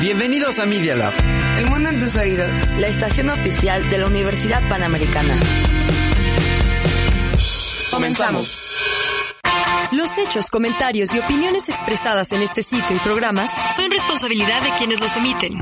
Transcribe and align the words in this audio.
Bienvenidos 0.00 0.58
a 0.58 0.64
Media 0.64 0.96
Lab. 0.96 1.12
El 1.58 1.68
mundo 1.68 1.90
en 1.90 1.98
tus 1.98 2.16
oídos. 2.16 2.48
La 2.78 2.86
estación 2.86 3.28
oficial 3.28 3.90
de 3.90 3.98
la 3.98 4.06
Universidad 4.06 4.66
Panamericana. 4.66 5.34
Comenzamos. 7.90 8.62
Los 9.92 10.16
hechos, 10.16 10.48
comentarios 10.48 11.14
y 11.14 11.18
opiniones 11.18 11.68
expresadas 11.68 12.32
en 12.32 12.40
este 12.40 12.62
sitio 12.62 12.96
y 12.96 12.98
programas 13.00 13.54
son 13.76 13.90
responsabilidad 13.90 14.62
de 14.62 14.70
quienes 14.78 15.00
los 15.00 15.14
emiten 15.16 15.60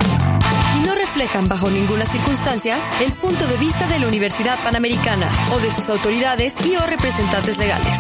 y 0.77 0.87
no 0.87 0.95
reflejan 0.95 1.49
bajo 1.49 1.69
ninguna 1.69 2.07
circunstancia 2.07 2.79
el 3.01 3.11
punto 3.15 3.45
de 3.45 3.57
vista 3.57 3.89
de 3.89 3.99
la 3.99 4.07
Universidad 4.07 4.63
Panamericana 4.63 5.49
o 5.53 5.59
de 5.59 5.73
sus 5.73 5.89
autoridades 5.89 6.55
y 6.65 6.77
o 6.77 6.87
representantes 6.87 7.59
legales. 7.59 7.99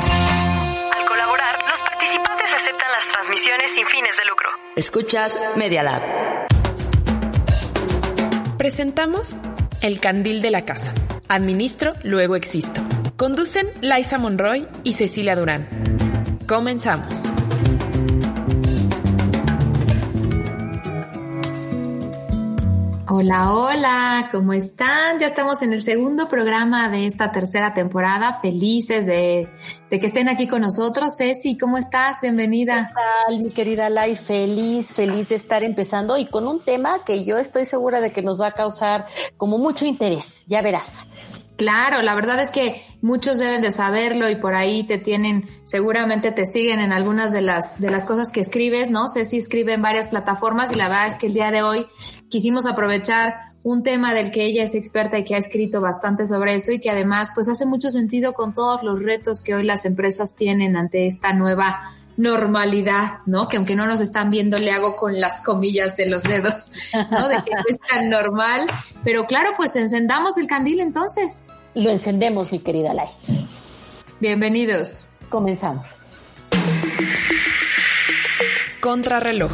Transmisiones 3.28 3.70
sin 3.74 3.86
fines 3.86 4.16
de 4.16 4.24
lucro. 4.24 4.48
Escuchas 4.74 5.38
Media 5.56 5.82
Lab. 5.82 6.02
Presentamos 8.56 9.34
El 9.82 10.00
Candil 10.00 10.40
de 10.40 10.50
la 10.50 10.64
Casa. 10.64 10.94
Administro, 11.28 11.92
luego 12.04 12.36
existo. 12.36 12.80
Conducen 13.16 13.68
Laisa 13.82 14.16
Monroy 14.16 14.66
y 14.82 14.94
Cecilia 14.94 15.36
Durán. 15.36 15.68
Comenzamos. 16.46 17.30
Hola, 23.10 23.54
hola, 23.54 24.28
¿cómo 24.30 24.52
están? 24.52 25.18
Ya 25.18 25.28
estamos 25.28 25.62
en 25.62 25.72
el 25.72 25.82
segundo 25.82 26.28
programa 26.28 26.90
de 26.90 27.06
esta 27.06 27.32
tercera 27.32 27.72
temporada. 27.72 28.34
Felices 28.34 29.06
de, 29.06 29.48
que 29.88 30.06
estén 30.06 30.28
aquí 30.28 30.46
con 30.46 30.60
nosotros. 30.60 31.16
Ceci, 31.16 31.56
¿cómo 31.56 31.78
estás? 31.78 32.18
Bienvenida. 32.20 32.86
¿Qué 32.86 32.94
tal, 32.94 33.42
mi 33.44 33.48
querida 33.48 33.88
Lai? 33.88 34.14
Feliz, 34.14 34.92
feliz 34.92 35.30
de 35.30 35.36
estar 35.36 35.62
empezando 35.62 36.18
y 36.18 36.26
con 36.26 36.46
un 36.46 36.62
tema 36.62 36.96
que 37.06 37.24
yo 37.24 37.38
estoy 37.38 37.64
segura 37.64 38.02
de 38.02 38.12
que 38.12 38.20
nos 38.20 38.42
va 38.42 38.48
a 38.48 38.52
causar 38.52 39.06
como 39.38 39.56
mucho 39.56 39.86
interés. 39.86 40.44
Ya 40.46 40.60
verás. 40.60 41.06
Claro, 41.56 42.02
la 42.02 42.14
verdad 42.14 42.40
es 42.40 42.50
que 42.50 42.80
muchos 43.00 43.38
deben 43.38 43.62
de 43.62 43.72
saberlo 43.72 44.28
y 44.28 44.36
por 44.36 44.54
ahí 44.54 44.84
te 44.84 44.98
tienen, 44.98 45.48
seguramente 45.64 46.30
te 46.30 46.46
siguen 46.46 46.78
en 46.78 46.92
algunas 46.92 47.32
de 47.32 47.40
las, 47.40 47.80
de 47.80 47.90
las 47.90 48.04
cosas 48.04 48.30
que 48.30 48.40
escribes, 48.40 48.90
¿no? 48.90 49.08
Ceci 49.08 49.38
escribe 49.38 49.72
en 49.72 49.82
varias 49.82 50.08
plataformas 50.08 50.70
y 50.70 50.76
la 50.76 50.88
verdad 50.88 51.08
es 51.08 51.16
que 51.16 51.26
el 51.26 51.34
día 51.34 51.50
de 51.50 51.62
hoy 51.62 51.86
quisimos 52.28 52.66
aprovechar 52.66 53.34
un 53.62 53.82
tema 53.82 54.14
del 54.14 54.30
que 54.30 54.44
ella 54.44 54.64
es 54.64 54.74
experta 54.74 55.18
y 55.18 55.24
que 55.24 55.34
ha 55.34 55.38
escrito 55.38 55.80
bastante 55.80 56.26
sobre 56.26 56.54
eso 56.54 56.72
y 56.72 56.80
que 56.80 56.90
además 56.90 57.30
pues 57.34 57.48
hace 57.48 57.66
mucho 57.66 57.90
sentido 57.90 58.32
con 58.32 58.54
todos 58.54 58.82
los 58.82 59.02
retos 59.02 59.40
que 59.40 59.54
hoy 59.54 59.64
las 59.64 59.84
empresas 59.84 60.34
tienen 60.36 60.76
ante 60.76 61.06
esta 61.06 61.32
nueva 61.32 61.94
normalidad, 62.16 63.20
¿no? 63.26 63.48
Que 63.48 63.56
aunque 63.56 63.76
no 63.76 63.86
nos 63.86 64.00
están 64.00 64.30
viendo, 64.30 64.58
le 64.58 64.72
hago 64.72 64.96
con 64.96 65.20
las 65.20 65.40
comillas 65.40 65.96
de 65.96 66.10
los 66.10 66.24
dedos, 66.24 66.70
¿no? 67.10 67.28
De 67.28 67.36
que 67.44 67.54
no 67.54 67.62
es 67.68 67.78
tan 67.88 68.10
normal. 68.10 68.66
Pero 69.04 69.26
claro, 69.26 69.50
pues 69.56 69.76
encendamos 69.76 70.36
el 70.36 70.46
candil 70.46 70.80
entonces. 70.80 71.44
Lo 71.74 71.90
encendemos, 71.90 72.50
mi 72.52 72.58
querida 72.58 72.92
Lai. 72.92 73.08
Bienvenidos. 74.20 75.08
Comenzamos. 75.30 76.02
Contrarreloj. 78.80 79.52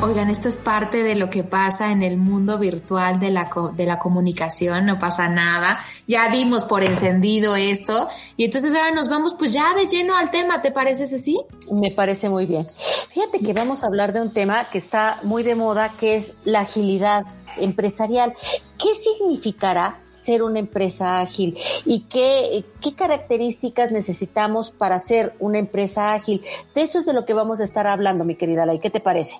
Oigan, 0.00 0.30
esto 0.30 0.48
es 0.48 0.56
parte 0.56 1.02
de 1.02 1.16
lo 1.16 1.28
que 1.28 1.42
pasa 1.42 1.90
en 1.90 2.04
el 2.04 2.18
mundo 2.18 2.56
virtual 2.56 3.18
de 3.18 3.30
la, 3.30 3.50
de 3.74 3.84
la 3.84 3.98
comunicación, 3.98 4.86
no 4.86 5.00
pasa 5.00 5.28
nada. 5.28 5.80
Ya 6.06 6.30
dimos 6.30 6.64
por 6.64 6.84
encendido 6.84 7.56
esto 7.56 8.08
y 8.36 8.44
entonces 8.44 8.76
ahora 8.76 8.92
nos 8.92 9.08
vamos 9.08 9.34
pues 9.34 9.52
ya 9.52 9.74
de 9.74 9.86
lleno 9.86 10.16
al 10.16 10.30
tema, 10.30 10.62
¿te 10.62 10.70
parece, 10.70 11.08
Ceci? 11.08 11.36
Me 11.72 11.90
parece 11.90 12.28
muy 12.28 12.46
bien. 12.46 12.64
Fíjate 13.10 13.40
que 13.40 13.52
vamos 13.52 13.82
a 13.82 13.88
hablar 13.88 14.12
de 14.12 14.20
un 14.20 14.32
tema 14.32 14.64
que 14.70 14.78
está 14.78 15.18
muy 15.24 15.42
de 15.42 15.56
moda, 15.56 15.90
que 15.98 16.14
es 16.14 16.34
la 16.44 16.60
agilidad 16.60 17.26
empresarial. 17.60 18.34
¿Qué 18.78 18.94
significará 18.94 20.00
ser 20.10 20.42
una 20.42 20.58
empresa 20.58 21.20
ágil 21.20 21.56
y 21.84 22.00
qué, 22.00 22.64
qué 22.80 22.94
características 22.94 23.92
necesitamos 23.92 24.70
para 24.70 24.98
ser 24.98 25.34
una 25.38 25.58
empresa 25.58 26.14
ágil? 26.14 26.42
De 26.74 26.82
eso 26.82 26.98
es 26.98 27.06
de 27.06 27.12
lo 27.12 27.24
que 27.24 27.34
vamos 27.34 27.60
a 27.60 27.64
estar 27.64 27.86
hablando, 27.86 28.24
mi 28.24 28.34
querida 28.34 28.66
Lai. 28.66 28.80
¿Qué 28.80 28.90
te 28.90 29.00
parece? 29.00 29.36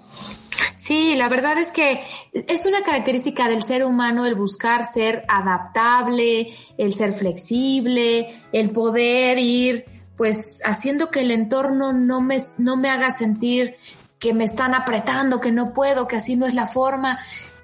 Sí, 0.77 1.17
la 1.17 1.29
verdad 1.29 1.59
es 1.59 1.71
que 1.71 2.01
es 2.33 2.65
una 2.65 2.83
característica 2.83 3.49
del 3.49 3.65
ser 3.65 3.85
humano 3.85 4.27
el 4.27 4.35
buscar 4.35 4.85
ser 4.85 5.25
adaptable, 5.29 6.49
el 6.79 6.95
ser 6.95 7.13
flexible, 7.13 8.43
el 8.53 8.71
poder 8.71 9.39
ir 9.39 9.85
pues 10.17 10.61
haciendo 10.65 11.11
que 11.11 11.21
el 11.21 11.31
entorno 11.31 11.93
no 11.93 12.21
me, 12.21 12.39
no 12.59 12.77
me 12.77 12.91
haga 12.91 13.11
sentir 13.11 13.77
que 14.19 14.35
me 14.35 14.45
están 14.45 14.75
apretando, 14.75 15.41
que 15.41 15.53
no 15.53 15.73
puedo, 15.73 16.09
que 16.09 16.17
así 16.17 16.37
no 16.37 16.47
es 16.47 16.55
la 16.55 16.67
forma. 16.67 17.19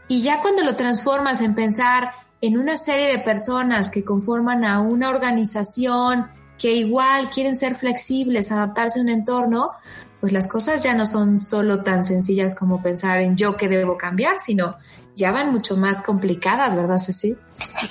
Y 0.08 0.22
ya 0.22 0.40
cuando 0.40 0.62
lo 0.62 0.76
transformas 0.76 1.40
en 1.40 1.54
pensar 1.54 2.12
en 2.40 2.58
una 2.58 2.76
serie 2.76 3.08
de 3.08 3.18
personas 3.18 3.90
que 3.90 4.04
conforman 4.04 4.64
a 4.64 4.80
una 4.80 5.08
organización 5.08 6.28
que 6.58 6.74
igual 6.74 7.30
quieren 7.30 7.54
ser 7.54 7.74
flexibles, 7.74 8.52
adaptarse 8.52 8.98
a 9.00 9.02
un 9.02 9.08
entorno, 9.08 9.72
pues 10.20 10.32
las 10.32 10.46
cosas 10.46 10.82
ya 10.82 10.94
no 10.94 11.06
son 11.06 11.38
solo 11.38 11.82
tan 11.82 12.04
sencillas 12.04 12.54
como 12.54 12.82
pensar 12.82 13.20
en 13.20 13.36
yo 13.36 13.56
que 13.56 13.68
debo 13.68 13.96
cambiar, 13.96 14.40
sino 14.40 14.76
ya 15.16 15.30
van 15.30 15.52
mucho 15.52 15.76
más 15.76 16.02
complicadas, 16.02 16.74
¿verdad, 16.74 16.98
Ceci? 16.98 17.36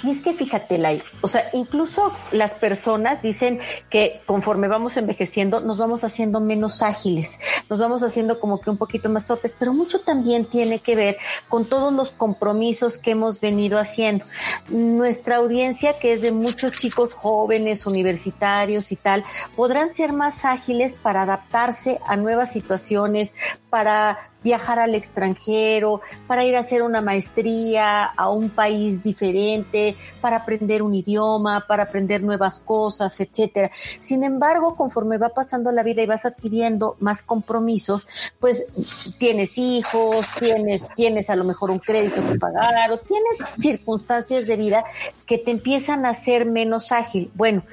Y 0.04 0.12
es 0.12 0.22
que 0.22 0.34
fíjate, 0.34 0.78
Lai, 0.78 1.02
o 1.22 1.28
sea, 1.28 1.50
incluso 1.54 2.12
las 2.34 2.52
personas 2.52 3.22
dicen 3.22 3.62
que 3.90 4.20
conforme 4.26 4.68
vamos 4.68 4.98
envejeciendo 4.98 5.62
nos 5.62 5.78
vamos 5.78 6.04
haciendo 6.04 6.42
menos 6.42 6.82
ágiles, 6.82 7.40
nos 7.70 7.80
vamos 7.80 8.04
haciendo 8.04 8.42
como 8.42 8.60
que 8.60 8.70
un 8.70 8.78
poquito 8.78 9.10
más 9.10 9.26
torpes, 9.26 9.56
pero 9.58 9.74
mucho 9.74 10.02
también 10.02 10.46
tiene 10.46 10.80
que 10.80 10.98
ver 10.98 11.18
con 11.48 11.64
todos 11.66 11.94
los 11.94 12.12
compromisos 12.12 12.98
que 12.98 13.12
hemos 13.12 13.40
venido 13.40 13.80
haciendo. 13.80 14.26
Nuestra 14.68 15.38
audiencia, 15.38 15.98
que 15.98 16.14
es 16.14 16.22
de 16.22 16.34
muchos 16.34 16.74
chicos 16.74 17.14
jóvenes, 17.14 17.86
universitarios 17.86 18.92
y 18.92 18.98
tal, 18.98 19.24
podrán 19.56 19.94
ser 19.94 20.12
más 20.12 20.44
ágiles 20.44 20.98
para 21.02 21.22
adaptarse 21.22 22.00
a 22.06 22.18
nuevas 22.18 22.52
situaciones, 22.52 23.32
para 23.70 24.20
viajar 24.44 24.78
al 24.78 24.94
extranjero, 24.94 26.02
para 26.28 26.44
ir 26.44 26.56
a 26.56 26.60
hacer 26.60 26.84
una 26.84 27.00
maestría 27.00 27.13
a 27.80 28.30
un 28.30 28.50
país 28.50 29.04
diferente, 29.04 29.96
para 30.22 30.38
aprender 30.38 30.82
un 30.82 30.94
idioma, 30.94 31.66
para 31.68 31.84
aprender 31.84 32.24
nuevas 32.24 32.60
cosas, 32.60 33.20
etcétera. 33.20 33.70
Sin 34.00 34.24
embargo, 34.24 34.76
conforme 34.76 35.18
va 35.18 35.30
pasando 35.30 35.72
la 35.72 35.84
vida 35.84 36.02
y 36.02 36.06
vas 36.06 36.26
adquiriendo 36.26 36.96
más 37.00 37.22
compromisos, 37.22 38.08
pues 38.40 38.66
tienes 39.18 39.58
hijos, 39.58 40.28
tienes, 40.40 40.82
tienes 40.96 41.30
a 41.30 41.36
lo 41.36 41.44
mejor 41.44 41.72
un 41.72 41.80
crédito 41.80 42.16
que 42.28 42.40
pagar 42.40 42.92
o 42.92 43.00
tienes 43.00 43.38
circunstancias 43.60 44.48
de 44.48 44.56
vida 44.58 44.84
que 45.26 45.38
te 45.38 45.52
empiezan 45.52 46.06
a 46.06 46.10
hacer 46.10 46.46
menos 46.46 46.92
ágil. 46.92 47.32
Bueno, 47.36 47.64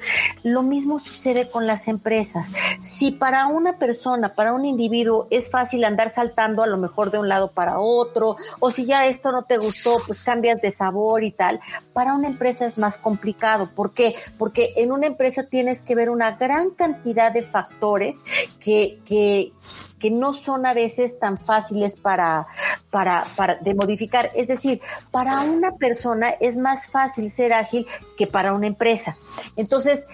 lo 0.43 0.63
mismo 0.63 0.99
sucede 0.99 1.49
con 1.49 1.67
las 1.67 1.87
empresas. 1.87 2.53
Si 2.81 3.11
para 3.11 3.47
una 3.47 3.77
persona, 3.77 4.33
para 4.35 4.53
un 4.53 4.65
individuo 4.65 5.27
es 5.29 5.49
fácil 5.51 5.83
andar 5.83 6.09
saltando 6.09 6.63
a 6.63 6.67
lo 6.67 6.77
mejor 6.77 7.11
de 7.11 7.19
un 7.19 7.29
lado 7.29 7.51
para 7.51 7.79
otro, 7.79 8.35
o 8.59 8.71
si 8.71 8.85
ya 8.85 9.05
esto 9.07 9.30
no 9.31 9.43
te 9.43 9.57
gustó, 9.57 9.97
pues 10.05 10.21
cambias 10.21 10.61
de 10.61 10.71
sabor 10.71 11.23
y 11.23 11.31
tal. 11.31 11.59
Para 11.93 12.13
una 12.13 12.27
empresa 12.27 12.65
es 12.65 12.77
más 12.77 12.97
complicado. 12.97 13.69
¿Por 13.73 13.93
qué? 13.93 14.15
Porque 14.37 14.73
en 14.77 14.91
una 14.91 15.07
empresa 15.07 15.43
tienes 15.43 15.81
que 15.81 15.95
ver 15.95 16.09
una 16.09 16.31
gran 16.31 16.71
cantidad 16.71 17.31
de 17.31 17.43
factores 17.43 18.23
que, 18.59 18.99
que, 19.05 19.53
que 19.99 20.11
no 20.11 20.33
son 20.33 20.65
a 20.65 20.73
veces 20.73 21.19
tan 21.19 21.37
fáciles 21.37 21.95
para, 21.95 22.47
para, 22.89 23.25
para, 23.35 23.55
de 23.55 23.73
modificar. 23.73 24.31
Es 24.35 24.47
decir, 24.47 24.81
para 25.11 25.41
una 25.41 25.73
persona 25.73 26.29
es 26.39 26.57
más 26.57 26.87
fácil 26.87 27.29
ser 27.31 27.53
ágil 27.53 27.85
que 28.17 28.27
para 28.27 28.53
una 28.53 28.67
empresa. 28.67 29.17
Entonces, 29.55 30.05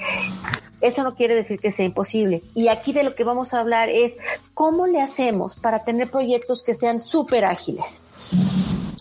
eso 0.82 1.04
no 1.04 1.16
quiere 1.16 1.36
decir 1.36 1.60
que 1.60 1.72
sea 1.72 1.86
imposible. 1.86 2.42
Y 2.54 2.68
aquí 2.68 2.94
de 2.94 3.04
lo 3.04 3.16
que 3.16 3.24
vamos 3.24 3.54
a 3.54 3.60
hablar 3.60 3.90
es 3.90 4.18
cómo 4.54 4.88
le 4.88 5.02
hacemos 5.02 5.56
para 5.56 5.84
tener 5.84 6.10
proyectos 6.10 6.64
que 6.64 6.76
sean 6.76 7.00
súper 7.00 7.46
ágiles. 7.46 8.02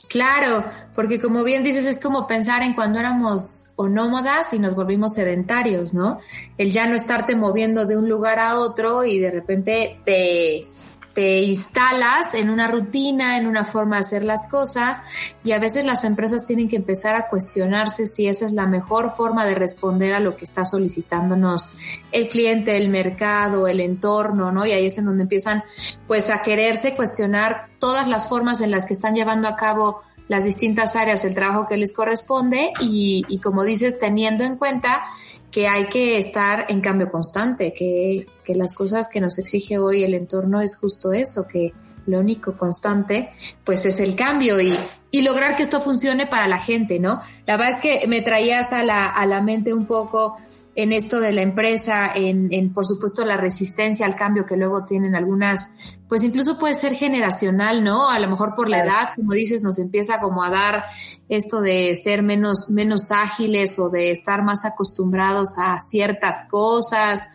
Claro, 0.09 0.65
porque 0.95 1.21
como 1.21 1.43
bien 1.43 1.65
dices, 1.65 1.85
es 1.85 2.01
como 2.01 2.29
pensar 2.29 2.63
en 2.63 2.75
cuando 2.75 2.99
éramos 3.01 3.73
o 3.77 3.89
nómadas 3.89 4.53
y 4.53 4.59
nos 4.59 4.75
volvimos 4.75 5.15
sedentarios, 5.15 5.93
¿no? 5.93 6.21
El 6.59 6.71
ya 6.71 6.87
no 6.87 6.95
estarte 6.95 7.35
moviendo 7.35 7.87
de 7.87 7.97
un 7.97 8.09
lugar 8.09 8.39
a 8.39 8.59
otro 8.61 9.05
y 9.05 9.19
de 9.19 9.31
repente 9.31 10.01
te, 10.05 10.69
te 11.17 11.41
instalas 11.41 12.35
en 12.35 12.51
una 12.51 12.69
rutina, 12.69 13.39
en 13.39 13.47
una 13.47 13.65
forma 13.65 13.97
de 13.97 14.01
hacer 14.01 14.23
las 14.23 14.51
cosas 14.51 15.01
y 15.43 15.53
a 15.53 15.59
veces 15.59 15.87
las 15.87 16.05
empresas 16.05 16.45
tienen 16.45 16.69
que 16.69 16.77
empezar 16.77 17.17
a 17.17 17.31
cuestionarse 17.31 18.07
si 18.07 18.29
esa 18.29 18.45
es 18.45 18.53
la 18.53 18.67
mejor 18.67 19.17
forma 19.17 19.47
de 19.47 19.55
responder 19.55 20.13
a 20.13 20.21
lo 20.21 20.37
que 20.37 20.45
está 20.45 20.67
solicitándonos 20.67 21.71
el 22.13 22.29
cliente, 22.29 22.77
el 22.77 22.91
mercado, 22.91 23.67
el 23.67 23.81
entorno, 23.81 24.53
¿no? 24.53 24.67
Y 24.67 24.73
ahí 24.73 24.85
es 24.85 24.99
en 24.99 25.07
donde 25.07 25.23
empiezan 25.23 25.65
pues 26.07 26.29
a 26.29 26.43
quererse 26.43 26.95
cuestionar 26.95 27.71
todas 27.79 28.09
las 28.09 28.29
formas 28.29 28.61
en 28.61 28.71
las 28.71 28.85
que 28.85 28.93
están 28.93 29.15
llevando 29.15 29.49
a 29.49 29.57
cabo 29.57 30.03
las 30.29 30.45
distintas 30.45 30.97
áreas 30.97 31.25
el 31.25 31.35
trabajo 31.35 31.67
que 31.69 31.77
les 31.77 31.93
corresponde 31.93 32.73
y, 32.81 33.25
y 33.29 33.41
como 33.41 33.65
dices, 33.65 33.99
teniendo 33.99 34.45
en 34.45 34.57
cuenta 34.57 35.05
que 35.51 35.69
hay 35.69 35.87
que 35.87 36.19
estar 36.19 36.67
en 36.69 36.81
cambio 36.81 37.11
constante, 37.11 37.73
que, 37.73 38.27
que, 38.45 38.55
las 38.55 38.75
cosas 38.75 39.09
que 39.09 39.21
nos 39.21 39.39
exige 39.39 39.79
hoy 39.79 40.05
el 40.05 40.15
entorno 40.15 40.61
es 40.61 40.77
justo 40.77 41.13
eso, 41.13 41.47
que, 41.51 41.73
lo 42.07 42.21
único 42.21 42.57
constante, 42.57 43.31
pues 43.65 43.85
es 43.85 44.01
el 44.01 44.15
cambio 44.15 44.61
y, 44.61 44.73
y 45.11 45.23
lograr 45.23 45.57
que 45.57 45.63
esto 45.63 45.81
funcione 45.81 46.27
para 46.27 46.47
la 46.47 46.59
gente, 46.59 46.99
¿no? 46.99 47.21
La 47.47 47.57
verdad 47.57 47.75
es 47.75 47.81
que 47.81 48.07
me 48.07 48.23
traías 48.23 48.73
a 48.73 48.85
la, 48.85 49.07
a 49.07 49.27
la 49.27 49.43
mente 49.43 49.75
un 49.75 49.87
poco 49.87 50.37
en 50.77 50.93
esto 50.93 51.21
de 51.21 51.33
la 51.33 51.41
empresa, 51.41 52.13
en, 52.15 52.49
en, 52.53 52.71
por 52.71 52.85
supuesto 52.87 53.25
la 53.25 53.39
resistencia 53.39 54.05
al 54.05 54.15
cambio 54.15 54.45
que 54.45 54.59
luego 54.59 54.85
tienen 54.85 55.15
algunas, 55.15 55.97
pues 56.07 56.23
incluso 56.23 56.59
puede 56.59 56.75
ser 56.75 56.95
generacional, 56.95 57.83
¿no? 57.83 58.11
A 58.11 58.19
lo 58.19 58.29
mejor 58.29 58.55
por 58.55 58.69
la 58.69 58.85
edad, 58.85 59.09
como 59.17 59.33
dices, 59.33 59.63
nos 59.63 59.79
empieza 59.79 60.21
como 60.21 60.45
a 60.45 60.51
dar 60.51 60.85
esto 61.31 61.63
de 61.63 61.97
ser 61.97 62.23
menos, 62.23 62.69
menos 62.69 63.11
ágiles 63.11 63.79
o 63.79 63.89
de 63.89 64.11
estar 64.11 64.45
más 64.45 64.67
acostumbrados 64.67 65.57
a 65.59 65.81
ciertas 65.81 66.45
cosas 66.51 67.27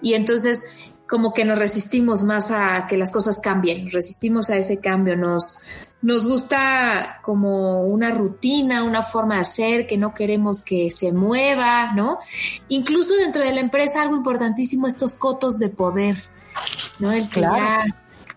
y 0.00 0.14
entonces 0.14 0.94
como 1.06 1.34
que 1.34 1.44
nos 1.44 1.58
resistimos 1.58 2.24
más 2.24 2.50
a 2.50 2.86
que 2.88 2.96
las 2.96 3.12
cosas 3.12 3.38
cambien, 3.42 3.90
resistimos 3.90 4.48
a 4.48 4.56
ese 4.56 4.80
cambio, 4.80 5.16
nos, 5.16 5.56
nos 6.06 6.24
gusta 6.24 7.18
como 7.20 7.80
una 7.80 8.12
rutina, 8.12 8.84
una 8.84 9.02
forma 9.02 9.34
de 9.34 9.40
hacer 9.40 9.86
que 9.88 9.98
no 9.98 10.14
queremos 10.14 10.62
que 10.62 10.88
se 10.92 11.10
mueva, 11.10 11.94
¿no? 11.94 12.18
Incluso 12.68 13.16
dentro 13.16 13.42
de 13.42 13.52
la 13.52 13.60
empresa 13.60 14.02
algo 14.02 14.14
importantísimo, 14.14 14.86
estos 14.86 15.16
cotos 15.16 15.58
de 15.58 15.68
poder, 15.68 16.22
¿no? 17.00 17.10
El 17.10 17.28
que 17.28 17.40
ya 17.40 17.84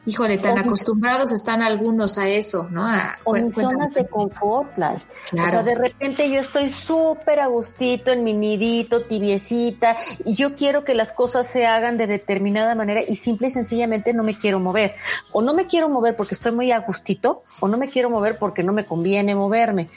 híjole, 0.05 0.37
tan 0.37 0.57
acostumbrados 0.57 1.31
están 1.33 1.61
algunos 1.61 2.17
a 2.17 2.27
eso, 2.29 2.67
¿no? 2.71 2.87
A, 2.87 3.17
o 3.25 3.35
en 3.35 3.51
zonas 3.51 3.93
de 3.93 4.07
confort, 4.07 4.73
claro. 4.73 4.97
O 5.33 5.47
sea, 5.47 5.61
de 5.61 5.75
repente 5.75 6.29
yo 6.31 6.39
estoy 6.39 6.69
súper 6.69 7.39
a 7.39 7.47
gustito 7.47 8.11
en 8.11 8.23
mi 8.23 8.33
nidito, 8.33 9.01
tibiecita, 9.01 9.97
y 10.25 10.35
yo 10.35 10.55
quiero 10.55 10.83
que 10.83 10.93
las 10.93 11.11
cosas 11.11 11.47
se 11.47 11.65
hagan 11.65 11.97
de 11.97 12.07
determinada 12.07 12.75
manera 12.75 13.01
y 13.07 13.15
simple 13.15 13.47
y 13.47 13.51
sencillamente 13.51 14.13
no 14.13 14.23
me 14.23 14.33
quiero 14.33 14.59
mover. 14.59 14.95
O 15.31 15.41
no 15.41 15.53
me 15.53 15.67
quiero 15.67 15.89
mover 15.89 16.15
porque 16.15 16.33
estoy 16.33 16.53
muy 16.53 16.71
a 16.71 16.79
gustito, 16.79 17.43
o 17.59 17.67
no 17.67 17.77
me 17.77 17.87
quiero 17.87 18.09
mover 18.09 18.37
porque 18.37 18.63
no 18.63 18.73
me 18.73 18.85
conviene 18.85 19.35
moverme. 19.35 19.89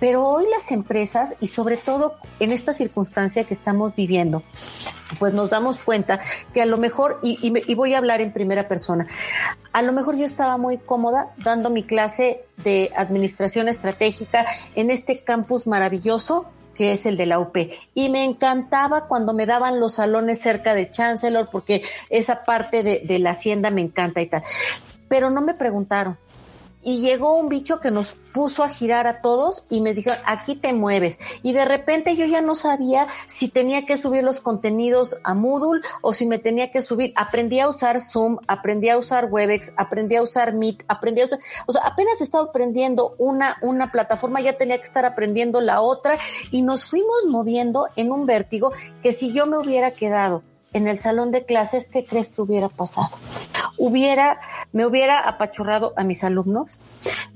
Pero 0.00 0.26
hoy 0.26 0.44
las 0.50 0.72
empresas, 0.72 1.36
y 1.40 1.46
sobre 1.46 1.76
todo 1.76 2.16
en 2.40 2.52
esta 2.52 2.72
circunstancia 2.72 3.44
que 3.44 3.54
estamos 3.54 3.94
viviendo, 3.94 4.42
pues 5.18 5.34
nos 5.34 5.50
damos 5.50 5.82
cuenta 5.82 6.20
que 6.52 6.62
a 6.62 6.66
lo 6.66 6.78
mejor, 6.78 7.20
y, 7.22 7.38
y, 7.46 7.70
y 7.70 7.74
voy 7.74 7.94
a 7.94 7.98
hablar 7.98 8.20
en 8.20 8.32
primera 8.32 8.66
persona, 8.66 9.06
a 9.72 9.82
lo 9.82 9.92
mejor 9.92 10.16
yo 10.16 10.24
estaba 10.24 10.58
muy 10.58 10.78
cómoda 10.78 11.32
dando 11.38 11.70
mi 11.70 11.82
clase 11.82 12.44
de 12.58 12.90
administración 12.96 13.68
estratégica 13.68 14.46
en 14.74 14.90
este 14.90 15.22
campus 15.22 15.66
maravilloso 15.66 16.46
que 16.74 16.92
es 16.92 17.06
el 17.06 17.16
de 17.16 17.26
la 17.26 17.38
UP. 17.38 17.56
Y 17.94 18.08
me 18.08 18.24
encantaba 18.24 19.06
cuando 19.06 19.34
me 19.34 19.46
daban 19.46 19.80
los 19.80 19.94
salones 19.94 20.40
cerca 20.40 20.74
de 20.74 20.90
Chancellor 20.90 21.48
porque 21.50 21.82
esa 22.10 22.42
parte 22.44 22.82
de, 22.82 23.18
la 23.18 23.30
hacienda 23.30 23.70
me 23.70 23.82
encanta 23.82 24.20
y 24.20 24.26
tal. 24.26 24.42
Pero 25.08 25.30
no 25.30 25.42
me 25.42 25.54
preguntaron, 25.54 26.18
y 26.82 27.00
llegó 27.00 27.36
un 27.36 27.48
bicho 27.48 27.80
que 27.80 27.90
nos 27.90 28.12
puso 28.12 28.62
a 28.62 28.68
girar 28.68 29.06
a 29.06 29.20
todos 29.20 29.64
y 29.70 29.80
me 29.80 29.94
dijo, 29.94 30.10
aquí 30.26 30.56
te 30.56 30.72
mueves. 30.72 31.18
Y 31.42 31.52
de 31.52 31.64
repente 31.64 32.16
yo 32.16 32.26
ya 32.26 32.40
no 32.40 32.54
sabía 32.54 33.06
si 33.26 33.48
tenía 33.48 33.86
que 33.86 33.96
subir 33.96 34.24
los 34.24 34.40
contenidos 34.40 35.18
a 35.24 35.34
Moodle 35.34 35.80
o 36.00 36.12
si 36.12 36.26
me 36.26 36.38
tenía 36.38 36.70
que 36.70 36.82
subir. 36.82 37.12
Aprendí 37.16 37.60
a 37.60 37.68
usar 37.68 38.00
Zoom, 38.00 38.38
aprendí 38.46 38.88
a 38.88 38.98
usar 38.98 39.28
Webex, 39.30 39.72
aprendí 39.76 40.16
a 40.16 40.22
usar 40.22 40.54
Meet, 40.54 40.84
aprendí 40.88 41.22
a 41.22 41.26
usar, 41.26 41.38
o 41.66 41.72
sea, 41.72 41.82
apenas 41.82 42.20
estaba 42.20 42.44
aprendiendo 42.44 43.14
una, 43.18 43.58
una 43.62 43.90
plataforma, 43.90 44.40
ya 44.40 44.54
tenía 44.54 44.78
que 44.78 44.84
estar 44.84 45.04
aprendiendo 45.04 45.60
la 45.60 45.80
otra 45.80 46.16
y 46.50 46.62
nos 46.62 46.86
fuimos 46.86 47.26
moviendo 47.28 47.86
en 47.96 48.12
un 48.12 48.26
vértigo 48.26 48.72
que 49.02 49.12
si 49.12 49.32
yo 49.32 49.46
me 49.46 49.58
hubiera 49.58 49.90
quedado 49.90 50.42
en 50.72 50.88
el 50.88 50.98
salón 50.98 51.30
de 51.30 51.44
clases, 51.44 51.88
¿qué 51.88 52.04
crees 52.04 52.30
que 52.30 52.42
hubiera 52.42 52.68
pasado? 52.68 53.10
Hubiera, 53.78 54.38
me 54.72 54.86
hubiera 54.86 55.18
apachurrado 55.20 55.92
a 55.96 56.04
mis 56.04 56.24
alumnos, 56.24 56.78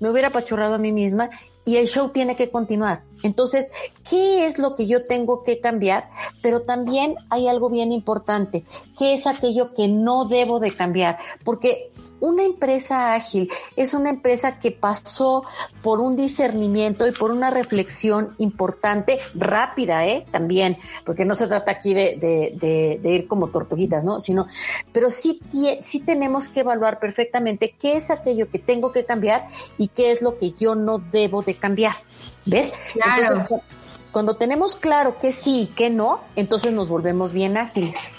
me 0.00 0.10
hubiera 0.10 0.28
apachurrado 0.28 0.74
a 0.74 0.78
mí 0.78 0.92
misma 0.92 1.30
y 1.64 1.76
el 1.76 1.86
show 1.86 2.10
tiene 2.10 2.36
que 2.36 2.50
continuar. 2.50 3.02
Entonces, 3.22 3.70
¿qué 4.08 4.46
es 4.46 4.58
lo 4.58 4.74
que 4.74 4.86
yo 4.86 5.04
tengo 5.06 5.42
que 5.42 5.60
cambiar? 5.60 6.08
Pero 6.42 6.62
también 6.62 7.16
hay 7.28 7.48
algo 7.48 7.68
bien 7.68 7.92
importante, 7.92 8.64
¿qué 8.98 9.14
es 9.14 9.26
aquello 9.26 9.68
que 9.74 9.88
no 9.88 10.26
debo 10.26 10.60
de 10.60 10.70
cambiar? 10.70 11.18
Porque 11.44 11.90
una 12.20 12.44
empresa 12.44 13.14
ágil 13.14 13.50
es 13.76 13.94
una 13.94 14.10
empresa 14.10 14.58
que 14.58 14.70
pasó 14.72 15.44
por 15.82 16.00
un 16.00 16.16
discernimiento 16.16 17.06
y 17.06 17.12
por 17.12 17.30
una 17.30 17.50
reflexión 17.50 18.28
importante, 18.38 19.18
rápida, 19.34 20.06
¿eh? 20.06 20.24
También, 20.30 20.76
porque 21.04 21.24
no 21.24 21.34
se 21.34 21.46
trata 21.46 21.72
aquí 21.72 21.94
de, 21.94 22.16
de, 22.16 22.52
de, 22.54 22.98
de 23.02 23.10
ir 23.10 23.28
como 23.28 23.48
tortuguitas, 23.48 24.04
¿no? 24.04 24.20
Sino, 24.20 24.46
pero 24.92 25.10
sí, 25.10 25.40
sí 25.82 26.00
tenemos 26.00 26.48
que 26.48 26.60
evaluar 26.60 26.98
perfectamente 26.98 27.74
qué 27.78 27.96
es 27.96 28.10
aquello 28.10 28.50
que 28.50 28.58
tengo 28.58 28.92
que 28.92 29.04
cambiar 29.04 29.46
y 29.78 29.88
qué 29.88 30.10
es 30.10 30.22
lo 30.22 30.38
que 30.38 30.52
yo 30.52 30.74
no 30.74 30.98
debo 30.98 31.42
de 31.42 31.54
cambiar. 31.54 31.94
¿Ves? 32.44 32.72
Claro. 32.92 33.22
Entonces, 33.22 33.48
cuando 34.12 34.36
tenemos 34.36 34.76
claro 34.76 35.18
que 35.18 35.32
sí 35.32 35.62
y 35.62 35.66
que 35.66 35.90
no, 35.90 36.20
entonces 36.36 36.72
nos 36.72 36.88
volvemos 36.88 37.32
bien 37.32 37.56
ágiles 37.56 38.10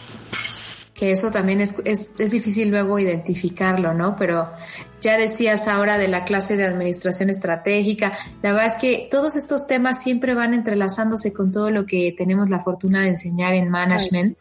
que 0.98 1.12
eso 1.12 1.30
también 1.30 1.62
es, 1.62 1.76
es, 1.86 2.10
es, 2.18 2.32
difícil 2.32 2.70
luego 2.70 2.98
identificarlo, 2.98 3.94
¿no? 3.94 4.16
Pero 4.18 4.52
ya 5.00 5.16
decías 5.16 5.68
ahora 5.68 6.00
de 6.00 6.08
la 6.08 6.26
clase 6.26 6.58
de 6.58 6.66
administración 6.66 7.30
estratégica, 7.30 8.18
la 8.42 8.52
verdad 8.52 8.74
es 8.74 8.82
que 8.82 9.08
todos 9.12 9.36
estos 9.36 9.68
temas 9.68 10.02
siempre 10.02 10.34
van 10.34 10.56
entrelazándose 10.56 11.34
con 11.34 11.52
todo 11.52 11.70
lo 11.70 11.86
que 11.86 12.16
tenemos 12.18 12.50
la 12.50 12.62
fortuna 12.62 13.02
de 13.02 13.10
enseñar 13.10 13.54
en 13.54 13.70
management. 13.70 14.40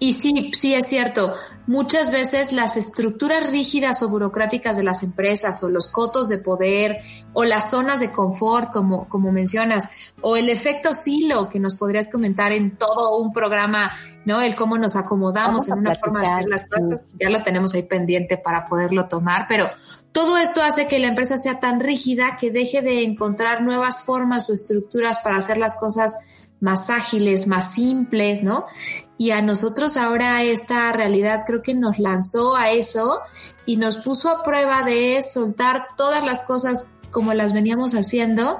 Y 0.00 0.14
sí, 0.14 0.50
sí 0.56 0.74
es 0.74 0.88
cierto, 0.88 1.32
muchas 1.68 2.10
veces 2.10 2.52
las 2.52 2.76
estructuras 2.76 3.48
rígidas 3.50 4.02
o 4.02 4.08
burocráticas 4.08 4.76
de 4.76 4.82
las 4.82 5.04
empresas 5.04 5.62
o 5.62 5.68
los 5.68 5.88
cotos 5.88 6.28
de 6.28 6.38
poder 6.38 6.98
o 7.32 7.44
las 7.44 7.70
zonas 7.70 8.00
de 8.00 8.10
confort, 8.10 8.72
como, 8.72 9.08
como 9.08 9.30
mencionas, 9.30 9.88
o 10.20 10.36
el 10.36 10.48
efecto 10.48 10.94
silo 10.94 11.48
que 11.48 11.60
nos 11.60 11.76
podrías 11.76 12.10
comentar 12.10 12.52
en 12.52 12.76
todo 12.76 13.18
un 13.18 13.32
programa 13.32 13.92
¿no? 14.26 14.42
El 14.42 14.54
cómo 14.56 14.76
nos 14.76 14.96
acomodamos 14.96 15.68
en 15.68 15.78
una 15.78 15.94
forma 15.94 16.20
de 16.20 16.26
hacer 16.26 16.50
las 16.50 16.66
cosas, 16.66 17.06
ya 17.18 17.30
lo 17.30 17.42
tenemos 17.42 17.72
ahí 17.72 17.84
pendiente 17.84 18.36
para 18.36 18.66
poderlo 18.66 19.06
tomar, 19.06 19.46
pero 19.48 19.70
todo 20.12 20.36
esto 20.36 20.62
hace 20.62 20.88
que 20.88 20.98
la 20.98 21.08
empresa 21.08 21.38
sea 21.38 21.60
tan 21.60 21.80
rígida 21.80 22.36
que 22.38 22.50
deje 22.50 22.82
de 22.82 23.04
encontrar 23.04 23.62
nuevas 23.62 24.02
formas 24.02 24.50
o 24.50 24.54
estructuras 24.54 25.20
para 25.20 25.38
hacer 25.38 25.58
las 25.58 25.76
cosas 25.76 26.14
más 26.60 26.90
ágiles, 26.90 27.46
más 27.46 27.74
simples, 27.74 28.42
¿no? 28.42 28.66
Y 29.16 29.30
a 29.30 29.42
nosotros 29.42 29.96
ahora 29.96 30.42
esta 30.42 30.92
realidad 30.92 31.44
creo 31.46 31.62
que 31.62 31.74
nos 31.74 31.98
lanzó 31.98 32.56
a 32.56 32.70
eso 32.70 33.20
y 33.64 33.76
nos 33.76 33.98
puso 33.98 34.28
a 34.28 34.42
prueba 34.42 34.82
de 34.82 35.22
soltar 35.22 35.86
todas 35.96 36.24
las 36.24 36.42
cosas 36.42 36.94
como 37.12 37.32
las 37.32 37.52
veníamos 37.52 37.94
haciendo 37.94 38.58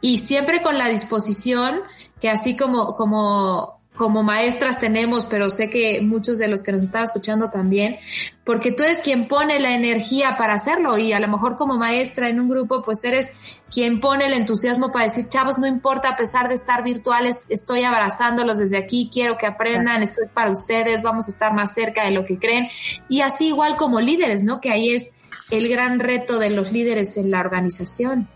y 0.00 0.18
siempre 0.18 0.62
con 0.62 0.78
la 0.78 0.88
disposición 0.88 1.80
que 2.20 2.30
así 2.30 2.56
como, 2.56 2.96
como 2.96 3.75
como 3.96 4.22
maestras 4.22 4.78
tenemos, 4.78 5.24
pero 5.24 5.50
sé 5.50 5.70
que 5.70 6.00
muchos 6.02 6.38
de 6.38 6.48
los 6.48 6.62
que 6.62 6.70
nos 6.70 6.82
están 6.82 7.04
escuchando 7.04 7.50
también, 7.50 7.96
porque 8.44 8.70
tú 8.70 8.82
eres 8.82 9.00
quien 9.00 9.26
pone 9.26 9.58
la 9.58 9.74
energía 9.74 10.36
para 10.36 10.54
hacerlo 10.54 10.98
y 10.98 11.12
a 11.12 11.20
lo 11.20 11.28
mejor 11.28 11.56
como 11.56 11.78
maestra 11.78 12.28
en 12.28 12.38
un 12.38 12.48
grupo, 12.48 12.82
pues 12.82 13.02
eres 13.04 13.62
quien 13.72 14.00
pone 14.00 14.26
el 14.26 14.34
entusiasmo 14.34 14.92
para 14.92 15.06
decir, 15.06 15.28
chavos, 15.28 15.58
no 15.58 15.66
importa, 15.66 16.10
a 16.10 16.16
pesar 16.16 16.48
de 16.48 16.54
estar 16.54 16.84
virtuales, 16.84 17.46
estoy 17.48 17.84
abrazándolos 17.84 18.58
desde 18.58 18.76
aquí, 18.76 19.10
quiero 19.12 19.38
que 19.38 19.46
aprendan, 19.46 20.02
estoy 20.02 20.26
para 20.32 20.50
ustedes, 20.50 21.02
vamos 21.02 21.26
a 21.28 21.32
estar 21.32 21.54
más 21.54 21.72
cerca 21.72 22.04
de 22.04 22.10
lo 22.10 22.24
que 22.24 22.38
creen. 22.38 22.68
Y 23.08 23.22
así 23.22 23.48
igual 23.48 23.76
como 23.76 24.00
líderes, 24.00 24.42
¿no? 24.42 24.60
Que 24.60 24.70
ahí 24.70 24.90
es 24.90 25.22
el 25.50 25.68
gran 25.68 26.00
reto 26.00 26.38
de 26.38 26.50
los 26.50 26.70
líderes 26.70 27.16
en 27.16 27.30
la 27.30 27.40
organización. 27.40 28.28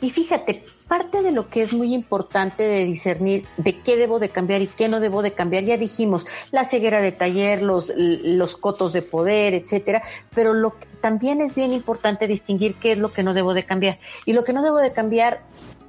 Y 0.00 0.10
fíjate, 0.10 0.64
parte 0.88 1.22
de 1.22 1.32
lo 1.32 1.48
que 1.48 1.62
es 1.62 1.72
muy 1.72 1.94
importante 1.94 2.62
de 2.62 2.84
discernir 2.84 3.46
de 3.56 3.80
qué 3.80 3.96
debo 3.96 4.18
de 4.18 4.28
cambiar 4.28 4.62
y 4.62 4.66
qué 4.66 4.88
no 4.88 5.00
debo 5.00 5.22
de 5.22 5.32
cambiar, 5.32 5.64
ya 5.64 5.76
dijimos, 5.76 6.26
la 6.52 6.64
ceguera 6.64 7.00
de 7.00 7.12
taller, 7.12 7.62
los, 7.62 7.92
los 7.96 8.56
cotos 8.56 8.92
de 8.92 9.02
poder, 9.02 9.54
etcétera, 9.54 10.02
pero 10.34 10.54
lo 10.54 10.76
que 10.76 10.86
también 11.00 11.40
es 11.40 11.54
bien 11.54 11.72
importante 11.72 12.26
distinguir 12.26 12.76
qué 12.76 12.92
es 12.92 12.98
lo 12.98 13.12
que 13.12 13.22
no 13.22 13.34
debo 13.34 13.54
de 13.54 13.64
cambiar. 13.64 13.98
Y 14.26 14.32
lo 14.32 14.44
que 14.44 14.52
no 14.52 14.62
debo 14.62 14.78
de 14.78 14.92
cambiar 14.92 15.42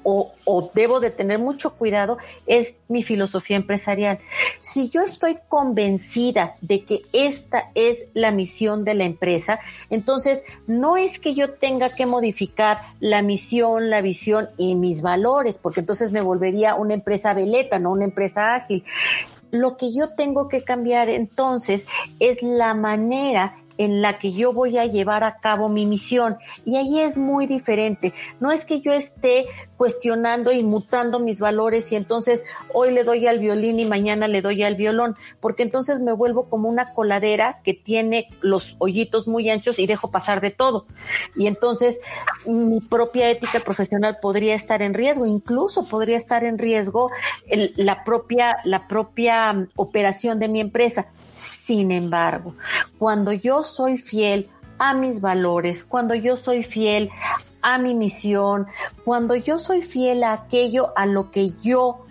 o, 0.06 0.70
debo 0.76 1.00
de 1.00 1.10
tener 1.10 1.40
mucho 1.40 1.76
cuidado 1.76 2.18
es 2.46 2.76
mi 2.88 3.02
filosofía 3.02 3.58
empresarial. 3.58 4.20
Si 4.62 4.90
yo 4.90 5.02
estoy 5.02 5.38
convencida 5.50 6.54
de 6.62 6.84
que 6.84 7.02
esta 7.12 7.72
es 7.74 8.12
la 8.14 8.30
misión 8.30 8.86
de 8.86 8.94
la 8.94 9.04
empresa, 9.04 9.60
entonces 9.90 10.44
no 10.68 10.96
es 10.96 11.20
que 11.20 11.34
yo 11.34 11.54
tenga 11.54 11.90
que 11.90 12.06
modificar 12.06 12.78
la 13.00 13.24
misión, 13.24 13.90
la 13.90 14.02
visión 14.02 14.48
y 14.58 14.76
mis 14.76 15.02
valores, 15.02 15.58
porque 15.58 15.80
entonces 15.80 16.12
me 16.12 16.22
volvería 16.22 16.76
una 16.76 16.94
empresa 16.94 17.34
veleta, 17.34 17.80
no 17.80 17.92
una 17.92 18.06
empresa 18.06 18.54
ágil. 18.54 18.84
Lo 19.50 19.76
que 19.78 19.92
yo 19.94 20.10
tengo 20.10 20.48
que 20.48 20.64
cambiar 20.64 21.10
entonces 21.10 21.86
es 22.20 22.44
la 22.44 22.76
manera 22.76 23.56
en 23.78 24.02
la 24.02 24.18
que 24.18 24.34
yo 24.34 24.54
voy 24.54 24.78
a 24.78 24.86
llevar 24.86 25.24
a 25.24 25.38
cabo 25.38 25.70
mi 25.70 25.86
misión. 25.86 26.38
Y 26.66 26.78
ahí 26.78 27.00
es 27.00 27.18
muy 27.18 27.48
diferente. 27.48 28.14
No 28.40 28.52
es 28.52 28.66
que 28.66 28.82
yo 28.82 28.92
esté 28.92 29.46
cuestionando 29.78 30.52
y 30.52 30.64
mutando 30.64 31.20
mis 31.20 31.40
valores 31.40 31.92
y 31.92 31.96
entonces 31.96 32.44
hoy 32.74 32.94
le 32.94 33.04
doy 33.04 33.28
al 33.28 33.40
violín 33.40 33.80
y 33.80 33.86
mañana 33.86 34.28
le 34.28 34.42
doy 34.42 34.64
al 34.64 34.76
violón, 34.76 35.16
porque 35.40 35.64
entonces 35.64 36.00
me 36.00 36.14
vuelvo 36.14 36.48
como 36.50 36.70
una 36.70 36.94
coladera 36.94 37.62
que 37.64 37.74
tiene 37.74 38.28
los 38.42 38.76
hoyitos 38.80 39.28
muy 39.28 39.50
anchos 39.50 39.80
y 39.80 39.88
dejo 39.88 40.12
pasar 40.12 40.42
de 40.42 40.52
todo. 40.52 40.86
Y 41.36 41.48
entonces 41.48 42.02
mi 42.46 42.80
propia 42.80 43.30
ética 43.30 43.60
profesional 43.60 44.18
podría 44.22 44.56
estar 44.56 44.82
en 44.82 44.94
riesgo, 44.94 45.26
incluso 45.26 45.88
podría 45.88 46.18
estar 46.18 46.44
en 46.44 46.58
riesgo 46.58 47.12
la 47.76 48.04
propia, 48.04 48.58
la 48.64 48.88
propia 48.88 49.54
mm, 49.54 49.70
operación 49.76 50.40
de 50.40 50.48
mi 50.48 50.60
empresa. 50.60 51.08
Sin 51.36 51.92
embargo, 51.92 52.56
cuando 52.98 53.32
yo 53.34 53.64
soy 53.64 53.98
fiel 53.98 54.50
a 54.78 54.94
mis 54.94 55.22
valores, 55.22 55.84
cuando 55.84 56.16
yo 56.16 56.38
soy 56.38 56.64
fiel 56.64 57.10
a 57.62 57.78
mi 57.78 57.94
misión, 57.94 58.68
cuando 59.04 59.36
yo 59.36 59.60
soy 59.60 59.82
fiel 59.82 60.24
a 60.24 60.34
aquello 60.34 60.94
a 60.98 61.06
lo 61.06 61.32
que 61.32 61.54
yo 61.62 62.06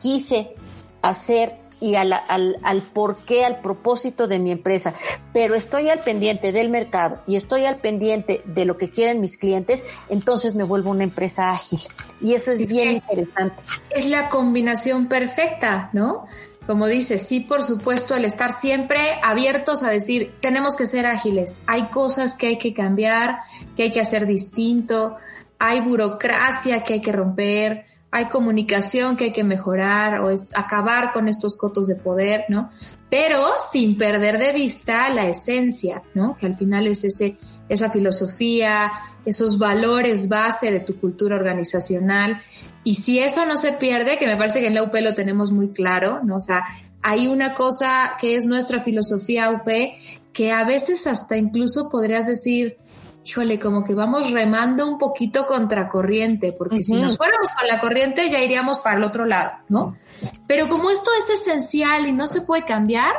quise 0.00 0.54
hacer 1.02 1.64
y 1.80 1.96
al, 1.96 2.12
al, 2.12 2.56
al 2.62 2.82
porqué, 2.82 3.44
al 3.44 3.60
propósito 3.60 4.26
de 4.26 4.38
mi 4.38 4.50
empresa, 4.50 4.94
pero 5.32 5.54
estoy 5.54 5.90
al 5.90 5.98
pendiente 5.98 6.52
del 6.52 6.70
mercado 6.70 7.20
y 7.26 7.36
estoy 7.36 7.66
al 7.66 7.76
pendiente 7.76 8.42
de 8.46 8.64
lo 8.64 8.78
que 8.78 8.90
quieren 8.90 9.20
mis 9.20 9.36
clientes, 9.36 9.84
entonces 10.08 10.54
me 10.54 10.64
vuelvo 10.64 10.90
una 10.90 11.04
empresa 11.04 11.50
ágil. 11.50 11.80
Y 12.20 12.34
eso 12.34 12.52
es, 12.52 12.66
bien 12.66 12.92
interesante. 12.92 13.56
Es 13.90 14.06
la 14.06 14.30
combinación 14.30 15.08
perfecta, 15.08 15.90
¿no? 15.92 16.26
Como 16.66 16.86
dices, 16.86 17.26
sí, 17.26 17.40
por 17.40 17.62
supuesto, 17.62 18.14
el 18.14 18.24
estar 18.24 18.52
siempre 18.52 19.18
abiertos 19.22 19.82
a 19.82 19.90
decir, 19.90 20.34
tenemos 20.40 20.76
que 20.76 20.86
ser 20.86 21.06
ágiles, 21.06 21.60
hay 21.66 21.88
cosas 21.88 22.36
que 22.36 22.46
hay 22.46 22.58
que 22.58 22.72
cambiar, 22.72 23.38
que 23.76 23.84
hay 23.84 23.92
que 23.92 24.00
hacer 24.00 24.26
distinto, 24.26 25.16
hay 25.58 25.80
burocracia 25.80 26.82
que 26.84 26.94
hay 26.94 27.00
que 27.00 27.12
romper, 27.12 27.84
hay 28.10 28.26
comunicación 28.26 29.16
que 29.16 29.24
hay 29.24 29.32
que 29.32 29.44
mejorar 29.44 30.20
o 30.20 30.32
acabar 30.54 31.12
con 31.12 31.28
estos 31.28 31.56
cotos 31.56 31.88
de 31.88 31.96
poder, 31.96 32.44
¿no? 32.48 32.70
Pero 33.10 33.40
sin 33.70 33.98
perder 33.98 34.38
de 34.38 34.52
vista 34.52 35.08
la 35.10 35.26
esencia, 35.26 36.02
¿no? 36.14 36.36
Que 36.36 36.46
al 36.46 36.54
final 36.54 36.86
es 36.86 37.04
ese, 37.04 37.36
esa 37.68 37.90
filosofía, 37.90 38.92
esos 39.24 39.58
valores 39.58 40.28
base 40.28 40.70
de 40.70 40.80
tu 40.80 40.98
cultura 41.00 41.36
organizacional 41.36 42.40
y 42.84 42.96
si 42.96 43.18
eso 43.18 43.46
no 43.46 43.56
se 43.56 43.72
pierde, 43.72 44.18
que 44.18 44.26
me 44.26 44.36
parece 44.36 44.60
que 44.60 44.66
en 44.66 44.74
la 44.74 44.82
UP 44.82 44.94
lo 44.94 45.14
tenemos 45.14 45.50
muy 45.50 45.72
claro, 45.72 46.20
¿no? 46.22 46.36
O 46.36 46.40
sea, 46.42 46.64
hay 47.02 47.26
una 47.26 47.54
cosa 47.54 48.14
que 48.20 48.36
es 48.36 48.46
nuestra 48.46 48.80
filosofía 48.80 49.50
UP 49.50 49.68
que 50.32 50.52
a 50.52 50.64
veces 50.64 51.06
hasta 51.06 51.36
incluso 51.38 51.88
podrías 51.90 52.26
decir, 52.26 52.76
híjole, 53.24 53.58
como 53.58 53.84
que 53.84 53.94
vamos 53.94 54.30
remando 54.32 54.86
un 54.86 54.98
poquito 54.98 55.46
contracorriente, 55.46 56.52
porque 56.52 56.82
si 56.82 56.94
nos 56.96 57.16
fuéramos 57.16 57.48
con 57.58 57.66
la 57.68 57.78
corriente 57.78 58.28
ya 58.30 58.40
iríamos 58.40 58.80
para 58.80 58.98
el 58.98 59.04
otro 59.04 59.24
lado, 59.24 59.52
¿no? 59.68 59.96
Pero 60.46 60.68
como 60.68 60.90
esto 60.90 61.10
es 61.18 61.40
esencial 61.40 62.06
y 62.06 62.12
no 62.12 62.26
se 62.26 62.42
puede 62.42 62.64
cambiar, 62.64 63.14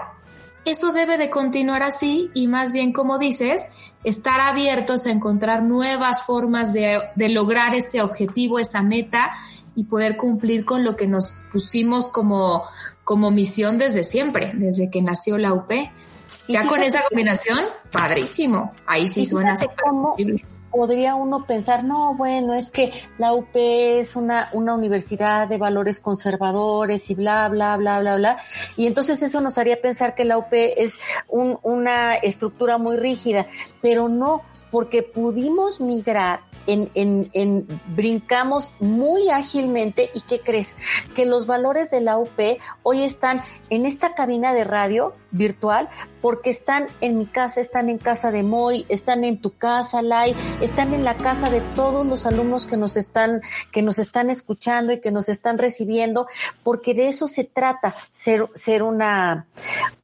eso 0.65 0.91
debe 0.91 1.17
de 1.17 1.29
continuar 1.29 1.81
así 1.81 2.29
y 2.33 2.47
más 2.47 2.71
bien, 2.71 2.93
como 2.93 3.17
dices, 3.17 3.61
estar 4.03 4.41
abiertos 4.41 5.07
a 5.07 5.11
encontrar 5.11 5.63
nuevas 5.63 6.23
formas 6.23 6.73
de, 6.73 6.99
de 7.15 7.29
lograr 7.29 7.73
ese 7.73 8.01
objetivo, 8.01 8.59
esa 8.59 8.83
meta 8.83 9.31
y 9.75 9.85
poder 9.85 10.17
cumplir 10.17 10.65
con 10.65 10.83
lo 10.83 10.95
que 10.95 11.07
nos 11.07 11.43
pusimos 11.51 12.09
como, 12.09 12.63
como 13.03 13.31
misión 13.31 13.77
desde 13.77 14.03
siempre, 14.03 14.53
desde 14.55 14.89
que 14.89 15.01
nació 15.01 15.37
la 15.37 15.53
UP. 15.53 15.71
Ya 16.47 16.67
con 16.67 16.81
esa 16.81 17.01
combinación, 17.07 17.59
padrísimo. 17.91 18.73
Ahí 18.85 19.07
sí 19.07 19.25
suena 19.25 19.55
súper 19.55 19.85
podría 20.75 21.15
uno 21.15 21.45
pensar, 21.45 21.85
no, 21.85 22.15
bueno, 22.15 22.53
es 22.53 22.69
que 22.69 22.91
la 23.17 23.33
UP 23.33 23.55
es 23.55 24.17
una, 24.17 24.49
una 24.51 24.73
universidad 24.73 25.47
de 25.47 25.57
valores 25.57 26.01
conservadores 26.01 27.09
y 27.09 27.15
bla, 27.15 27.47
bla, 27.47 27.77
bla, 27.77 27.99
bla, 27.99 28.17
bla. 28.17 28.37
Y 28.75 28.85
entonces 28.85 29.21
eso 29.23 29.39
nos 29.39 29.57
haría 29.57 29.79
pensar 29.79 30.15
que 30.15 30.25
la 30.25 30.37
UP 30.37 30.51
es 30.51 30.99
un, 31.29 31.57
una 31.63 32.15
estructura 32.15 32.77
muy 32.77 32.97
rígida, 32.97 33.45
pero 33.81 34.09
no, 34.09 34.41
porque 34.69 35.01
pudimos 35.01 35.79
migrar 35.79 36.39
en, 36.67 36.89
en, 36.93 37.29
en, 37.33 37.81
brincamos 37.95 38.71
muy 38.79 39.29
ágilmente 39.29 40.09
y 40.13 40.21
¿qué 40.21 40.39
crees? 40.39 40.77
Que 41.13 41.25
los 41.25 41.47
valores 41.47 41.91
de 41.91 42.01
la 42.01 42.17
UP 42.17 42.39
hoy 42.83 43.03
están 43.03 43.41
en 43.69 43.85
esta 43.85 44.13
cabina 44.15 44.53
de 44.53 44.63
radio 44.63 45.13
virtual 45.31 45.89
porque 46.21 46.49
están 46.49 46.87
en 47.01 47.17
mi 47.17 47.25
casa, 47.25 47.61
están 47.61 47.89
en 47.89 47.97
casa 47.97 48.31
de 48.31 48.43
Moy, 48.43 48.85
están 48.89 49.23
en 49.23 49.39
tu 49.39 49.51
casa, 49.51 50.01
Lai, 50.01 50.35
están 50.61 50.93
en 50.93 51.03
la 51.03 51.17
casa 51.17 51.49
de 51.49 51.61
todos 51.75 52.05
los 52.05 52.25
alumnos 52.25 52.65
que 52.65 52.77
nos 52.77 52.97
están, 52.97 53.41
que 53.71 53.81
nos 53.81 53.99
están 53.99 54.29
escuchando 54.29 54.91
y 54.93 55.01
que 55.01 55.11
nos 55.11 55.29
están 55.29 55.57
recibiendo, 55.57 56.27
porque 56.63 56.93
de 56.93 57.09
eso 57.09 57.27
se 57.27 57.43
trata, 57.43 57.91
ser, 57.91 58.45
ser 58.55 58.81
una, 58.83 59.47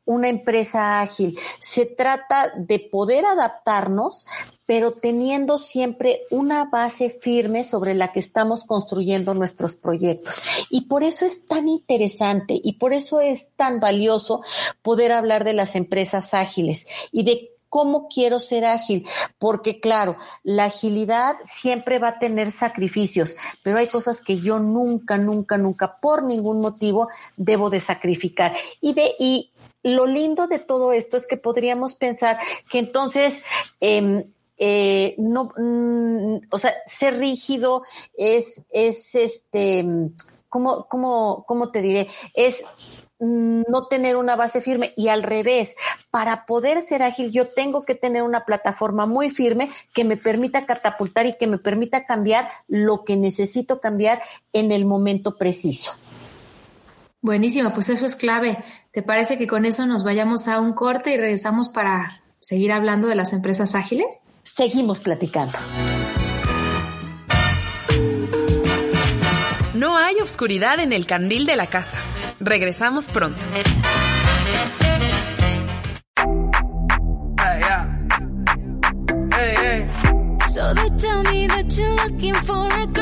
una 0.06 0.30
empresa 0.30 1.02
ágil. 1.02 1.38
Se 1.60 1.86
trata 1.86 2.54
de 2.58 2.80
poder 2.80 3.26
adaptarnos, 3.26 4.26
pero 4.66 4.92
teniendo 4.92 5.58
siempre 5.58 6.22
una 6.32 6.66
base 6.66 7.10
firme 7.10 7.64
sobre 7.64 7.94
la 7.94 8.12
que 8.12 8.20
estamos 8.20 8.64
construyendo 8.64 9.34
nuestros 9.34 9.76
proyectos. 9.76 10.42
Y 10.70 10.82
por 10.82 11.04
eso 11.04 11.26
es 11.26 11.48
tan 11.48 11.68
interesante 11.68 12.60
y 12.62 12.74
por 12.74 12.94
eso 12.94 13.20
es 13.20 13.50
tan 13.56 13.80
valioso 13.80 14.42
poder 14.82 15.12
hablar 15.12 15.44
de 15.44 15.54
las 15.54 15.76
empresas 15.76 16.34
ágiles 16.34 16.88
y 17.12 17.24
de 17.24 17.52
cómo 17.72 18.10
quiero 18.10 18.42
ser 18.42 18.66
ágil, 18.66 19.08
porque 19.40 19.80
claro, 19.80 20.18
la 20.44 20.66
agilidad 20.66 21.38
siempre 21.42 22.00
va 22.00 22.10
a 22.10 22.20
tener 22.20 22.52
sacrificios, 22.52 23.38
pero 23.64 23.78
hay 23.78 23.88
cosas 23.88 24.20
que 24.22 24.36
yo 24.36 24.60
nunca, 24.60 25.18
nunca, 25.18 25.58
nunca, 25.58 25.94
por 26.02 26.24
ningún 26.24 26.60
motivo, 26.60 27.08
debo 27.38 27.70
de 27.70 27.80
sacrificar. 27.80 28.52
Y 28.82 28.94
de, 28.94 29.14
lo 29.84 30.06
lindo 30.06 30.48
de 30.48 30.60
todo 30.60 30.94
esto 30.94 31.18
es 31.18 31.28
que 31.28 31.38
podríamos 31.38 31.96
pensar 31.96 32.38
que 32.70 32.80
entonces, 32.80 33.44
eh, 33.80 34.26
eh, 34.58 35.16
no, 35.18 35.52
mm, 35.58 36.48
o 36.52 36.60
sea, 36.60 36.74
ser 36.86 37.18
rígido 37.18 37.84
es, 38.16 38.66
es 38.72 39.16
este, 39.16 39.86
¿cómo, 40.50 40.88
cómo, 40.88 41.46
cómo 41.48 41.72
te 41.72 41.82
diré? 41.82 42.08
Es 42.34 42.64
no 43.22 43.88
tener 43.88 44.16
una 44.16 44.36
base 44.36 44.62
firme 44.62 44.92
y 44.98 45.10
al 45.10 45.22
revés, 45.22 45.76
para 46.10 46.46
poder 46.48 46.82
ser 46.82 47.04
ágil 47.04 47.32
yo 47.32 47.48
tengo 47.48 47.84
que 47.84 47.94
tener 47.94 48.24
una 48.24 48.46
plataforma 48.46 49.06
muy 49.06 49.30
firme 49.30 49.70
que 49.94 50.04
me 50.04 50.18
permita 50.18 50.66
catapultar 50.66 51.28
y 51.28 51.38
que 51.38 51.46
me 51.46 51.60
permita 51.60 52.06
cambiar 52.06 52.50
lo 52.68 53.04
que 53.04 53.18
necesito 53.18 53.80
cambiar 53.80 54.22
en 54.54 54.72
el 54.72 54.86
momento 54.86 55.38
preciso. 55.38 55.94
Buenísimo, 57.22 57.72
pues 57.72 57.90
eso 57.90 58.08
es 58.08 58.16
clave. 58.16 58.58
¿Te 58.92 59.04
parece 59.04 59.38
que 59.38 59.48
con 59.48 59.66
eso 59.66 59.86
nos 59.86 60.04
vayamos 60.04 60.48
a 60.48 60.60
un 60.60 60.74
corte 60.74 61.14
y 61.14 61.18
regresamos 61.18 61.70
para 61.70 62.10
seguir 62.40 62.72
hablando 62.72 63.08
de 63.08 63.16
las 63.16 63.32
empresas 63.32 63.76
ágiles? 63.76 64.08
Seguimos 64.42 65.02
platicando. 65.02 65.58
No 69.76 69.98
hay 69.98 70.16
obscuridad 70.20 70.80
en 70.80 70.94
el 70.94 71.06
candil 71.06 71.46
de 71.46 71.56
la 71.56 71.68
casa. 71.68 72.00
Regresamos 72.40 73.08
pronto. 73.10 73.40
So 80.48 80.74
they 80.74 80.90
tell 80.98 81.24
me 81.24 81.48
that 81.48 81.78
you're 81.78 81.96
looking 81.96 82.36
for 82.36 82.68
a 82.68 82.86
girl 82.86 82.92
like 82.92 82.96
me. 82.96 83.01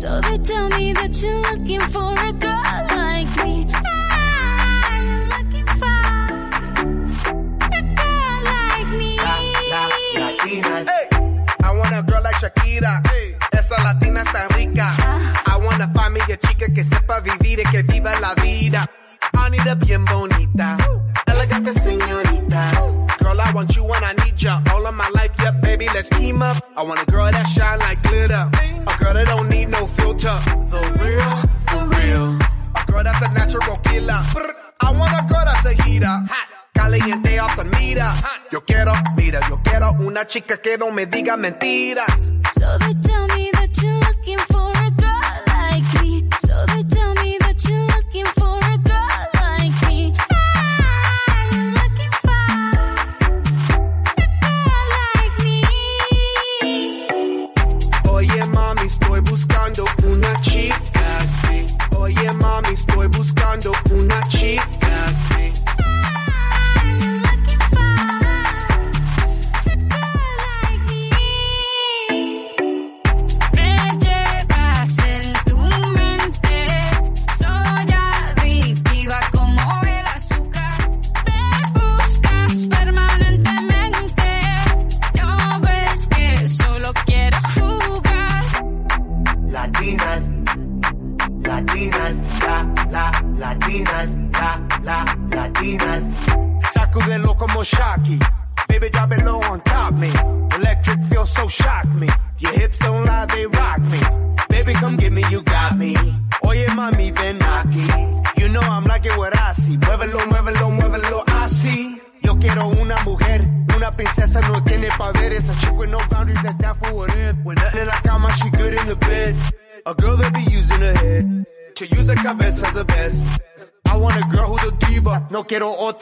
So 0.00 0.18
they 0.22 0.38
tell 0.38 0.66
me 0.70 0.94
that 0.94 1.12
you're 1.20 1.42
looking 1.52 1.80
for 1.92 2.14
a 2.16 2.32
girl 2.32 2.62
like 2.96 3.28
me. 3.44 3.66
I 11.60 11.74
want 11.76 11.92
a 11.92 12.02
girl 12.02 12.22
like 12.22 12.36
Shakira. 12.36 13.02
Esa 13.52 13.76
latina 13.84 14.22
está 14.22 14.48
rica. 14.56 14.88
I 15.44 15.58
want 15.62 15.82
a 15.82 15.88
familia 15.92 16.38
chica 16.38 16.72
que 16.72 16.82
sepa 16.82 17.20
vivir 17.20 17.60
y 17.60 17.64
que 17.70 17.82
viva 17.82 18.18
la 18.20 18.34
vida. 18.42 18.86
Anita 19.34 19.74
bien 19.74 20.06
bonita. 20.06 20.78
Elegante 21.26 21.78
señorita. 21.78 22.89
I 23.50 23.52
want 23.52 23.74
you 23.74 23.82
when 23.82 24.04
I 24.04 24.12
need 24.24 24.40
ya. 24.40 24.62
All 24.72 24.86
of 24.86 24.94
my 24.94 25.08
life, 25.08 25.32
yeah, 25.40 25.50
baby, 25.50 25.86
let's 25.92 26.08
team 26.08 26.40
up. 26.40 26.56
I 26.76 26.84
want 26.84 27.02
a 27.02 27.06
girl 27.10 27.28
that 27.32 27.48
shine 27.48 27.80
like 27.80 28.00
glitter. 28.00 28.48
A 28.86 28.94
girl 29.02 29.14
that 29.14 29.26
don't 29.26 29.50
need 29.50 29.68
no 29.70 29.88
filter. 29.88 30.38
The 30.70 30.80
real, 31.02 31.32
the 31.66 31.80
real. 31.98 32.38
A 32.78 32.82
girl 32.86 33.02
that's 33.02 33.20
a 33.28 33.34
natural 33.34 33.76
killer. 33.82 34.22
I 34.80 34.92
want 34.92 35.12
a 35.18 35.26
girl 35.26 35.42
that's 35.44 35.66
a 35.66 35.82
heater. 35.82 36.16
Caliente 36.74 37.38
off 37.40 37.56
the 37.56 37.64
mira. 37.76 38.14
Yo 38.52 38.60
quiero, 38.60 38.92
mira, 39.16 39.40
yo 39.48 39.56
quiero 39.64 39.90
una 39.98 40.24
chica 40.28 40.58
que 40.58 40.78
no 40.78 40.92
me 40.92 41.06
diga 41.06 41.36
mentiras. 41.36 42.32
So 42.52 42.78
they 42.78 42.94
tell 43.02 43.26
me 43.34 43.50
that 43.52 43.59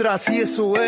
otra, 0.09 0.15
así 0.15 0.41
eso 0.41 0.81
es. 0.83 0.88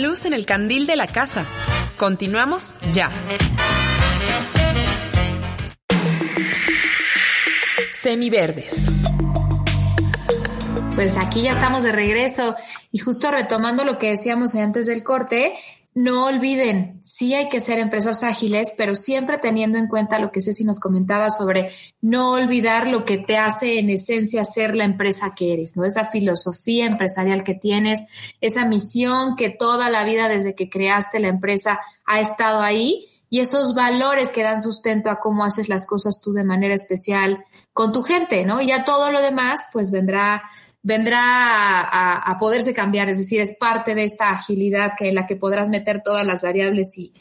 Luz 0.00 0.24
en 0.24 0.34
el 0.34 0.46
candil 0.46 0.86
de 0.86 0.96
la 0.96 1.06
casa. 1.06 1.44
Continuamos 1.96 2.74
ya. 2.92 3.10
Semiverdes. 7.94 8.86
Pues 10.94 11.16
aquí 11.16 11.42
ya 11.42 11.52
estamos 11.52 11.82
de 11.82 11.92
regreso 11.92 12.56
y 12.90 12.98
justo 12.98 13.30
retomando 13.30 13.84
lo 13.84 13.98
que 13.98 14.10
decíamos 14.10 14.54
antes 14.54 14.86
del 14.86 15.02
corte, 15.04 15.54
no 15.94 16.26
olviden, 16.26 17.00
sí 17.02 17.34
hay 17.34 17.48
que 17.48 17.60
ser 17.60 17.80
empresas 17.80 18.22
ágiles, 18.22 18.72
pero 18.76 18.94
siempre 18.94 19.38
teniendo 19.38 19.76
en 19.76 19.88
cuenta 19.88 20.20
lo 20.20 20.30
que 20.30 20.40
Ceci 20.40 20.64
nos 20.64 20.78
comentaba 20.78 21.30
sobre 21.30 21.72
no 22.00 22.32
olvidar 22.32 22.86
lo 22.86 23.04
que 23.04 23.18
te 23.18 23.36
hace 23.36 23.80
en 23.80 23.90
esencia 23.90 24.44
ser 24.44 24.76
la 24.76 24.84
empresa 24.84 25.32
que 25.36 25.52
eres, 25.52 25.76
¿no? 25.76 25.84
Esa 25.84 26.06
filosofía 26.06 26.86
empresarial 26.86 27.42
que 27.42 27.54
tienes, 27.54 28.34
esa 28.40 28.66
misión 28.66 29.34
que 29.36 29.50
toda 29.50 29.90
la 29.90 30.04
vida 30.04 30.28
desde 30.28 30.54
que 30.54 30.70
creaste 30.70 31.18
la 31.18 31.28
empresa 31.28 31.80
ha 32.06 32.20
estado 32.20 32.60
ahí 32.60 33.08
y 33.28 33.40
esos 33.40 33.74
valores 33.74 34.30
que 34.30 34.42
dan 34.42 34.60
sustento 34.60 35.10
a 35.10 35.20
cómo 35.20 35.44
haces 35.44 35.68
las 35.68 35.86
cosas 35.86 36.20
tú 36.20 36.32
de 36.32 36.44
manera 36.44 36.74
especial 36.74 37.44
con 37.72 37.92
tu 37.92 38.02
gente, 38.02 38.44
¿no? 38.44 38.60
Y 38.60 38.68
ya 38.68 38.84
todo 38.84 39.10
lo 39.10 39.20
demás 39.20 39.60
pues 39.72 39.90
vendrá 39.90 40.42
vendrá 40.82 41.20
a, 41.20 41.80
a, 41.80 42.32
a, 42.32 42.38
poderse 42.38 42.72
cambiar, 42.72 43.08
es 43.10 43.18
decir, 43.18 43.40
es 43.40 43.56
parte 43.58 43.94
de 43.94 44.04
esta 44.04 44.30
agilidad 44.30 44.92
que 44.96 45.08
en 45.08 45.14
la 45.14 45.26
que 45.26 45.36
podrás 45.36 45.68
meter 45.68 46.02
todas 46.02 46.24
las 46.24 46.42
variables 46.42 46.96
y, 46.96 47.12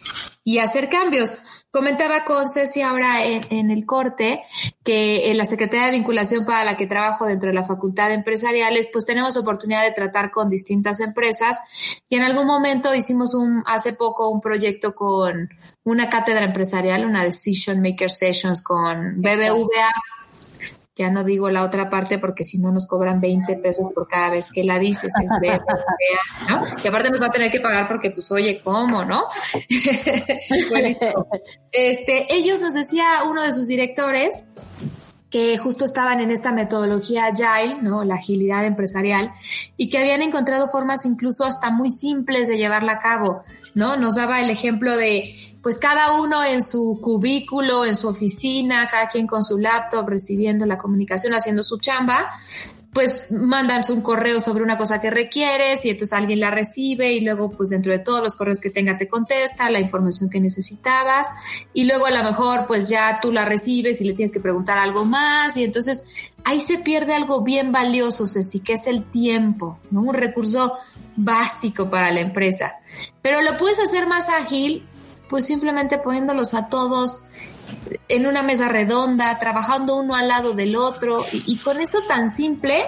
y 0.45 0.59
hacer 0.59 0.87
cambios. 0.89 1.65
Comentaba 1.69 2.23
con 2.23 2.49
Ceci 2.49 2.81
ahora 2.81 3.25
en, 3.25 3.41
en, 3.49 3.69
el 3.69 3.85
corte 3.85 4.43
que 4.83 5.29
en 5.29 5.37
la 5.37 5.45
Secretaría 5.45 5.87
de 5.87 5.91
Vinculación 5.91 6.45
para 6.45 6.63
la 6.63 6.77
que 6.77 6.87
trabajo 6.87 7.25
dentro 7.25 7.49
de 7.49 7.53
la 7.53 7.65
Facultad 7.65 8.07
de 8.07 8.15
Empresariales, 8.15 8.87
pues 8.93 9.05
tenemos 9.05 9.35
oportunidad 9.35 9.83
de 9.83 9.91
tratar 9.91 10.31
con 10.31 10.49
distintas 10.49 11.01
empresas 11.01 11.59
y 12.07 12.15
en 12.15 12.23
algún 12.23 12.47
momento 12.47 12.95
hicimos 12.95 13.33
un, 13.33 13.61
hace 13.65 13.93
poco 13.93 14.29
un 14.29 14.39
proyecto 14.39 14.95
con 14.95 15.49
una 15.83 16.09
cátedra 16.09 16.45
empresarial, 16.45 17.05
una 17.05 17.25
Decision 17.25 17.81
Maker 17.81 18.09
Sessions 18.09 18.63
con 18.63 19.21
BBVA 19.21 19.91
ya 20.99 21.09
no 21.09 21.23
digo 21.23 21.49
la 21.49 21.63
otra 21.63 21.89
parte 21.89 22.19
porque 22.19 22.43
si 22.43 22.57
no 22.57 22.73
nos 22.73 22.85
cobran 22.85 23.21
20 23.21 23.55
pesos 23.59 23.87
por 23.95 24.05
cada 24.09 24.31
vez 24.31 24.51
que 24.51 24.65
la 24.65 24.77
dices, 24.77 25.13
es 25.23 25.31
ver, 25.39 25.61
¿no? 26.49 26.61
Y 26.83 26.87
aparte 26.89 27.09
nos 27.09 27.21
va 27.21 27.27
a 27.27 27.31
tener 27.31 27.49
que 27.49 27.61
pagar 27.61 27.87
porque, 27.87 28.11
pues, 28.11 28.29
oye, 28.33 28.59
¿cómo, 28.61 29.05
no? 29.05 29.25
este, 31.71 32.35
ellos 32.35 32.59
nos 32.59 32.73
decía 32.73 33.23
uno 33.25 33.43
de 33.43 33.53
sus 33.53 33.69
directores 33.69 34.51
que 35.29 35.57
justo 35.57 35.85
estaban 35.85 36.19
en 36.21 36.31
esta 36.31 36.51
metodología 36.51 37.27
agile, 37.27 37.81
¿no? 37.81 38.03
La 38.03 38.15
agilidad 38.15 38.65
empresarial, 38.65 39.31
y 39.77 39.89
que 39.89 39.99
habían 39.99 40.21
encontrado 40.21 40.67
formas 40.67 41.05
incluso 41.05 41.43
hasta 41.43 41.69
muy 41.69 41.91
simples 41.91 42.47
de 42.47 42.57
llevarla 42.57 42.93
a 42.93 42.99
cabo, 42.99 43.43
¿no? 43.75 43.95
Nos 43.95 44.15
daba 44.15 44.41
el 44.41 44.49
ejemplo 44.49 44.97
de, 44.97 45.31
pues 45.61 45.77
cada 45.77 46.19
uno 46.19 46.43
en 46.43 46.65
su 46.65 46.99
cubículo, 47.01 47.85
en 47.85 47.95
su 47.95 48.07
oficina, 48.07 48.87
cada 48.89 49.07
quien 49.07 49.27
con 49.27 49.43
su 49.43 49.59
laptop, 49.59 50.07
recibiendo 50.09 50.65
la 50.65 50.77
comunicación, 50.77 51.33
haciendo 51.33 51.63
su 51.63 51.77
chamba, 51.77 52.29
pues 52.93 53.31
mandan 53.31 53.83
un 53.89 54.01
correo 54.01 54.39
sobre 54.39 54.63
una 54.63 54.77
cosa 54.77 54.99
que 54.99 55.11
requieres 55.11 55.85
y 55.85 55.91
entonces 55.91 56.17
alguien 56.17 56.39
la 56.39 56.49
recibe 56.49 57.13
y 57.13 57.21
luego 57.21 57.51
pues 57.51 57.69
dentro 57.69 57.91
de 57.91 57.99
todos 57.99 58.21
los 58.21 58.35
correos 58.35 58.59
que 58.59 58.71
tenga 58.71 58.97
te 58.97 59.07
contesta 59.07 59.69
la 59.69 59.79
información 59.79 60.29
que 60.29 60.39
necesitabas 60.39 61.27
y 61.73 61.85
luego 61.85 62.07
a 62.07 62.11
lo 62.11 62.23
mejor 62.23 62.65
pues 62.67 62.89
ya 62.89 63.19
tú 63.21 63.31
la 63.31 63.45
recibes 63.45 64.01
y 64.01 64.05
le 64.05 64.13
tienes 64.13 64.31
que 64.31 64.39
preguntar 64.39 64.79
algo 64.79 65.05
más 65.05 65.55
y 65.57 65.63
entonces 65.63 66.31
ahí 66.43 66.59
se 66.59 66.79
pierde 66.79 67.13
algo 67.13 67.43
bien 67.43 67.71
valioso, 67.71 68.25
Ceci, 68.25 68.61
que 68.61 68.73
es 68.73 68.87
el 68.87 69.03
tiempo, 69.05 69.79
¿no? 69.91 70.01
Un 70.01 70.15
recurso 70.15 70.73
básico 71.15 71.89
para 71.89 72.11
la 72.11 72.21
empresa. 72.21 72.73
Pero 73.21 73.41
lo 73.41 73.57
puedes 73.57 73.79
hacer 73.79 74.07
más 74.07 74.29
ágil 74.29 74.87
pues 75.29 75.45
simplemente 75.45 75.99
poniéndolos 75.99 76.55
a 76.55 76.69
todos 76.69 77.21
en 78.07 78.25
una 78.25 78.43
mesa 78.43 78.67
redonda, 78.67 79.37
trabajando 79.39 79.97
uno 79.97 80.15
al 80.15 80.27
lado 80.27 80.53
del 80.53 80.75
otro, 80.75 81.23
y, 81.31 81.57
con 81.57 81.79
eso 81.79 81.99
tan 82.07 82.31
simple, 82.31 82.83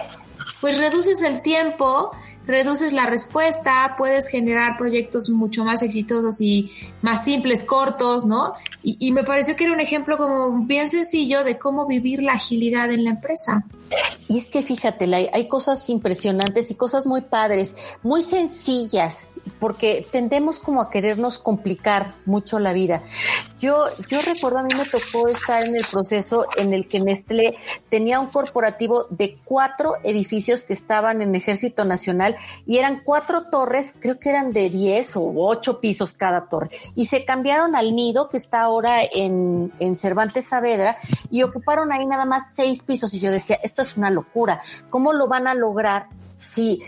pues 0.59 0.77
reduces 0.77 1.21
el 1.21 1.41
tiempo, 1.41 2.11
reduces 2.47 2.93
la 2.93 3.05
respuesta, 3.05 3.95
puedes 3.97 4.27
generar 4.27 4.77
proyectos 4.77 5.29
mucho 5.29 5.63
más 5.63 5.81
exitosos 5.81 6.41
y 6.41 6.71
más 7.01 7.23
simples, 7.23 7.63
cortos, 7.63 8.25
¿no? 8.25 8.53
Y, 8.83 8.97
y 8.99 9.11
me 9.11 9.23
pareció 9.23 9.55
que 9.55 9.65
era 9.65 9.73
un 9.73 9.79
ejemplo 9.79 10.17
como 10.17 10.65
bien 10.65 10.89
sencillo 10.89 11.43
de 11.43 11.59
cómo 11.59 11.85
vivir 11.85 12.23
la 12.23 12.33
agilidad 12.33 12.91
en 12.91 13.03
la 13.03 13.11
empresa. 13.11 13.63
Y 14.27 14.37
es 14.37 14.49
que 14.49 14.63
fíjate, 14.63 15.13
hay, 15.13 15.29
hay 15.31 15.47
cosas 15.47 15.89
impresionantes 15.89 16.71
y 16.71 16.75
cosas 16.75 17.05
muy 17.05 17.21
padres, 17.21 17.75
muy 18.01 18.21
sencillas, 18.21 19.27
porque 19.61 20.03
tendemos 20.11 20.59
como 20.59 20.81
a 20.81 20.89
querernos 20.89 21.37
complicar 21.37 22.15
mucho 22.25 22.57
la 22.57 22.73
vida. 22.73 23.03
Yo, 23.59 23.85
yo 24.09 24.19
recuerdo, 24.23 24.57
a 24.57 24.63
mí 24.63 24.73
me 24.75 24.85
tocó 24.85 25.27
estar 25.27 25.63
en 25.63 25.75
el 25.75 25.85
proceso 25.85 26.47
en 26.57 26.73
el 26.73 26.87
que 26.87 26.99
Nestlé 26.99 27.55
tenía 27.87 28.19
un 28.19 28.25
corporativo 28.25 29.05
de 29.11 29.37
cuatro 29.45 29.93
edificios 30.03 30.63
que 30.63 30.73
estaban 30.73 31.21
en 31.21 31.35
Ejército 31.35 31.85
Nacional 31.85 32.35
y 32.65 32.79
eran 32.79 33.03
cuatro 33.05 33.43
torres, 33.51 33.93
creo 33.99 34.19
que 34.19 34.31
eran 34.31 34.51
de 34.51 34.71
diez 34.71 35.15
o 35.15 35.31
ocho 35.35 35.79
pisos 35.79 36.13
cada 36.13 36.49
torre. 36.49 36.71
Y 36.95 37.05
se 37.05 37.23
cambiaron 37.23 37.75
al 37.75 37.95
nido 37.95 38.29
que 38.29 38.37
está 38.37 38.61
ahora 38.61 39.03
en, 39.03 39.71
en 39.77 39.93
Cervantes 39.93 40.45
Saavedra 40.47 40.97
y 41.29 41.43
ocuparon 41.43 41.91
ahí 41.91 42.07
nada 42.07 42.25
más 42.25 42.55
seis 42.55 42.81
pisos. 42.81 43.13
Y 43.13 43.19
yo 43.19 43.29
decía, 43.29 43.59
esto 43.61 43.83
es 43.83 43.95
una 43.95 44.09
locura. 44.09 44.59
¿Cómo 44.89 45.13
lo 45.13 45.27
van 45.27 45.45
a 45.45 45.53
lograr 45.53 46.07
si 46.41 46.81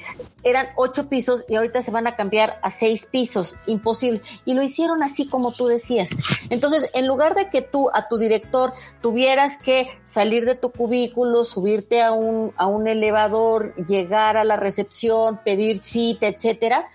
eran 0.43 0.67
ocho 0.75 1.07
pisos 1.07 1.45
y 1.47 1.55
ahorita 1.55 1.81
se 1.81 1.91
van 1.91 2.07
a 2.07 2.15
cambiar 2.15 2.59
a 2.61 2.69
seis 2.71 3.05
pisos, 3.05 3.55
imposible. 3.67 4.21
Y 4.45 4.55
lo 4.55 4.63
hicieron 4.63 5.03
así 5.03 5.27
como 5.27 5.51
tú 5.51 5.67
decías. 5.67 6.09
Entonces, 6.49 6.89
en 6.93 7.07
lugar 7.07 7.35
de 7.35 7.49
que 7.49 7.61
tú 7.61 7.89
a 7.93 8.07
tu 8.07 8.17
director 8.17 8.73
tuvieras 9.01 9.57
que 9.57 9.87
salir 10.03 10.45
de 10.45 10.55
tu 10.55 10.71
cubículo, 10.71 11.43
subirte 11.43 12.01
a 12.01 12.11
un, 12.11 12.53
a 12.57 12.65
un 12.67 12.87
elevador, 12.87 13.75
llegar 13.85 14.37
a 14.37 14.43
la 14.43 14.57
recepción, 14.57 15.39
pedir 15.45 15.83
cita, 15.83 16.27
etcétera, 16.27 16.87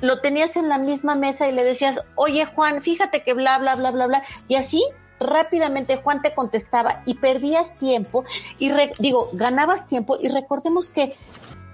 lo 0.00 0.20
tenías 0.20 0.56
en 0.56 0.68
la 0.68 0.78
misma 0.78 1.14
mesa 1.14 1.48
y 1.48 1.52
le 1.52 1.64
decías, 1.64 2.02
oye 2.16 2.44
Juan, 2.46 2.82
fíjate 2.82 3.22
que 3.22 3.32
bla, 3.32 3.58
bla, 3.58 3.76
bla, 3.76 3.90
bla, 3.90 4.06
bla. 4.06 4.22
Y 4.48 4.56
así 4.56 4.82
rápidamente 5.18 5.96
Juan 5.96 6.22
te 6.22 6.34
contestaba 6.34 7.02
y 7.06 7.14
perdías 7.14 7.78
tiempo 7.78 8.24
y 8.58 8.70
digo, 8.98 9.28
ganabas 9.32 9.86
tiempo 9.86 10.18
y 10.20 10.28
recordemos 10.28 10.90
que 10.90 11.16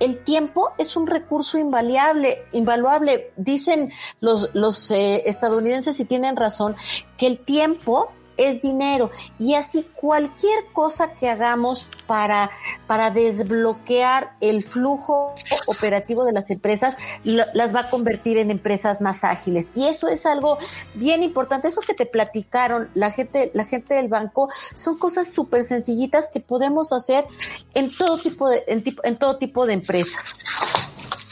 el 0.02 0.18
tiempo 0.18 0.72
es 0.78 0.96
un 0.96 1.06
recurso 1.06 1.58
invaluable, 1.58 2.42
invaluable. 2.50 3.30
Dicen 3.36 3.92
los, 4.20 4.50
los 4.52 4.90
eh, 4.90 5.22
estadounidenses 5.26 6.00
y 6.00 6.04
tienen 6.04 6.34
razón 6.34 6.74
que 7.16 7.28
el 7.28 7.38
tiempo 7.38 8.10
es 8.36 8.62
dinero. 8.62 9.10
Y 9.38 9.54
así 9.54 9.84
cualquier 10.00 10.66
cosa 10.72 11.14
que 11.14 11.28
hagamos 11.28 11.88
para, 12.06 12.50
para 12.86 13.10
desbloquear 13.10 14.36
el 14.40 14.62
flujo 14.62 15.34
operativo 15.66 16.24
de 16.24 16.32
las 16.32 16.50
empresas 16.50 16.96
las 17.24 17.74
va 17.74 17.80
a 17.80 17.90
convertir 17.90 18.38
en 18.38 18.50
empresas 18.50 19.00
más 19.00 19.24
ágiles. 19.24 19.72
Y 19.74 19.86
eso 19.86 20.08
es 20.08 20.26
algo 20.26 20.58
bien 20.94 21.22
importante. 21.22 21.68
Eso 21.68 21.80
que 21.80 21.94
te 21.94 22.06
platicaron 22.06 22.90
la 22.94 23.10
gente 23.10 23.50
la 23.54 23.64
gente 23.64 23.94
del 23.94 24.08
banco 24.08 24.48
son 24.74 24.98
cosas 24.98 25.32
súper 25.32 25.62
sencillitas 25.62 26.28
que 26.32 26.40
podemos 26.40 26.92
hacer 26.92 27.26
en 27.74 27.94
todo 27.94 28.18
tipo 28.18 28.48
de 28.48 28.62
en, 28.66 28.84
en 29.04 29.16
todo 29.16 29.38
tipo 29.38 29.66
de 29.66 29.74
empresas 29.74 30.34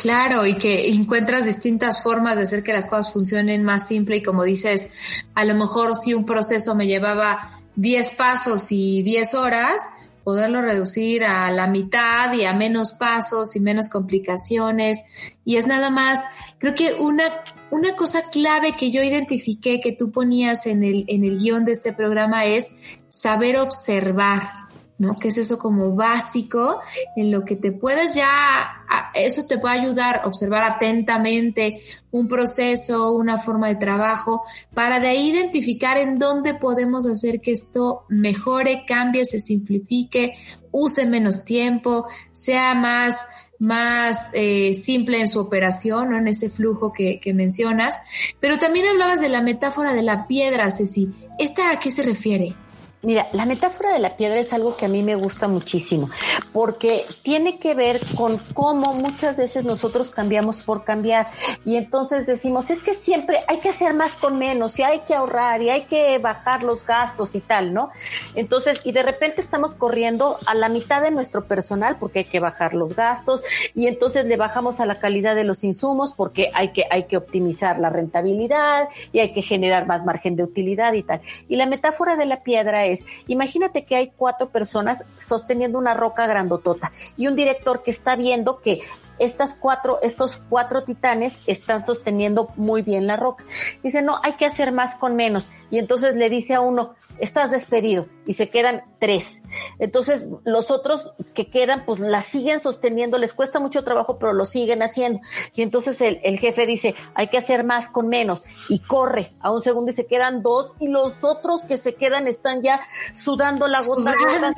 Claro, 0.01 0.47
y 0.47 0.57
que 0.57 0.89
encuentras 0.89 1.45
distintas 1.45 2.03
formas 2.03 2.39
de 2.39 2.45
hacer 2.45 2.63
que 2.63 2.73
las 2.73 2.87
cosas 2.87 3.13
funcionen 3.13 3.65
más 3.65 3.87
simple 3.87 4.17
y 4.17 4.23
como 4.23 4.45
dices, 4.45 5.25
a 5.35 5.45
lo 5.45 5.55
mejor 5.55 5.95
si 5.95 6.15
un 6.15 6.25
proceso 6.25 6.75
me 6.75 6.87
llevaba 6.87 7.61
10 7.77 8.11
pasos 8.13 8.73
y 8.73 9.03
10 9.03 9.35
horas, 9.35 9.83
poderlo 10.25 10.63
reducir 10.63 11.23
a 11.23 11.51
la 11.51 11.67
mitad 11.67 12.33
y 12.33 12.47
a 12.47 12.55
menos 12.55 12.93
pasos 12.93 13.55
y 13.57 13.61
menos 13.61 13.91
complicaciones. 13.91 15.05
Y 15.45 15.57
es 15.57 15.67
nada 15.67 15.91
más, 15.91 16.25
creo 16.57 16.75
que 16.75 16.95
una, 16.95 17.25
una 17.71 17.95
cosa 17.95 18.23
clave 18.31 18.77
que 18.79 18.91
yo 18.91 19.03
identifiqué 19.03 19.81
que 19.81 19.93
tú 19.93 20.11
ponías 20.13 20.67
en 20.67 20.83
el, 20.83 21.05
en 21.09 21.25
el 21.25 21.39
guion 21.39 21.67
de 21.67 21.73
este 21.73 21.93
programa 21.93 22.47
es 22.47 22.71
saber 23.11 23.59
observar. 23.59 24.70
¿No? 25.01 25.19
Que 25.19 25.29
es 25.29 25.39
eso 25.39 25.59
como 25.59 25.95
básico 25.95 26.79
en 27.17 27.33
lo 27.33 27.43
que 27.43 27.57
te 27.57 27.73
puedes 27.73 28.15
ya, 28.15 28.85
eso 29.15 29.47
te 29.47 29.57
puede 29.57 29.81
ayudar 29.81 30.21
a 30.23 30.27
observar 30.27 30.63
atentamente 30.63 31.81
un 32.11 32.29
proceso, 32.29 33.13
una 33.13 33.39
forma 33.39 33.69
de 33.69 33.77
trabajo, 33.77 34.43
para 34.75 35.01
de 35.01 35.09
ahí 35.09 35.31
identificar 35.31 35.97
en 35.97 36.19
dónde 36.19 36.53
podemos 36.53 37.07
hacer 37.07 37.41
que 37.41 37.53
esto 37.53 38.05
mejore, 38.11 38.85
cambie, 38.87 39.25
se 39.25 39.41
simplifique, 39.41 40.35
use 40.71 41.07
menos 41.07 41.47
tiempo, 41.47 42.07
sea 42.31 42.75
más 42.75 43.25
más 43.59 44.31
eh, 44.33 44.75
simple 44.75 45.21
en 45.21 45.29
su 45.29 45.39
operación, 45.39 46.11
¿no? 46.11 46.19
en 46.19 46.29
ese 46.29 46.49
flujo 46.49 46.95
que, 46.95 47.21
que 47.21 47.35
mencionas. 47.35 47.95
Pero 48.41 48.59
también 48.59 48.87
hablabas 48.87 49.21
de 49.21 49.29
la 49.29 49.43
metáfora 49.43 49.93
de 49.93 50.03
la 50.03 50.27
piedra, 50.27 50.71
Ceci. 50.71 51.13
¿Esta 51.39 51.71
a 51.71 51.79
qué 51.79 51.91
se 51.91 52.03
refiere? 52.03 52.57
Mira, 53.03 53.27
la 53.33 53.47
metáfora 53.47 53.95
de 53.95 53.99
la 53.99 54.19
piedra 54.19 54.39
es 54.39 54.53
algo 54.53 54.77
que 54.77 54.85
a 54.85 54.89
mí 54.89 55.03
me 55.03 55.15
gusta 55.15 55.49
muchísimo, 55.49 56.11
porque 56.53 57.07
tiene 57.23 57.59
que 57.59 57.75
ver 57.75 57.99
con 58.15 58.37
cómo 58.53 58.93
muchas 58.93 59.39
veces 59.39 59.65
nosotros 59.65 60.11
cambiamos 60.11 60.65
por 60.65 60.85
cambiar 60.85 61.27
y 61.65 61.77
entonces 61.77 62.27
decimos, 62.27 62.69
es 62.69 62.83
que 62.83 62.95
siempre 62.95 63.39
hay 63.49 63.61
que 63.61 63.71
hacer 63.71 63.95
más 63.95 64.17
con 64.17 64.39
menos 64.39 64.79
y 64.79 64.83
hay 64.83 65.01
que 65.01 65.15
ahorrar 65.15 65.63
y 65.63 65.71
hay 65.71 65.87
que 65.87 66.19
bajar 66.19 66.63
los 66.63 66.85
gastos 66.85 67.35
y 67.37 67.41
tal, 67.41 67.73
¿no? 67.73 67.89
Entonces, 68.35 68.83
y 68.85 68.93
de 68.93 69.03
repente 69.03 69.41
estamos 69.41 69.75
corriendo 69.77 70.37
a 70.47 70.55
la 70.55 70.69
mitad 70.69 71.01
de 71.01 71.11
nuestro 71.11 71.47
personal 71.47 71.97
porque 71.99 72.19
hay 72.19 72.25
que 72.27 72.39
bajar 72.39 72.75
los 72.75 72.95
gastos 72.95 73.43
y 73.75 73.87
entonces 73.87 74.27
le 74.27 74.37
bajamos 74.37 74.79
a 74.79 74.85
la 74.85 74.99
calidad 74.99 75.35
de 75.35 75.45
los 75.45 75.65
insumos 75.65 76.13
porque 76.13 76.51
hay 76.53 76.75
que, 76.75 76.85
hay 76.91 77.05
que 77.05 77.17
optimizar 77.17 77.79
la 77.79 77.89
rentabilidad 77.89 78.89
y 79.11 79.21
hay 79.21 79.33
que 79.33 79.41
generar 79.41 79.87
más 79.87 80.05
margen 80.05 80.37
de 80.37 80.43
utilidad 80.43 80.93
y 80.93 81.03
tal. 81.03 81.23
Y 81.49 81.57
la 81.57 81.65
metáfora 81.65 82.17
de 82.17 82.27
la 82.27 82.43
piedra 82.43 82.85
es, 82.85 82.90
imagínate 83.27 83.83
que 83.85 83.97
hay 83.97 84.13
cuatro 84.17 84.51
personas 84.51 85.05
sosteniendo 85.17 85.79
una 85.79 85.95
roca 85.95 86.27
grandotota 86.27 86.93
y 87.17 87.27
un 87.27 87.37
director 87.37 87.83
que 87.83 87.91
está 87.91 88.17
viendo 88.17 88.61
que 88.61 88.81
estas 89.21 89.55
cuatro, 89.55 89.99
estos 90.03 90.41
cuatro 90.49 90.83
titanes 90.83 91.47
están 91.47 91.85
sosteniendo 91.85 92.51
muy 92.57 92.83
bien 92.83 93.07
la 93.07 93.17
roca. 93.17 93.45
Dice, 93.83 94.03
no, 94.03 94.19
hay 94.23 94.33
que 94.33 94.47
hacer 94.47 94.73
más 94.73 94.97
con 94.97 95.15
menos. 95.15 95.51
Y 95.71 95.79
entonces 95.79 96.17
le 96.17 96.31
dice 96.31 96.55
a 96.55 96.63
uno, 96.63 96.95
estás 97.21 97.51
despedido. 97.51 98.07
Y 98.27 98.35
se 98.35 98.49
quedan 98.49 98.85
tres. 99.01 99.43
Entonces 99.79 100.27
los 100.45 100.71
otros 100.71 101.13
que 101.35 101.51
quedan, 101.51 101.85
pues 101.85 102.01
la 102.01 102.23
siguen 102.23 102.61
sosteniendo, 102.61 103.19
les 103.19 103.33
cuesta 103.33 103.59
mucho 103.59 103.83
trabajo, 103.83 104.19
pero 104.19 104.33
lo 104.33 104.45
siguen 104.45 104.83
haciendo. 104.83 105.21
Y 105.55 105.63
entonces 105.63 106.01
el, 106.01 106.21
el 106.23 106.39
jefe 106.39 106.67
dice, 106.67 106.95
hay 107.15 107.29
que 107.29 107.39
hacer 107.39 107.65
más 107.65 107.89
con 107.89 108.09
menos. 108.09 108.43
Y 108.71 108.81
corre 108.81 109.31
a 109.41 109.51
un 109.51 109.63
segundo 109.63 109.91
y 109.91 109.95
se 109.95 110.07
quedan 110.07 110.43
dos. 110.43 110.75
Y 110.79 110.89
los 110.89 111.23
otros 111.23 111.65
que 111.65 111.77
se 111.77 111.95
quedan 111.95 112.27
están 112.27 112.63
ya 112.63 112.81
sudando 113.15 113.69
la 113.69 113.83
gota, 113.83 114.15
gota, 114.15 114.53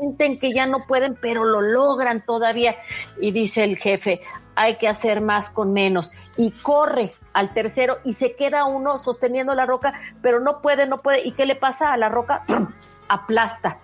sienten 0.00 0.38
que 0.38 0.52
ya 0.52 0.66
no 0.66 0.86
pueden, 0.86 1.16
pero 1.20 1.44
lo 1.44 1.60
logran 1.60 2.24
todavía. 2.24 2.76
Y 3.20 3.30
dice 3.30 3.64
el 3.64 3.78
jefe, 3.78 4.20
hay 4.56 4.76
que 4.76 4.88
hacer 4.88 5.20
más 5.20 5.50
con 5.50 5.72
menos. 5.72 6.12
Y 6.36 6.50
corre 6.50 7.10
al 7.32 7.52
tercero 7.52 7.98
y 8.04 8.12
se 8.12 8.34
queda 8.34 8.64
uno 8.66 8.98
sosteniendo 8.98 9.54
la 9.54 9.66
roca, 9.66 9.94
pero 10.22 10.40
no 10.40 10.60
puede, 10.60 10.86
no 10.86 11.02
puede. 11.02 11.26
¿Y 11.26 11.32
qué 11.32 11.46
le 11.46 11.56
pasa 11.56 11.92
a 11.92 11.96
la 11.96 12.08
roca? 12.08 12.44
Aplasta 13.08 13.78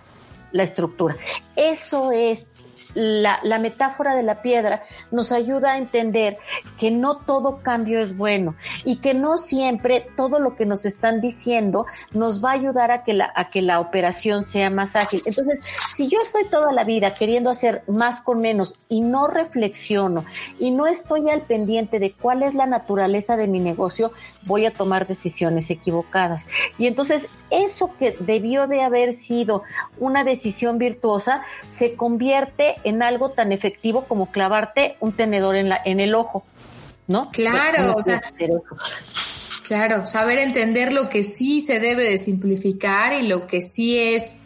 la 0.51 0.63
estructura. 0.63 1.15
Eso 1.55 2.11
es 2.11 2.60
la, 2.95 3.39
la, 3.43 3.59
metáfora 3.59 4.15
de 4.15 4.23
la 4.23 4.41
piedra 4.41 4.81
nos 5.11 5.31
ayuda 5.31 5.73
a 5.73 5.77
entender 5.77 6.37
que 6.79 6.91
no 6.91 7.17
todo 7.17 7.57
cambio 7.57 7.99
es 7.99 8.17
bueno 8.17 8.55
y 8.85 8.97
que 8.97 9.13
no 9.13 9.37
siempre 9.37 10.05
todo 10.15 10.39
lo 10.39 10.55
que 10.55 10.65
nos 10.65 10.85
están 10.85 11.21
diciendo 11.21 11.85
nos 12.11 12.43
va 12.43 12.51
a 12.51 12.53
ayudar 12.53 12.91
a 12.91 13.03
que 13.03 13.13
la, 13.13 13.31
a 13.35 13.49
que 13.49 13.61
la 13.61 13.79
operación 13.79 14.45
sea 14.45 14.69
más 14.69 14.95
ágil. 14.95 15.21
Entonces, 15.25 15.61
si 15.95 16.09
yo 16.09 16.19
estoy 16.21 16.45
toda 16.45 16.71
la 16.71 16.83
vida 16.83 17.13
queriendo 17.13 17.49
hacer 17.49 17.83
más 17.87 18.21
con 18.21 18.41
menos 18.41 18.75
y 18.89 19.01
no 19.01 19.27
reflexiono 19.27 20.25
y 20.59 20.71
no 20.71 20.87
estoy 20.87 21.29
al 21.29 21.41
pendiente 21.41 21.99
de 21.99 22.11
cuál 22.11 22.43
es 22.43 22.53
la 22.53 22.65
naturaleza 22.65 23.37
de 23.37 23.47
mi 23.47 23.59
negocio, 23.59 24.11
voy 24.47 24.65
a 24.65 24.73
tomar 24.73 25.07
decisiones 25.07 25.69
equivocadas. 25.69 26.45
Y 26.77 26.87
entonces, 26.87 27.29
eso 27.49 27.91
que 27.97 28.15
debió 28.19 28.67
de 28.67 28.81
haber 28.81 29.13
sido 29.13 29.63
una 29.99 30.23
decisión 30.23 30.77
virtuosa 30.77 31.43
se 31.67 31.95
convierte 31.95 32.75
en 32.83 33.03
algo 33.03 33.31
tan 33.31 33.51
efectivo 33.51 34.05
como 34.05 34.31
clavarte 34.31 34.97
un 34.99 35.13
tenedor 35.13 35.55
en, 35.55 35.69
la, 35.69 35.81
en 35.85 35.99
el 35.99 36.15
ojo, 36.15 36.43
¿no? 37.07 37.29
Claro, 37.31 37.95
o 37.95 38.03
sea, 38.03 38.21
claro, 39.67 40.07
saber 40.07 40.39
entender 40.39 40.93
lo 40.93 41.09
que 41.09 41.23
sí 41.23 41.61
se 41.61 41.79
debe 41.79 42.03
de 42.03 42.17
simplificar 42.17 43.13
y 43.13 43.27
lo 43.27 43.47
que 43.47 43.61
sí 43.61 43.97
es 43.97 44.41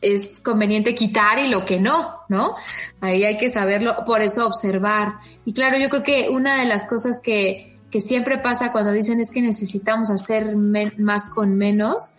es 0.00 0.40
conveniente 0.42 0.94
quitar 0.94 1.38
y 1.38 1.48
lo 1.48 1.64
que 1.64 1.78
no, 1.78 2.20
¿no? 2.28 2.52
Ahí 3.00 3.24
hay 3.24 3.36
que 3.36 3.50
saberlo, 3.50 4.04
por 4.06 4.22
eso 4.22 4.46
observar. 4.46 5.14
Y 5.44 5.52
claro, 5.52 5.76
yo 5.78 5.88
creo 5.88 6.02
que 6.02 6.28
una 6.30 6.58
de 6.60 6.64
las 6.64 6.88
cosas 6.88 7.20
que, 7.22 7.78
que 7.90 8.00
siempre 8.00 8.38
pasa 8.38 8.72
cuando 8.72 8.92
dicen 8.92 9.20
es 9.20 9.30
que 9.30 9.42
necesitamos 9.42 10.10
hacer 10.10 10.56
más 10.56 11.28
con 11.34 11.56
menos, 11.56 12.14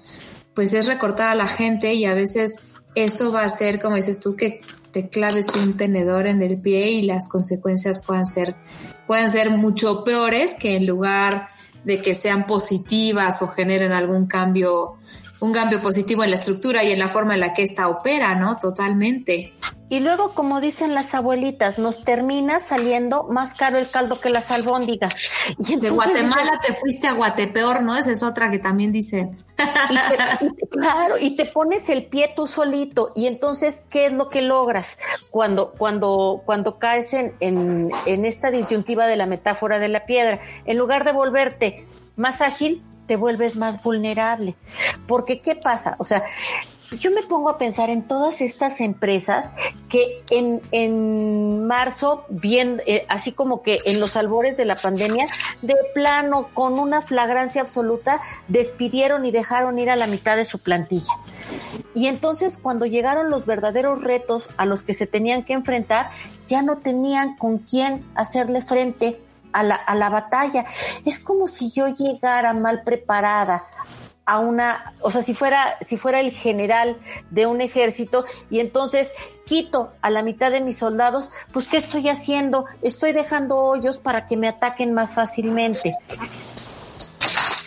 pues 0.54 0.74
es 0.74 0.86
recortar 0.86 1.30
a 1.30 1.36
la 1.36 1.47
gente 1.47 1.93
y 1.93 2.06
a 2.06 2.13
veces 2.13 2.56
eso 2.95 3.32
va 3.32 3.43
a 3.43 3.50
ser, 3.50 3.82
como 3.82 3.95
dices 3.95 4.19
tú, 4.19 4.36
que 4.36 4.62
te 4.91 5.10
claves 5.10 5.47
un 5.56 5.77
tenedor 5.77 6.27
en 6.27 6.41
el 6.41 6.60
pie 6.60 6.91
y 6.91 7.01
las 7.04 7.27
consecuencias 7.30 7.99
puedan 8.06 8.25
ser, 8.25 8.56
pueden 9.08 9.30
ser 9.30 9.49
mucho 9.49 10.04
peores 10.04 10.56
que 10.60 10.75
en 10.75 10.86
lugar 10.86 11.49
de 11.84 12.01
que 12.01 12.13
sean 12.13 12.45
positivas 12.45 13.41
o 13.41 13.47
generen 13.47 13.91
algún 13.91 14.27
cambio, 14.27 14.97
un 15.41 15.51
cambio 15.51 15.82
positivo 15.82 16.23
en 16.23 16.30
la 16.30 16.36
estructura 16.36 16.84
y 16.84 16.91
en 16.91 16.99
la 16.99 17.10
forma 17.10 17.34
en 17.34 17.39
la 17.39 17.54
que 17.54 17.63
ésta 17.63 17.89
opera, 17.89 18.36
¿no? 18.36 18.58
Totalmente. 18.58 19.54
Y 19.89 19.99
luego, 19.99 20.34
como 20.34 20.62
dicen 20.62 20.93
las 20.93 21.15
abuelitas, 21.15 21.80
nos 21.80 22.04
termina 22.04 22.60
saliendo 22.60 23.23
más 23.23 23.56
caro 23.56 23.77
el 23.77 23.89
caldo 23.89 24.21
que 24.21 24.30
las 24.30 24.49
albóndigas. 24.51 25.13
Y 25.67 25.75
de 25.77 25.89
Guatemala 25.89 26.60
te 26.65 26.73
fuiste 26.73 27.08
a 27.08 27.13
Guatepeor, 27.13 27.82
¿no? 27.82 27.97
Esa 27.97 28.12
es 28.12 28.23
otra 28.23 28.51
que 28.51 28.60
también 28.60 28.91
dicen. 28.91 29.43
claro, 30.69 31.17
y 31.19 31.36
te 31.36 31.45
pones 31.45 31.89
el 31.89 32.06
pie 32.06 32.32
tú 32.36 32.45
solito. 32.45 33.12
Y 33.15 33.25
entonces, 33.25 33.84
¿qué 33.89 34.06
es 34.06 34.13
lo 34.13 34.30
que 34.30 34.43
logras 34.43 34.97
cuando, 35.32 35.71
cuando, 35.71 36.43
cuando 36.45 36.77
caes 36.77 37.13
en, 37.13 37.34
en, 37.39 37.89
en 38.06 38.25
esta 38.25 38.51
disyuntiva 38.51 39.08
de 39.08 39.17
la 39.17 39.25
metáfora 39.25 39.80
de 39.80 39.89
la 39.89 40.06
piedra? 40.06 40.39
En 40.65 40.77
lugar 40.77 41.04
de 41.04 41.12
volverte 41.12 41.86
más 42.15 42.41
ágil, 42.41 42.82
te 43.12 43.17
vuelves 43.17 43.58
más 43.58 43.84
vulnerable. 43.84 44.56
Porque, 45.06 45.41
¿qué 45.41 45.58
pasa? 45.58 45.97
O 46.00 46.06
sea, 46.06 46.24
yo 46.97 47.12
me 47.12 47.24
pongo 47.24 47.50
a 47.50 47.58
pensar 47.58 47.89
en 47.89 48.08
todas 48.08 48.39
estas 48.39 48.80
empresas 48.80 49.52
que 49.89 50.24
en, 50.30 50.62
en 50.71 51.67
marzo, 51.67 52.24
bien, 52.30 52.82
eh, 52.86 53.06
así 53.10 53.34
como 53.34 53.63
que 53.63 53.80
en 53.84 54.00
los 54.00 54.15
albores 54.15 54.56
de 54.56 54.63
la 54.63 54.78
pandemia, 54.78 55.26
de 55.62 55.76
plano, 55.93 56.47
con 56.54 56.80
una 56.80 57.02
flagrancia 57.02 57.60
absoluta, 57.60 58.21
despidieron 58.47 59.26
y 59.26 59.32
dejaron 59.32 59.78
ir 59.78 59.89
a 59.89 59.97
la 59.97 60.08
mitad 60.08 60.38
de 60.38 60.45
su 60.45 60.60
plantilla. 60.60 61.12
Y 61.93 62.08
entonces 62.08 62.58
cuando 62.58 62.86
llegaron 62.86 63.30
los 63.30 63.45
verdaderos 63.45 64.06
retos 64.06 64.52
a 64.56 64.65
los 64.65 64.86
que 64.86 64.93
se 64.93 65.06
tenían 65.06 65.43
que 65.43 65.52
enfrentar, 65.52 66.12
ya 66.47 66.62
no 66.62 66.78
tenían 66.78 67.36
con 67.36 67.58
quién 67.58 68.06
hacerle 68.15 68.62
frente 68.62 69.19
a 69.54 69.64
la, 69.64 69.76
a 69.76 69.96
la 69.96 70.10
batalla. 70.10 70.66
Es 71.06 71.20
como 71.20 71.48
si 71.48 71.72
yo 71.72 71.88
llegara 71.88 72.54
mal 72.54 72.84
preparada 72.84 73.66
a 74.26 74.40
una, 74.40 74.94
o 75.02 75.12
sea, 75.12 75.24
si 75.24 75.34
fuera, 75.34 75.78
si 75.82 75.98
fuera 75.98 76.20
el 76.20 76.32
general 76.32 76.98
de 77.32 77.48
un 77.48 77.60
ejército 77.60 78.24
y 78.50 78.60
entonces 78.60 79.12
quito 79.46 79.92
a 80.02 80.10
la 80.10 80.24
mitad 80.24 80.52
de 80.52 80.62
mis 80.62 80.78
soldados, 80.78 81.32
pues 81.52 81.68
¿qué 81.68 81.78
estoy 81.78 82.08
haciendo? 82.08 82.66
Estoy 82.82 83.12
dejando 83.14 83.58
hoyos 83.58 83.98
para 83.98 84.28
que 84.28 84.38
me 84.38 84.48
ataquen 84.48 84.94
más 84.94 85.16
fácilmente. 85.16 85.96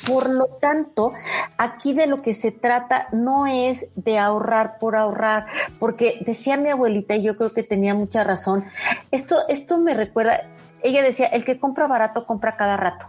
Por 0.07 0.31
lo 0.31 0.47
tanto, 0.61 1.13
aquí 1.57 1.95
de 1.95 2.07
lo 2.07 2.21
que 2.21 2.35
se 2.35 2.51
trata 2.51 3.09
no 3.13 3.47
es 3.47 3.87
de 3.97 4.19
ahorrar 4.19 4.79
por 4.79 4.97
ahorrar, 4.97 5.47
porque 5.79 6.19
decía 6.27 6.57
mi 6.57 6.69
abuelita, 6.69 7.15
y 7.15 7.23
yo 7.23 7.37
creo 7.37 7.53
que 7.53 7.63
tenía 7.63 7.95
mucha 7.95 8.23
razón, 8.23 8.67
esto, 9.11 9.37
esto 9.49 9.79
me 9.79 9.95
recuerda, 9.95 10.49
ella 10.85 11.03
decía, 11.03 11.27
el 11.27 11.45
que 11.45 11.59
compra 11.59 11.89
barato 11.89 12.27
compra 12.27 12.57
cada 12.57 12.77
rato. 12.77 13.07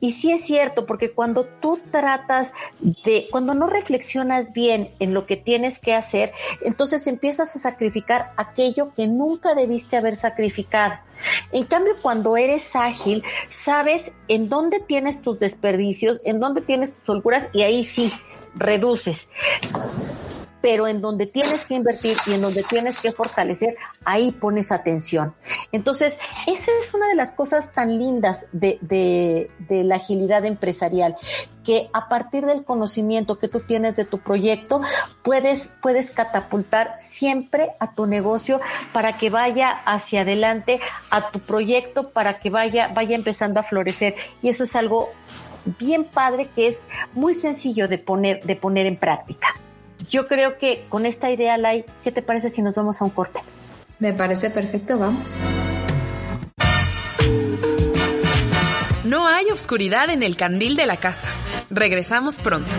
Y 0.00 0.10
sí 0.10 0.32
es 0.32 0.44
cierto, 0.44 0.84
porque 0.84 1.12
cuando 1.12 1.46
tú 1.46 1.80
tratas 1.90 2.52
de, 2.80 3.26
cuando 3.30 3.54
no 3.54 3.68
reflexionas 3.68 4.52
bien 4.52 4.88
en 4.98 5.14
lo 5.14 5.24
que 5.24 5.38
tienes 5.38 5.78
que 5.78 5.94
hacer, 5.94 6.30
entonces 6.60 7.06
empiezas 7.06 7.56
a 7.56 7.58
sacrificar 7.58 8.32
aquello 8.36 8.92
que 8.92 9.06
nunca 9.06 9.54
debiste 9.54 9.96
haber 9.96 10.18
sacrificado. 10.18 10.96
En 11.52 11.64
cambio, 11.64 11.94
cuando 12.02 12.36
eres 12.36 12.76
ágil, 12.76 13.22
sabes 13.48 14.12
en 14.28 14.50
dónde 14.50 14.80
tienes 14.80 15.22
tus 15.22 15.38
desperdicios, 15.38 16.20
en 16.24 16.38
dónde 16.38 16.60
tienes 16.60 16.92
tus 16.92 17.08
holguras 17.08 17.48
y 17.54 17.62
ahí 17.62 17.82
sí, 17.82 18.12
reduces 18.56 19.30
pero 20.64 20.88
en 20.88 21.02
donde 21.02 21.26
tienes 21.26 21.66
que 21.66 21.74
invertir 21.74 22.16
y 22.26 22.32
en 22.32 22.40
donde 22.40 22.62
tienes 22.62 22.98
que 22.98 23.12
fortalecer, 23.12 23.76
ahí 24.02 24.32
pones 24.32 24.72
atención. 24.72 25.34
Entonces, 25.72 26.16
esa 26.46 26.70
es 26.82 26.94
una 26.94 27.06
de 27.08 27.16
las 27.16 27.32
cosas 27.32 27.74
tan 27.74 27.98
lindas 27.98 28.46
de, 28.52 28.78
de, 28.80 29.84
la 29.84 29.96
agilidad 29.96 30.46
empresarial, 30.46 31.16
que 31.64 31.90
a 31.92 32.08
partir 32.08 32.46
del 32.46 32.64
conocimiento 32.64 33.38
que 33.38 33.48
tú 33.48 33.60
tienes 33.60 33.94
de 33.96 34.06
tu 34.06 34.20
proyecto, 34.20 34.80
puedes, 35.22 35.74
puedes 35.82 36.12
catapultar 36.12 36.94
siempre 36.98 37.72
a 37.78 37.94
tu 37.94 38.06
negocio 38.06 38.58
para 38.94 39.18
que 39.18 39.28
vaya 39.28 39.68
hacia 39.68 40.22
adelante, 40.22 40.80
a 41.10 41.30
tu 41.30 41.40
proyecto, 41.40 42.08
para 42.08 42.40
que 42.40 42.48
vaya, 42.48 42.88
vaya 42.88 43.14
empezando 43.14 43.60
a 43.60 43.64
florecer. 43.64 44.14
Y 44.40 44.48
eso 44.48 44.64
es 44.64 44.74
algo 44.76 45.10
bien 45.78 46.04
padre 46.06 46.48
que 46.48 46.68
es 46.68 46.80
muy 47.12 47.34
sencillo 47.34 47.86
de 47.86 47.98
poner, 47.98 48.42
de 48.44 48.56
poner 48.56 48.86
en 48.86 48.96
práctica 48.96 49.48
yo 50.10 50.26
creo 50.26 50.58
que 50.58 50.84
con 50.88 51.06
esta 51.06 51.30
idea, 51.30 51.56
Lai, 51.58 51.84
¿qué 52.02 52.12
te 52.12 52.22
parece 52.22 52.50
si 52.50 52.62
nos 52.62 52.74
vamos 52.76 53.00
a 53.00 53.04
un 53.04 53.10
corte? 53.10 53.40
Me 53.98 54.12
parece 54.12 54.50
perfecto, 54.50 54.98
vamos. 54.98 55.36
No 59.04 59.28
hay 59.28 59.50
obscuridad 59.50 60.10
en 60.10 60.22
el 60.22 60.36
candil 60.36 60.76
de 60.76 60.86
la 60.86 60.96
casa. 60.96 61.28
Regresamos 61.70 62.40
pronto. 62.40 62.70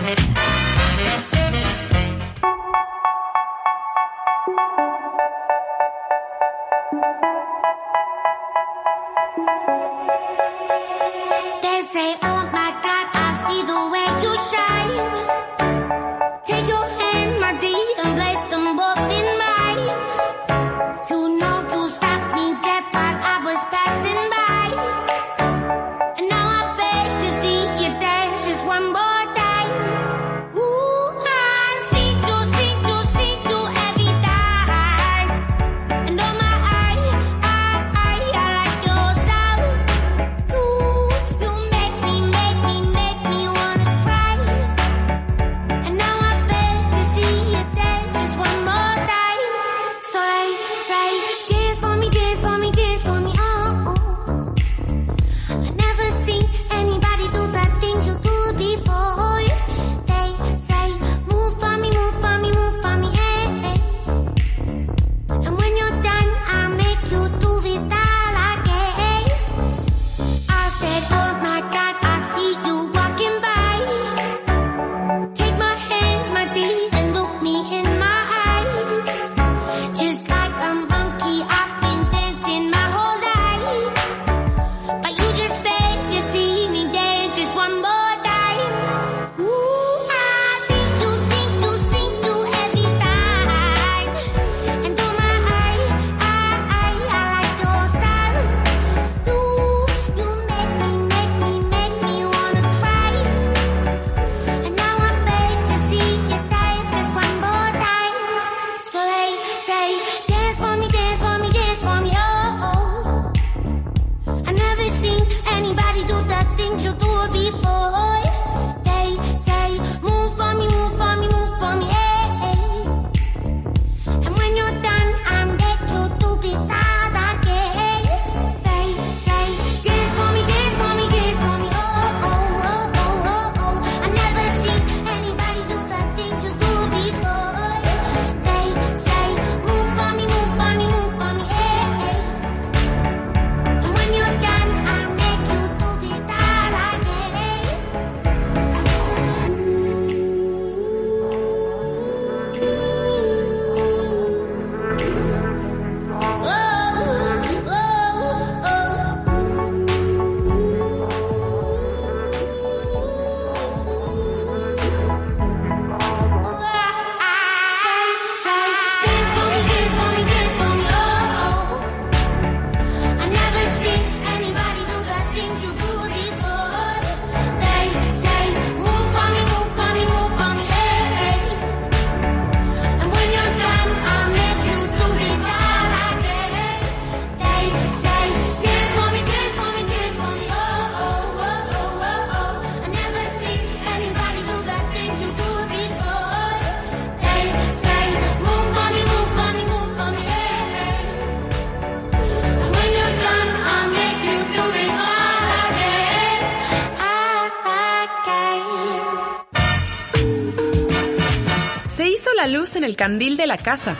Candil 212.96 213.36
de 213.36 213.46
la 213.46 213.58
casa. 213.58 213.94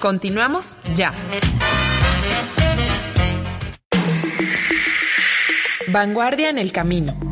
Continuamos 0.00 0.78
ya. 0.94 1.12
Vanguardia 5.88 6.50
en 6.50 6.58
el 6.58 6.72
camino. 6.72 7.27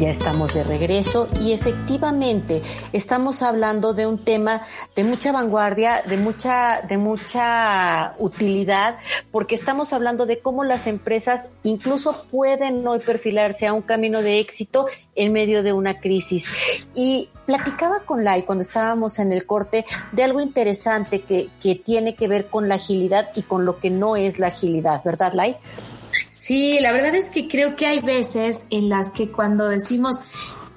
Ya 0.00 0.08
estamos 0.08 0.54
de 0.54 0.64
regreso 0.64 1.28
y 1.42 1.52
efectivamente 1.52 2.62
estamos 2.94 3.42
hablando 3.42 3.92
de 3.92 4.06
un 4.06 4.16
tema 4.16 4.62
de 4.96 5.04
mucha 5.04 5.30
vanguardia, 5.30 6.00
de 6.08 6.16
mucha, 6.16 6.80
de 6.80 6.96
mucha 6.96 8.14
utilidad, 8.16 8.96
porque 9.30 9.54
estamos 9.54 9.92
hablando 9.92 10.24
de 10.24 10.38
cómo 10.38 10.64
las 10.64 10.86
empresas 10.86 11.50
incluso 11.64 12.24
pueden 12.30 12.88
hoy 12.88 13.00
perfilarse 13.00 13.66
a 13.66 13.74
un 13.74 13.82
camino 13.82 14.22
de 14.22 14.38
éxito 14.38 14.86
en 15.16 15.34
medio 15.34 15.62
de 15.62 15.74
una 15.74 16.00
crisis. 16.00 16.48
Y 16.94 17.28
platicaba 17.44 18.00
con 18.06 18.24
Lai 18.24 18.46
cuando 18.46 18.62
estábamos 18.62 19.18
en 19.18 19.32
el 19.32 19.44
corte 19.44 19.84
de 20.12 20.24
algo 20.24 20.40
interesante 20.40 21.20
que, 21.20 21.50
que 21.60 21.74
tiene 21.74 22.14
que 22.14 22.26
ver 22.26 22.48
con 22.48 22.70
la 22.70 22.76
agilidad 22.76 23.32
y 23.36 23.42
con 23.42 23.66
lo 23.66 23.78
que 23.78 23.90
no 23.90 24.16
es 24.16 24.38
la 24.38 24.46
agilidad, 24.46 25.04
¿verdad, 25.04 25.34
Lai? 25.34 25.58
Sí, 26.40 26.80
la 26.80 26.92
verdad 26.92 27.14
es 27.16 27.28
que 27.28 27.48
creo 27.48 27.76
que 27.76 27.84
hay 27.84 28.00
veces 28.00 28.64
en 28.70 28.88
las 28.88 29.10
que 29.10 29.30
cuando 29.30 29.68
decimos, 29.68 30.20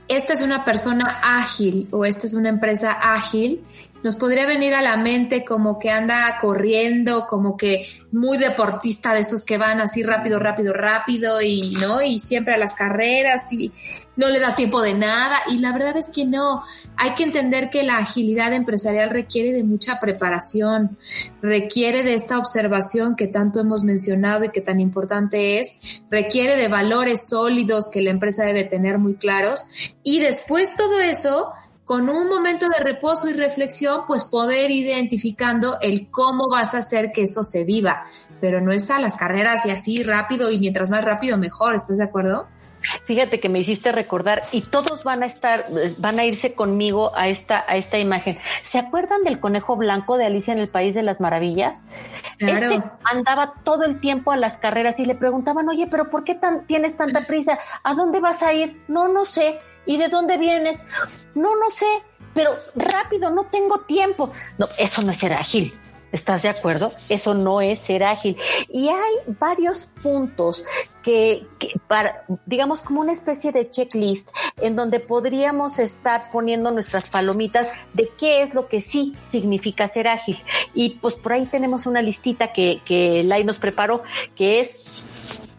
esta 0.10 0.34
es 0.34 0.42
una 0.42 0.66
persona 0.66 1.22
ágil 1.24 1.88
o 1.92 2.04
esta 2.04 2.28
es 2.28 2.34
una 2.34 2.50
empresa 2.50 2.92
ágil, 2.92 3.64
nos 4.04 4.18
podría 4.18 4.46
venir 4.46 4.74
a 4.74 4.82
la 4.82 4.98
mente 4.98 5.46
como 5.46 5.80
que 5.80 5.90
anda 5.90 6.38
corriendo, 6.42 7.28
como 7.28 7.56
que 7.56 7.88
muy 8.12 8.38
deportista 8.38 9.14
de 9.14 9.22
esos 9.22 9.46
que 9.46 9.58
van 9.58 9.80
así 9.80 10.04
rápido, 10.04 10.38
rápido, 10.38 10.74
rápido 10.74 11.42
y 11.42 11.70
no, 11.80 12.02
y 12.02 12.20
siempre 12.20 12.56
a 12.56 12.58
las 12.58 12.74
carreras 12.74 13.54
y 13.54 13.72
no 14.16 14.30
le 14.30 14.40
da 14.40 14.56
tiempo 14.56 14.82
de 14.82 14.94
nada. 14.94 15.38
Y 15.50 15.60
la 15.60 15.72
verdad 15.72 15.98
es 15.98 16.10
que 16.14 16.26
no, 16.26 16.64
hay 16.98 17.14
que 17.16 17.24
entender 17.24 17.70
que 17.70 17.84
la 17.84 17.98
agilidad 17.98 18.54
empresarial 18.54 19.10
requiere 19.10 19.54
de 19.54 19.64
mucha 19.64 20.00
preparación, 20.00 20.98
requiere 21.42 22.04
de 22.04 22.14
esta 22.14 22.38
observación 22.38 23.16
que 23.16 23.28
tanto 23.28 23.60
hemos 23.60 23.84
mencionado 23.84 24.46
y 24.46 24.50
que 24.50 24.62
tan 24.62 24.80
importante 24.80 25.60
es, 25.60 26.04
requiere 26.10 26.56
de 26.56 26.68
valores 26.68 27.28
sólidos 27.28 27.90
que 27.92 28.02
la 28.02 28.12
empresa 28.12 28.44
debe 28.44 28.64
tener 28.64 28.98
muy 28.98 29.16
claros 29.16 29.66
y 30.04 30.20
después 30.20 30.76
todo 30.76 31.00
eso 31.00 31.52
con 31.86 32.10
un 32.10 32.30
momento 32.30 32.68
de 32.70 32.82
reposo 32.82 33.30
y 33.30 33.34
reflexión, 33.34 34.04
pues 34.08 34.24
poder 34.24 34.72
identificando 34.72 35.78
el 35.82 36.10
cómo 36.10 36.48
vas 36.50 36.74
a 36.74 36.78
hacer 36.78 37.12
que 37.12 37.24
eso 37.24 37.44
se 37.44 37.66
viva. 37.66 38.06
Pero 38.40 38.62
no 38.62 38.72
es 38.72 38.90
a 38.90 39.00
las 39.00 39.16
carreras 39.16 39.66
y 39.66 39.72
así 39.72 40.02
rápido 40.04 40.50
y 40.50 40.60
mientras 40.60 40.90
más 40.90 41.04
rápido 41.04 41.38
mejor, 41.38 41.76
¿estás 41.76 41.98
de 41.98 42.06
acuerdo? 42.06 42.48
Fíjate 43.06 43.40
que 43.40 43.50
me 43.50 43.60
hiciste 43.60 43.92
recordar 43.92 44.44
y 44.52 44.62
todos 44.62 45.04
van 45.04 45.24
a 45.24 45.26
estar, 45.26 45.66
van 45.98 46.20
a 46.20 46.26
irse 46.26 46.54
conmigo 46.54 47.12
a 47.16 47.28
esta, 47.28 47.64
a 47.68 47.76
esta 47.76 47.98
imagen. 47.98 48.38
¿Se 48.64 48.80
acuerdan 48.80 49.24
del 49.24 49.40
conejo 49.40 49.76
blanco 49.76 50.18
de 50.18 50.26
Alicia 50.26 50.54
en 50.54 50.60
el 50.60 50.70
País 50.70 50.94
de 50.94 51.04
las 51.04 51.20
Maravillas? 51.20 51.84
Claro. 52.38 52.72
Este 52.72 52.84
andaba 53.04 53.54
todo 53.64 53.84
el 53.84 54.00
tiempo 54.00 54.32
a 54.32 54.38
las 54.38 54.58
carreras 54.58 55.00
y 55.00 55.06
le 55.06 55.16
preguntaban, 55.16 55.68
oye, 55.70 55.88
pero 55.88 56.10
¿por 56.10 56.24
qué 56.24 56.36
tan, 56.36 56.66
tienes 56.68 56.98
tanta 56.98 57.26
prisa? 57.26 57.58
¿A 57.84 57.94
dónde 57.94 58.20
vas 58.20 58.44
a 58.44 58.54
ir? 58.54 58.82
No, 58.88 59.08
no 59.08 59.26
sé. 59.26 59.60
¿Y 59.86 59.98
de 59.98 60.08
dónde 60.08 60.38
vienes? 60.38 60.86
No, 61.36 61.56
no 61.56 61.70
sé. 61.70 61.86
Pero 62.34 62.52
rápido, 62.76 63.30
no 63.30 63.46
tengo 63.46 63.82
tiempo. 63.82 64.32
No, 64.58 64.68
eso 64.78 65.02
no 65.02 65.12
es 65.12 65.18
ser 65.18 65.34
ágil. 65.34 65.74
¿Estás 66.14 66.44
de 66.44 66.50
acuerdo? 66.50 66.92
Eso 67.10 67.34
no 67.34 67.60
es 67.60 67.80
ser 67.80 68.04
ágil. 68.04 68.38
Y 68.70 68.88
hay 68.88 69.36
varios 69.40 69.86
puntos 70.04 70.64
que, 71.02 71.48
que, 71.58 71.70
para, 71.88 72.26
digamos, 72.46 72.84
como 72.84 73.02
una 73.02 73.12
especie 73.12 73.52
de 73.52 73.70
checklist 73.70 74.30
en 74.62 74.76
donde 74.76 75.00
podríamos 75.00 75.80
estar 75.80 76.30
poniendo 76.30 76.70
nuestras 76.70 77.10
palomitas 77.10 77.68
de 77.94 78.12
qué 78.16 78.44
es 78.44 78.54
lo 78.54 78.68
que 78.68 78.80
sí 78.80 79.18
significa 79.22 79.88
ser 79.88 80.08
ágil. 80.08 80.38
Y 80.76 80.92
pues 80.92 81.16
por 81.16 81.34
ahí 81.34 81.48
tenemos 81.48 81.88
una 81.88 82.04
listita 82.04 82.54
que, 82.54 82.80
que 82.86 83.24
Lai 83.24 83.44
nos 83.44 83.58
preparó, 83.58 84.04
que 84.36 84.60
es 84.60 85.04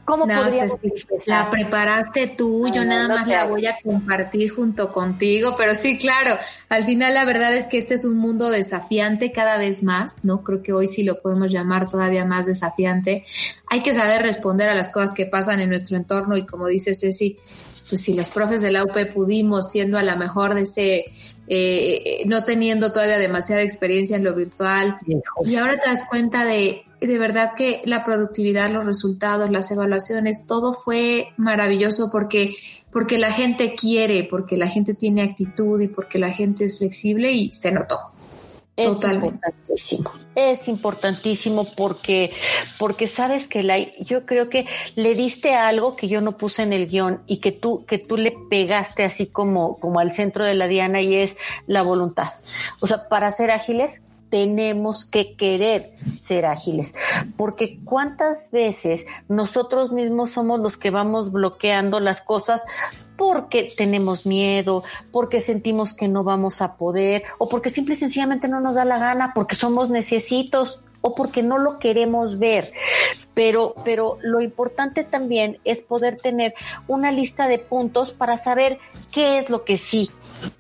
¿Cómo 0.04 0.26
no, 0.26 0.34
podríamos 0.34 0.78
La 1.26 1.50
preparaste 1.50 2.26
tú, 2.26 2.68
yo 2.72 2.84
nada 2.84 3.08
no 3.08 3.14
más 3.14 3.26
la 3.26 3.44
voy 3.46 3.66
a 3.66 3.78
compartir 3.82 4.50
junto 4.50 4.90
contigo, 4.90 5.54
pero 5.56 5.74
sí, 5.74 5.98
claro, 5.98 6.36
al 6.68 6.84
final 6.84 7.14
la 7.14 7.24
verdad 7.24 7.54
es 7.54 7.68
que 7.68 7.78
este 7.78 7.94
es 7.94 8.04
un 8.04 8.18
mundo 8.18 8.50
desafiante 8.50 9.32
cada 9.32 9.56
vez 9.56 9.82
más, 9.82 10.22
¿no? 10.22 10.42
Creo 10.42 10.62
que 10.62 10.72
hoy 10.72 10.86
sí 10.88 11.04
lo 11.04 11.20
podemos 11.22 11.50
llamar 11.50 11.88
todavía 11.88 12.24
más 12.24 12.46
desafiante. 12.46 13.24
Hay 13.68 13.82
que 13.82 13.94
saber 13.94 14.22
responder 14.22 14.68
a 14.68 14.74
las 14.74 14.92
cosas 14.92 15.14
que 15.14 15.26
pasan 15.26 15.60
en 15.60 15.70
nuestro 15.70 15.96
entorno 15.96 16.36
y 16.36 16.44
como 16.44 16.66
dice 16.66 16.94
Ceci, 16.94 17.38
pues 17.88 18.02
si 18.02 18.14
los 18.14 18.30
profes 18.30 18.62
de 18.62 18.72
la 18.72 18.84
UP 18.84 18.96
pudimos, 19.12 19.70
siendo 19.70 19.98
a 19.98 20.02
la 20.02 20.16
mejor 20.16 20.54
de 20.54 20.62
ese, 20.62 21.04
eh, 21.46 22.22
no 22.26 22.44
teniendo 22.44 22.92
todavía 22.92 23.18
demasiada 23.18 23.62
experiencia 23.62 24.16
en 24.16 24.24
lo 24.24 24.34
virtual, 24.34 24.96
y 25.44 25.56
ahora 25.56 25.76
te 25.76 25.88
das 25.88 26.04
cuenta 26.08 26.44
de, 26.44 26.84
de 27.06 27.18
verdad 27.18 27.52
que 27.56 27.82
la 27.84 28.04
productividad, 28.04 28.70
los 28.70 28.84
resultados, 28.84 29.50
las 29.50 29.70
evaluaciones, 29.70 30.46
todo 30.46 30.74
fue 30.74 31.28
maravilloso 31.36 32.08
porque, 32.10 32.54
porque 32.90 33.18
la 33.18 33.32
gente 33.32 33.74
quiere, 33.74 34.24
porque 34.24 34.56
la 34.56 34.68
gente 34.68 34.94
tiene 34.94 35.22
actitud 35.22 35.80
y 35.80 35.88
porque 35.88 36.18
la 36.18 36.30
gente 36.30 36.64
es 36.64 36.78
flexible 36.78 37.32
y 37.32 37.50
se 37.52 37.72
notó. 37.72 37.98
Es 38.76 38.88
Totalmente. 38.88 39.28
importantísimo. 39.28 40.10
Es 40.34 40.66
importantísimo 40.66 41.64
porque, 41.76 42.32
porque 42.76 43.06
sabes 43.06 43.46
que 43.46 43.62
la, 43.62 43.78
yo 44.00 44.26
creo 44.26 44.48
que 44.48 44.66
le 44.96 45.14
diste 45.14 45.54
algo 45.54 45.94
que 45.94 46.08
yo 46.08 46.20
no 46.20 46.36
puse 46.36 46.64
en 46.64 46.72
el 46.72 46.88
guion 46.88 47.22
y 47.28 47.36
que 47.36 47.52
tú, 47.52 47.84
que 47.86 47.98
tú 47.98 48.16
le 48.16 48.34
pegaste 48.50 49.04
así 49.04 49.28
como, 49.28 49.78
como 49.78 50.00
al 50.00 50.10
centro 50.10 50.44
de 50.44 50.54
la 50.54 50.66
diana 50.66 51.00
y 51.00 51.14
es 51.14 51.36
la 51.68 51.82
voluntad. 51.82 52.28
O 52.80 52.88
sea, 52.88 52.98
para 53.08 53.30
ser 53.30 53.52
ágiles 53.52 54.02
tenemos 54.34 55.04
que 55.04 55.36
querer 55.36 55.92
ser 56.12 56.44
ágiles, 56.44 56.96
porque 57.36 57.78
cuántas 57.84 58.50
veces 58.50 59.06
nosotros 59.28 59.92
mismos 59.92 60.30
somos 60.30 60.58
los 60.58 60.76
que 60.76 60.90
vamos 60.90 61.30
bloqueando 61.30 62.00
las 62.00 62.20
cosas 62.20 62.64
porque 63.16 63.72
tenemos 63.76 64.26
miedo, 64.26 64.82
porque 65.12 65.38
sentimos 65.38 65.94
que 65.94 66.08
no 66.08 66.24
vamos 66.24 66.62
a 66.62 66.76
poder, 66.76 67.22
o 67.38 67.48
porque 67.48 67.70
simple 67.70 67.94
y 67.94 67.96
sencillamente 67.96 68.48
no 68.48 68.58
nos 68.58 68.74
da 68.74 68.84
la 68.84 68.98
gana, 68.98 69.30
porque 69.36 69.54
somos 69.54 69.88
necesitos 69.88 70.82
o 71.04 71.14
porque 71.14 71.42
no 71.42 71.58
lo 71.58 71.78
queremos 71.78 72.38
ver. 72.38 72.72
Pero, 73.34 73.74
pero 73.84 74.16
lo 74.22 74.40
importante 74.40 75.04
también 75.04 75.58
es 75.64 75.82
poder 75.82 76.16
tener 76.16 76.54
una 76.88 77.12
lista 77.12 77.46
de 77.46 77.58
puntos 77.58 78.12
para 78.12 78.38
saber 78.38 78.78
qué 79.12 79.36
es 79.36 79.50
lo 79.50 79.64
que 79.64 79.76
sí 79.76 80.10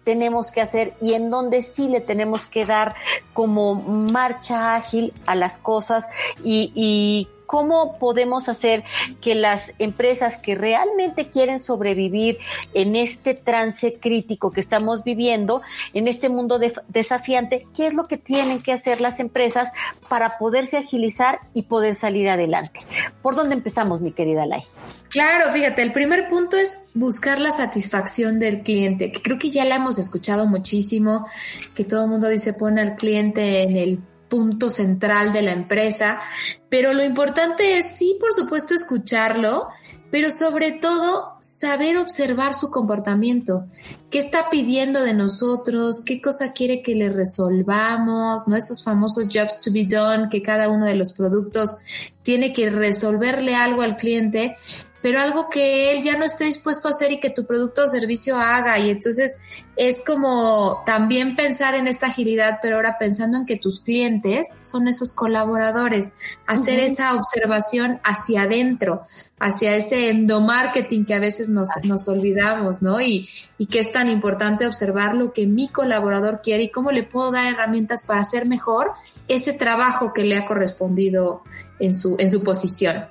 tenemos 0.04 0.52
que 0.52 0.60
hacer 0.60 0.94
y 1.00 1.14
en 1.14 1.30
dónde 1.30 1.62
sí 1.62 1.88
le 1.88 2.00
tenemos 2.00 2.46
que 2.46 2.66
dar 2.66 2.94
como 3.32 3.74
marcha 3.74 4.76
ágil 4.76 5.14
a 5.26 5.34
las 5.34 5.58
cosas 5.58 6.06
y, 6.42 6.72
y 6.74 7.28
cómo 7.46 7.98
podemos 7.98 8.48
hacer 8.48 8.84
que 9.20 9.34
las 9.34 9.74
empresas 9.78 10.36
que 10.36 10.54
realmente 10.54 11.30
quieren 11.30 11.58
sobrevivir 11.58 12.38
en 12.74 12.96
este 12.96 13.34
trance 13.34 13.98
crítico 14.00 14.50
que 14.50 14.60
estamos 14.60 15.04
viviendo, 15.04 15.62
en 15.92 16.08
este 16.08 16.28
mundo 16.28 16.58
de- 16.58 16.72
desafiante, 16.88 17.66
qué 17.76 17.86
es 17.86 17.94
lo 17.94 18.04
que 18.04 18.16
tienen 18.16 18.58
que 18.58 18.72
hacer 18.72 19.00
las 19.00 19.20
empresas 19.20 19.68
para 20.08 20.38
poderse 20.38 20.76
agilizar 20.76 21.40
y 21.54 21.62
poder 21.62 21.94
salir 21.94 22.28
adelante. 22.28 22.80
¿Por 23.22 23.34
dónde 23.34 23.54
empezamos, 23.54 24.00
mi 24.00 24.12
querida 24.12 24.46
Lai? 24.46 24.62
Claro, 25.08 25.52
fíjate, 25.52 25.82
el 25.82 25.92
primer 25.92 26.28
punto 26.28 26.56
es 26.56 26.72
buscar 26.94 27.40
la 27.40 27.52
satisfacción 27.52 28.38
del 28.38 28.62
cliente, 28.62 29.12
que 29.12 29.22
creo 29.22 29.38
que 29.38 29.50
ya 29.50 29.64
la 29.64 29.76
hemos 29.76 29.98
escuchado 29.98 30.46
muchísimo, 30.46 31.26
que 31.74 31.84
todo 31.84 32.04
el 32.04 32.10
mundo 32.10 32.28
dice 32.28 32.52
pone 32.54 32.80
al 32.80 32.94
cliente 32.96 33.62
en 33.62 33.76
el 33.76 33.98
punto 34.34 34.68
central 34.68 35.32
de 35.32 35.42
la 35.42 35.52
empresa, 35.52 36.20
pero 36.68 36.92
lo 36.92 37.04
importante 37.04 37.78
es 37.78 37.92
sí, 37.96 38.16
por 38.18 38.34
supuesto, 38.34 38.74
escucharlo, 38.74 39.68
pero 40.10 40.28
sobre 40.32 40.72
todo 40.72 41.34
saber 41.38 41.98
observar 41.98 42.52
su 42.52 42.68
comportamiento, 42.68 43.66
qué 44.10 44.18
está 44.18 44.50
pidiendo 44.50 45.04
de 45.04 45.14
nosotros, 45.14 46.02
qué 46.04 46.20
cosa 46.20 46.52
quiere 46.52 46.82
que 46.82 46.96
le 46.96 47.10
resolvamos, 47.10 48.48
¿no? 48.48 48.56
Esos 48.56 48.82
famosos 48.82 49.28
jobs 49.32 49.60
to 49.60 49.70
be 49.70 49.86
done, 49.86 50.28
que 50.28 50.42
cada 50.42 50.68
uno 50.68 50.84
de 50.84 50.96
los 50.96 51.12
productos 51.12 51.76
tiene 52.22 52.52
que 52.52 52.70
resolverle 52.70 53.54
algo 53.54 53.82
al 53.82 53.96
cliente, 53.96 54.56
pero 55.04 55.20
algo 55.20 55.50
que 55.50 55.92
él 55.92 56.02
ya 56.02 56.16
no 56.16 56.24
esté 56.24 56.44
dispuesto 56.44 56.88
a 56.88 56.90
hacer 56.90 57.12
y 57.12 57.20
que 57.20 57.28
tu 57.28 57.44
producto 57.44 57.84
o 57.84 57.86
servicio 57.86 58.38
haga. 58.38 58.78
Y 58.78 58.88
entonces 58.88 59.42
es 59.76 60.02
como 60.02 60.82
también 60.86 61.36
pensar 61.36 61.74
en 61.74 61.88
esta 61.88 62.06
agilidad, 62.06 62.60
pero 62.62 62.76
ahora 62.76 62.96
pensando 62.98 63.36
en 63.36 63.44
que 63.44 63.58
tus 63.58 63.82
clientes 63.82 64.48
son 64.62 64.88
esos 64.88 65.12
colaboradores, 65.12 66.14
hacer 66.46 66.78
esa 66.78 67.16
observación 67.16 68.00
hacia 68.02 68.44
adentro, 68.44 69.02
hacia 69.38 69.76
ese 69.76 70.08
endomarketing 70.08 71.04
que 71.04 71.12
a 71.12 71.20
veces 71.20 71.50
nos, 71.50 71.68
nos 71.82 72.08
olvidamos, 72.08 72.80
¿no? 72.80 73.02
Y, 73.02 73.28
y 73.58 73.66
que 73.66 73.80
es 73.80 73.92
tan 73.92 74.08
importante 74.08 74.66
observar 74.66 75.16
lo 75.16 75.34
que 75.34 75.46
mi 75.46 75.68
colaborador 75.68 76.40
quiere 76.42 76.62
y 76.62 76.70
cómo 76.70 76.92
le 76.92 77.02
puedo 77.02 77.30
dar 77.30 77.52
herramientas 77.52 78.04
para 78.06 78.22
hacer 78.22 78.46
mejor 78.46 78.92
ese 79.28 79.52
trabajo 79.52 80.14
que 80.14 80.22
le 80.22 80.38
ha 80.38 80.46
correspondido 80.46 81.42
en 81.78 81.94
su, 81.94 82.16
en 82.18 82.30
su 82.30 82.42
posición. 82.42 83.04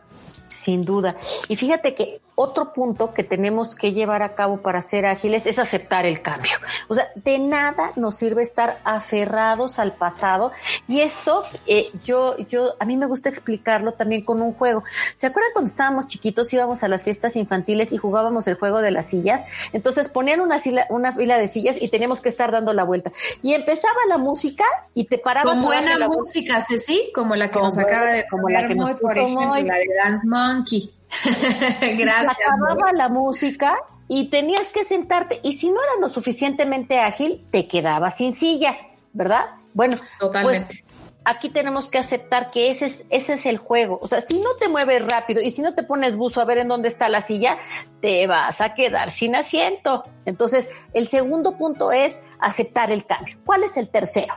Sin 0.54 0.86
duda. 0.86 1.16
Y 1.50 1.56
fíjate 1.56 1.96
que 1.96 2.22
otro 2.36 2.74
punto 2.74 3.14
que 3.14 3.24
tenemos 3.24 3.76
que 3.76 3.92
llevar 3.92 4.24
a 4.24 4.36
cabo 4.36 4.62
para 4.62 4.82
ser 4.82 5.06
ágiles 5.06 5.46
es 5.46 5.60
aceptar 5.60 6.06
el 6.06 6.22
cambio. 6.22 6.52
O 6.88 6.94
sea, 6.94 7.12
de 7.16 7.40
nada 7.40 7.92
nos 7.96 8.16
sirve 8.16 8.42
estar 8.42 8.80
aferrados 8.84 9.80
al 9.80 9.94
pasado 9.94 10.52
y 10.88 11.02
esto 11.02 11.44
eh, 11.68 11.90
yo 12.04 12.38
yo 12.38 12.74
a 12.80 12.86
mí 12.86 12.98
me 12.98 13.06
gusta 13.06 13.30
explicarlo 13.30 13.94
también 13.94 14.24
con 14.24 14.42
un 14.42 14.54
juego. 14.54 14.84
¿Se 15.16 15.28
acuerdan 15.28 15.52
cuando 15.54 15.70
estábamos 15.70 16.08
chiquitos 16.08 16.52
íbamos 16.54 16.84
a 16.84 16.88
las 16.88 17.04
fiestas 17.04 17.36
infantiles 17.36 17.94
y 17.94 17.98
jugábamos 17.98 18.48
el 18.48 18.56
juego 18.56 18.82
de 18.82 18.92
las 18.92 19.10
sillas? 19.10 19.44
Entonces 19.72 20.10
ponían 20.10 20.42
una 20.42 20.60
sila, 20.60 20.86
una 20.90 21.12
fila 21.12 21.38
de 21.38 21.48
sillas 21.48 21.82
y 21.82 21.90
teníamos 21.90 22.22
que 22.22 22.30
estar 22.30 22.52
dando 22.52 22.74
la 22.74 22.84
vuelta 22.84 23.12
y 23.42 23.54
empezaba 23.54 24.00
la 24.10 24.18
música 24.18 24.64
y 24.94 25.06
te 25.06 25.18
parabas 25.18 25.56
Con 25.56 25.64
buena 25.64 25.98
la 25.98 26.08
música, 26.08 26.60
Ceci, 26.62 27.12
como 27.14 27.36
la 27.36 27.48
que 27.48 27.54
Como 27.54 27.66
nos 27.68 27.78
acaba 27.78 28.08
de 28.08 28.26
como 28.28 28.50
la 28.50 28.68
que 28.68 28.76
nos 28.76 28.92
puso 28.94 29.22
ejemplo, 29.22 29.56
la 29.64 29.76
de 29.78 29.88
Dance 30.04 30.26
Monkey. 30.26 31.03
Gracias. 31.82 32.38
Se 32.38 32.44
acababa 32.44 32.92
la 32.94 33.10
música 33.10 33.76
y 34.08 34.30
tenías 34.30 34.68
que 34.68 34.84
sentarte 34.84 35.40
y 35.44 35.54
si 35.54 35.70
no 35.70 35.82
eras 35.82 35.96
lo 36.02 36.10
suficientemente 36.10 37.00
ágil, 37.00 37.46
te 37.52 37.68
quedabas 37.68 38.18
sin 38.18 38.34
silla, 38.34 38.78
¿verdad? 39.14 39.56
Bueno, 39.74 39.96
Totalmente. 40.20 40.66
pues 40.66 40.84
aquí 41.26 41.50
tenemos 41.50 41.90
que 41.90 41.98
aceptar 41.98 42.52
que 42.52 42.70
ese 42.70 42.86
es, 42.86 43.06
ese 43.10 43.34
es 43.34 43.46
el 43.46 43.58
juego. 43.58 44.00
O 44.02 44.08
sea, 44.08 44.22
si 44.22 44.40
no 44.40 44.56
te 44.56 44.70
mueves 44.70 45.06
rápido 45.06 45.42
y 45.42 45.52
si 45.52 45.62
no 45.62 45.74
te 45.74 45.84
pones 45.84 46.16
buzo 46.16 46.42
a 46.42 46.46
ver 46.46 46.60
en 46.60 46.68
dónde 46.68 46.88
está 46.88 47.10
la 47.10 47.22
silla, 47.22 47.58
te 48.02 48.28
vas 48.28 48.62
a 48.62 48.74
quedar 48.74 49.12
sin 49.12 49.36
asiento. 49.36 50.04
Entonces, 50.26 50.68
el 50.94 51.08
segundo 51.08 51.58
punto 51.58 51.92
es 51.92 52.22
aceptar 52.40 52.92
el 52.92 53.06
cambio. 53.06 53.38
¿Cuál 53.46 53.64
es 53.64 53.78
el 53.78 53.90
tercero? 53.90 54.34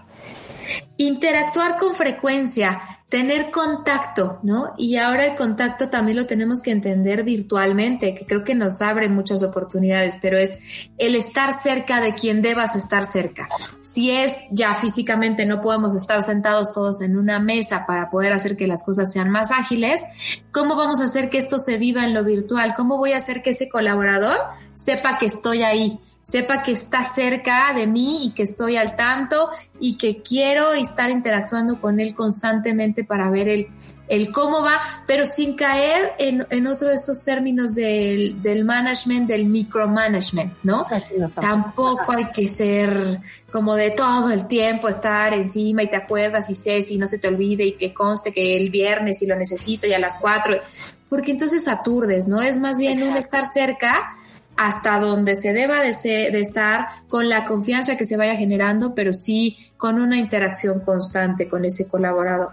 Interactuar 0.97 1.77
con 1.77 1.95
frecuencia, 1.95 2.96
tener 3.09 3.53
contacto, 3.53 4.41
¿no? 4.43 4.75
Y 4.77 4.97
ahora 4.97 5.27
el 5.27 5.37
contacto 5.37 5.89
también 5.89 6.17
lo 6.17 6.27
tenemos 6.27 6.61
que 6.61 6.73
entender 6.73 7.23
virtualmente, 7.23 8.17
que 8.17 8.27
creo 8.27 8.43
que 8.43 8.57
nos 8.57 8.83
abre 8.83 9.09
muchas 9.09 9.45
oportunidades, 9.45 10.17
pero 10.21 10.37
es 10.37 10.89
el 10.99 11.15
estar 11.15 11.55
cerca 11.55 12.01
de 12.01 12.15
quien 12.15 12.43
debas 12.43 12.75
estar 12.75 13.05
cerca. 13.05 13.49
Si 13.85 14.11
es 14.11 14.47
ya 14.51 14.75
físicamente 14.75 15.47
no 15.47 15.61
podemos 15.61 15.95
estar 15.95 16.21
sentados 16.21 16.73
todos 16.73 17.01
en 17.01 17.17
una 17.17 17.39
mesa 17.39 17.85
para 17.87 18.11
poder 18.11 18.33
hacer 18.33 18.57
que 18.57 18.67
las 18.67 18.83
cosas 18.83 19.13
sean 19.13 19.31
más 19.31 19.53
ágiles, 19.53 20.03
¿cómo 20.51 20.75
vamos 20.75 21.01
a 21.01 21.05
hacer 21.05 21.31
que 21.31 21.39
esto 21.39 21.61
se 21.61 21.79
viva 21.79 22.05
en 22.05 22.13
lo 22.13 22.25
virtual? 22.25 22.75
¿Cómo 22.77 22.99
voy 22.99 23.13
a 23.13 23.19
hacer 23.19 23.41
que 23.41 23.51
ese 23.51 23.69
colaborador 23.69 24.39
sepa 24.75 25.19
que 25.19 25.27
estoy 25.27 25.63
ahí? 25.63 26.01
Sepa 26.27 26.61
que 26.61 26.73
está 26.73 27.05
cerca 27.05 27.73
de 27.73 27.87
mí 27.87 28.27
y 28.27 28.33
que 28.33 28.43
estoy 28.43 28.77
al 28.77 28.97
tanto 28.97 29.49
y 29.79 29.97
que 29.97 30.23
quiero 30.23 30.73
estar 30.73 31.09
interactuando 31.09 31.81
con 31.81 32.01
él 32.01 32.17
constantemente 32.17 33.05
para 33.05 33.31
ver 33.31 33.47
el, 33.47 33.69
el 34.09 34.33
cómo 34.33 34.61
va, 34.61 34.81
pero 35.07 35.25
sin 35.25 35.55
caer 35.55 36.15
en, 36.19 36.45
en 36.51 36.67
otro 36.67 36.89
de 36.89 36.97
estos 36.97 37.23
términos 37.23 37.77
del, 37.77 38.43
del 38.43 38.65
management, 38.65 39.29
del 39.29 39.47
micromanagement, 39.47 40.53
¿no? 40.65 40.85
Tampoco. 41.41 42.11
Hay 42.11 42.33
que 42.33 42.49
ser 42.49 43.21
como 43.53 43.77
de 43.77 43.93
todo 43.93 44.33
el 44.33 44.49
tiempo 44.49 44.89
estar 44.89 45.33
encima 45.33 45.85
y 45.85 45.91
te 45.91 45.97
acuerdas 45.97 46.51
y 46.51 46.55
sé 46.55 46.83
si 46.83 46.99
no 46.99 47.07
se 47.07 47.21
te 47.21 47.29
olvide 47.29 47.65
y 47.67 47.73
que 47.77 47.95
conste 47.95 48.33
que 48.33 48.57
el 48.57 48.71
viernes 48.71 49.21
si 49.21 49.29
lo 49.29 49.37
necesito 49.37 49.87
y 49.87 49.93
a 49.93 50.01
las 50.01 50.17
cuatro, 50.17 50.61
porque 51.09 51.31
entonces 51.31 51.69
aturdes, 51.69 52.27
¿no? 52.27 52.43
Es 52.43 52.59
más 52.59 52.79
bien 52.81 53.01
un 53.01 53.17
estar 53.17 53.45
cerca 53.47 54.17
hasta 54.57 54.99
donde 55.01 55.35
se 55.35 55.53
deba 55.53 55.81
de, 55.81 55.93
se- 55.95 56.31
de 56.31 56.41
estar 56.41 56.87
con 57.09 57.29
la 57.29 57.45
confianza 57.45 57.97
que 57.97 58.07
se 58.07 58.17
vaya 58.17 58.37
generando, 58.37 58.95
pero 58.95 59.13
sí 59.13 59.57
con 59.77 60.01
una 60.01 60.17
interacción 60.17 60.81
constante 60.81 61.49
con 61.49 61.65
ese 61.65 61.89
colaborador. 61.89 62.49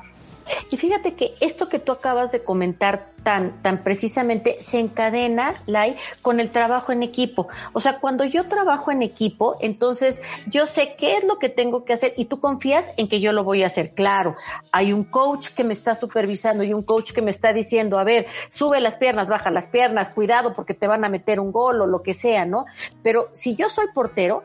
Y 0.72 0.78
fíjate 0.78 1.14
que 1.14 1.34
esto 1.39 1.70
que 1.70 1.80
tú 1.80 1.91
acabas 1.91 2.32
de 2.32 2.44
comentar 2.44 3.12
tan, 3.24 3.62
tan 3.62 3.84
precisamente 3.84 4.58
se 4.60 4.80
encadena, 4.80 5.56
Lai, 5.66 5.96
con 6.22 6.39
el 6.39 6.50
trabajo 6.50 6.91
en 6.91 7.04
equipo. 7.04 7.48
O 7.72 7.80
sea, 7.80 8.00
cuando 8.00 8.26
yo 8.26 8.48
trabajo 8.48 8.91
en 8.91 9.02
equipo, 9.02 9.58
entonces 9.62 10.22
yo 10.48 10.66
sé 10.66 10.96
qué 10.98 11.18
es 11.18 11.24
lo 11.24 11.39
que 11.39 11.50
tengo 11.50 11.86
que 11.86 11.94
hacer 11.94 12.14
y 12.18 12.26
tú 12.26 12.39
confías 12.39 12.91
en 12.98 13.08
que 13.08 13.22
yo 13.22 13.32
lo 13.32 13.44
voy 13.44 13.64
a 13.64 13.68
hacer. 13.68 13.94
Claro, 13.94 14.36
hay 14.72 14.94
un 14.94 15.04
coach 15.04 15.50
que 15.50 15.64
me 15.64 15.74
está 15.74 15.96
supervisando 15.96 16.64
y 16.64 16.74
un 16.74 16.84
coach 16.84 17.12
que 17.12 17.22
me 17.22 17.32
está 17.32 17.54
diciendo, 17.54 17.98
a 17.98 18.04
ver, 18.04 18.26
sube 18.50 18.82
las 18.82 18.96
piernas, 18.96 19.30
baja 19.30 19.52
las 19.52 19.68
piernas, 19.68 20.10
cuidado 20.10 20.54
porque 20.54 20.74
te 20.74 20.88
van 20.88 21.06
a 21.06 21.10
meter 21.10 21.39
un 21.39 21.52
gol 21.52 21.82
o 21.82 21.88
lo 21.88 22.04
que 22.04 22.14
sea, 22.14 22.46
¿no? 22.46 22.66
Pero 23.02 23.30
si 23.32 23.56
yo 23.56 23.70
soy 23.70 23.88
portero 23.94 24.44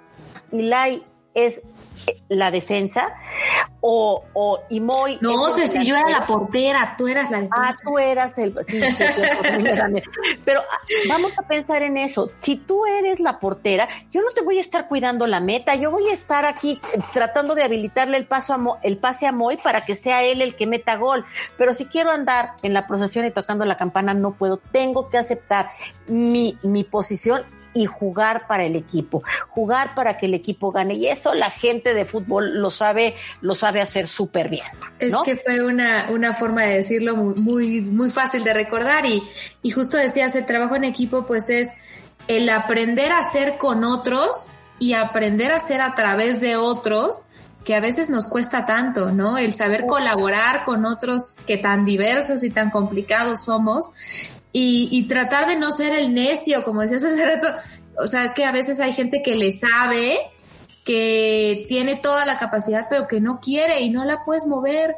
y 0.50 0.62
Lai 0.62 1.04
es 1.34 1.62
la 2.28 2.50
defensa 2.50 3.14
o, 3.80 4.22
o 4.34 4.60
y 4.68 4.80
Moy 4.80 5.18
No, 5.20 5.48
sé 5.54 5.66
si 5.68 5.84
yo 5.84 5.96
era 5.96 6.08
la 6.08 6.26
portera, 6.26 6.94
tú 6.98 7.06
eras 7.08 7.30
la 7.30 7.38
defensa. 7.40 7.68
Ah, 7.68 7.72
tú 7.84 7.98
eras 7.98 8.38
el... 8.38 8.54
Sí, 8.64 8.80
sí. 8.80 9.04
Pero 10.44 10.60
ah, 10.60 10.78
vamos 11.08 11.32
a 11.38 11.42
pensar 11.42 11.82
en 11.82 11.96
eso. 11.96 12.30
Si 12.40 12.56
tú 12.56 12.86
eres 12.86 13.20
la 13.20 13.38
portera, 13.38 13.88
yo 14.10 14.22
no 14.22 14.30
te 14.30 14.42
voy 14.42 14.58
a 14.58 14.60
estar 14.60 14.88
cuidando 14.88 15.26
la 15.26 15.40
meta. 15.40 15.74
Yo 15.76 15.90
voy 15.90 16.08
a 16.08 16.12
estar 16.12 16.44
aquí 16.44 16.80
tratando 17.12 17.54
de 17.54 17.62
habilitarle 17.62 18.16
el, 18.16 18.26
paso 18.26 18.54
a 18.54 18.58
Mo- 18.58 18.78
el 18.82 18.96
pase 18.98 19.26
a 19.26 19.32
Moy 19.32 19.56
para 19.56 19.84
que 19.84 19.96
sea 19.96 20.22
él 20.22 20.42
el 20.42 20.54
que 20.54 20.66
meta 20.66 20.96
gol. 20.96 21.24
Pero 21.56 21.72
si 21.72 21.86
quiero 21.86 22.10
andar 22.10 22.52
en 22.62 22.74
la 22.74 22.86
procesión 22.86 23.26
y 23.26 23.30
tocando 23.30 23.64
la 23.64 23.76
campana, 23.76 24.14
no 24.14 24.32
puedo. 24.32 24.58
Tengo 24.58 25.08
que 25.08 25.18
aceptar 25.18 25.68
mi, 26.06 26.58
mi 26.62 26.84
posición 26.84 27.42
y 27.78 27.86
jugar 27.86 28.46
para 28.46 28.64
el 28.64 28.74
equipo, 28.74 29.22
jugar 29.48 29.94
para 29.94 30.16
que 30.16 30.26
el 30.26 30.34
equipo 30.34 30.72
gane. 30.72 30.94
Y 30.94 31.06
eso 31.06 31.34
la 31.34 31.50
gente 31.50 31.94
de 31.94 32.04
fútbol 32.04 32.60
lo 32.60 32.70
sabe, 32.70 33.14
lo 33.40 33.54
sabe 33.54 33.80
hacer 33.80 34.08
súper 34.08 34.48
bien. 34.48 34.66
Es 34.98 35.12
¿no? 35.12 35.22
que 35.22 35.36
fue 35.36 35.62
una, 35.64 36.08
una 36.10 36.34
forma 36.34 36.62
de 36.62 36.74
decirlo 36.74 37.16
muy, 37.16 37.34
muy, 37.36 37.80
muy 37.82 38.10
fácil 38.10 38.42
de 38.42 38.52
recordar 38.52 39.06
y, 39.06 39.22
y 39.62 39.70
justo 39.70 39.96
decías, 39.96 40.34
el 40.34 40.46
trabajo 40.46 40.74
en 40.74 40.84
equipo 40.84 41.24
pues 41.24 41.50
es 41.50 41.74
el 42.26 42.48
aprender 42.50 43.12
a 43.12 43.18
hacer 43.18 43.58
con 43.58 43.84
otros 43.84 44.48
y 44.80 44.94
aprender 44.94 45.52
a 45.52 45.56
hacer 45.56 45.80
a 45.80 45.94
través 45.94 46.40
de 46.40 46.56
otros 46.56 47.24
que 47.64 47.74
a 47.74 47.80
veces 47.80 48.08
nos 48.08 48.28
cuesta 48.28 48.64
tanto, 48.64 49.12
¿no? 49.12 49.36
El 49.36 49.54
saber 49.54 49.84
colaborar 49.86 50.64
con 50.64 50.86
otros 50.86 51.32
que 51.46 51.58
tan 51.58 51.84
diversos 51.84 52.42
y 52.42 52.50
tan 52.50 52.70
complicados 52.70 53.44
somos 53.44 53.90
y, 54.52 54.88
y 54.90 55.08
tratar 55.08 55.46
de 55.46 55.56
no 55.56 55.70
ser 55.70 55.94
el 55.94 56.14
necio, 56.14 56.64
como 56.64 56.82
decías 56.82 57.04
hace 57.04 57.24
rato. 57.24 57.48
O 57.98 58.06
sea, 58.06 58.24
es 58.24 58.34
que 58.34 58.44
a 58.44 58.52
veces 58.52 58.80
hay 58.80 58.92
gente 58.92 59.22
que 59.22 59.34
le 59.34 59.52
sabe, 59.52 60.18
que 60.84 61.66
tiene 61.68 61.96
toda 61.96 62.24
la 62.24 62.38
capacidad, 62.38 62.86
pero 62.88 63.06
que 63.06 63.20
no 63.20 63.40
quiere 63.40 63.80
y 63.82 63.90
no 63.90 64.04
la 64.04 64.24
puedes 64.24 64.46
mover. 64.46 64.96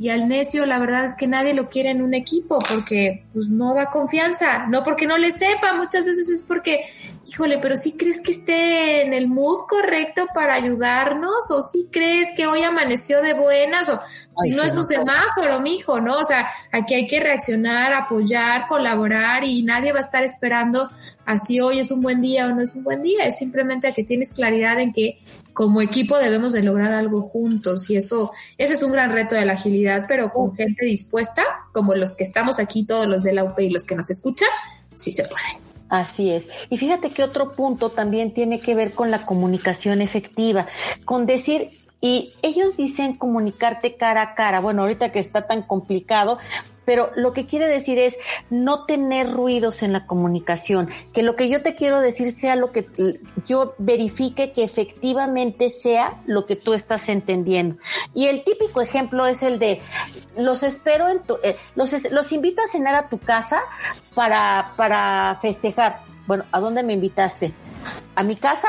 Y 0.00 0.08
al 0.08 0.28
necio, 0.28 0.64
la 0.64 0.78
verdad 0.78 1.04
es 1.04 1.14
que 1.14 1.26
nadie 1.26 1.52
lo 1.52 1.68
quiere 1.68 1.90
en 1.90 2.00
un 2.00 2.14
equipo 2.14 2.58
porque 2.58 3.26
pues 3.34 3.50
no 3.50 3.74
da 3.74 3.90
confianza, 3.90 4.66
no 4.66 4.82
porque 4.82 5.06
no 5.06 5.18
le 5.18 5.30
sepa, 5.30 5.74
muchas 5.74 6.06
veces 6.06 6.30
es 6.30 6.42
porque, 6.42 6.86
híjole, 7.28 7.58
pero 7.58 7.76
sí 7.76 7.98
crees 7.98 8.22
que 8.22 8.30
esté 8.30 9.02
en 9.02 9.12
el 9.12 9.28
mood 9.28 9.66
correcto 9.68 10.26
para 10.32 10.54
ayudarnos 10.54 11.50
o 11.50 11.60
sí 11.60 11.90
crees 11.92 12.28
que 12.34 12.46
hoy 12.46 12.62
amaneció 12.62 13.20
de 13.20 13.34
buenas 13.34 13.90
o 13.90 14.00
Ay, 14.00 14.50
si 14.52 14.56
no 14.56 14.62
sí, 14.62 14.68
es 14.68 14.74
no. 14.74 14.80
un 14.80 14.86
semáforo, 14.86 15.60
mijo, 15.60 16.00
¿no? 16.00 16.16
O 16.16 16.24
sea, 16.24 16.48
aquí 16.72 16.94
hay 16.94 17.06
que 17.06 17.20
reaccionar, 17.20 17.92
apoyar, 17.92 18.68
colaborar 18.68 19.44
y 19.44 19.62
nadie 19.64 19.92
va 19.92 19.98
a 19.98 20.02
estar 20.02 20.24
esperando 20.24 20.88
así 21.26 21.60
hoy 21.60 21.78
es 21.78 21.90
un 21.90 22.00
buen 22.00 22.22
día 22.22 22.46
o 22.46 22.54
no 22.54 22.62
es 22.62 22.74
un 22.74 22.84
buen 22.84 23.02
día, 23.02 23.24
es 23.24 23.36
simplemente 23.36 23.92
que 23.92 24.02
tienes 24.02 24.32
claridad 24.32 24.80
en 24.80 24.94
que 24.94 25.20
como 25.52 25.80
equipo 25.80 26.18
debemos 26.18 26.52
de 26.52 26.62
lograr 26.62 26.92
algo 26.92 27.22
juntos 27.22 27.90
y 27.90 27.96
eso, 27.96 28.32
ese 28.58 28.74
es 28.74 28.82
un 28.82 28.92
gran 28.92 29.10
reto 29.10 29.34
de 29.34 29.44
la 29.44 29.54
agilidad, 29.54 30.04
pero 30.08 30.32
con 30.32 30.54
gente 30.56 30.86
dispuesta, 30.86 31.42
como 31.72 31.94
los 31.94 32.16
que 32.16 32.24
estamos 32.24 32.58
aquí, 32.58 32.84
todos 32.86 33.06
los 33.06 33.22
de 33.22 33.32
la 33.32 33.44
UP 33.44 33.58
y 33.60 33.70
los 33.70 33.84
que 33.84 33.96
nos 33.96 34.10
escuchan, 34.10 34.48
sí 34.94 35.12
se 35.12 35.24
puede. 35.24 35.70
Así 35.88 36.30
es. 36.30 36.68
Y 36.70 36.78
fíjate 36.78 37.10
que 37.10 37.24
otro 37.24 37.50
punto 37.50 37.90
también 37.90 38.32
tiene 38.32 38.60
que 38.60 38.76
ver 38.76 38.92
con 38.92 39.10
la 39.10 39.26
comunicación 39.26 40.00
efectiva, 40.00 40.66
con 41.04 41.26
decir, 41.26 41.68
y 42.00 42.32
ellos 42.42 42.76
dicen 42.76 43.16
comunicarte 43.16 43.96
cara 43.96 44.22
a 44.22 44.34
cara. 44.34 44.60
Bueno, 44.60 44.82
ahorita 44.82 45.12
que 45.12 45.18
está 45.18 45.46
tan 45.46 45.62
complicado, 45.62 46.38
pero 46.90 47.12
lo 47.14 47.32
que 47.32 47.46
quiere 47.46 47.68
decir 47.68 48.00
es 48.00 48.18
no 48.50 48.82
tener 48.82 49.30
ruidos 49.30 49.84
en 49.84 49.92
la 49.92 50.08
comunicación, 50.08 50.88
que 51.12 51.22
lo 51.22 51.36
que 51.36 51.48
yo 51.48 51.62
te 51.62 51.76
quiero 51.76 52.00
decir 52.00 52.32
sea 52.32 52.56
lo 52.56 52.72
que 52.72 52.84
yo 53.46 53.76
verifique 53.78 54.50
que 54.50 54.64
efectivamente 54.64 55.68
sea 55.68 56.20
lo 56.26 56.46
que 56.46 56.56
tú 56.56 56.74
estás 56.74 57.08
entendiendo. 57.08 57.76
Y 58.12 58.26
el 58.26 58.42
típico 58.42 58.80
ejemplo 58.80 59.28
es 59.28 59.44
el 59.44 59.60
de 59.60 59.80
los 60.36 60.64
espero 60.64 61.08
en 61.08 61.22
tu, 61.22 61.38
eh, 61.44 61.56
los, 61.76 62.10
los 62.10 62.32
invito 62.32 62.60
a 62.60 62.66
cenar 62.66 62.96
a 62.96 63.08
tu 63.08 63.18
casa 63.18 63.60
para, 64.16 64.72
para 64.76 65.38
festejar. 65.40 66.02
Bueno, 66.26 66.44
¿a 66.50 66.58
dónde 66.58 66.82
me 66.82 66.94
invitaste? 66.94 67.54
¿A 68.16 68.24
mi 68.24 68.34
casa? 68.34 68.66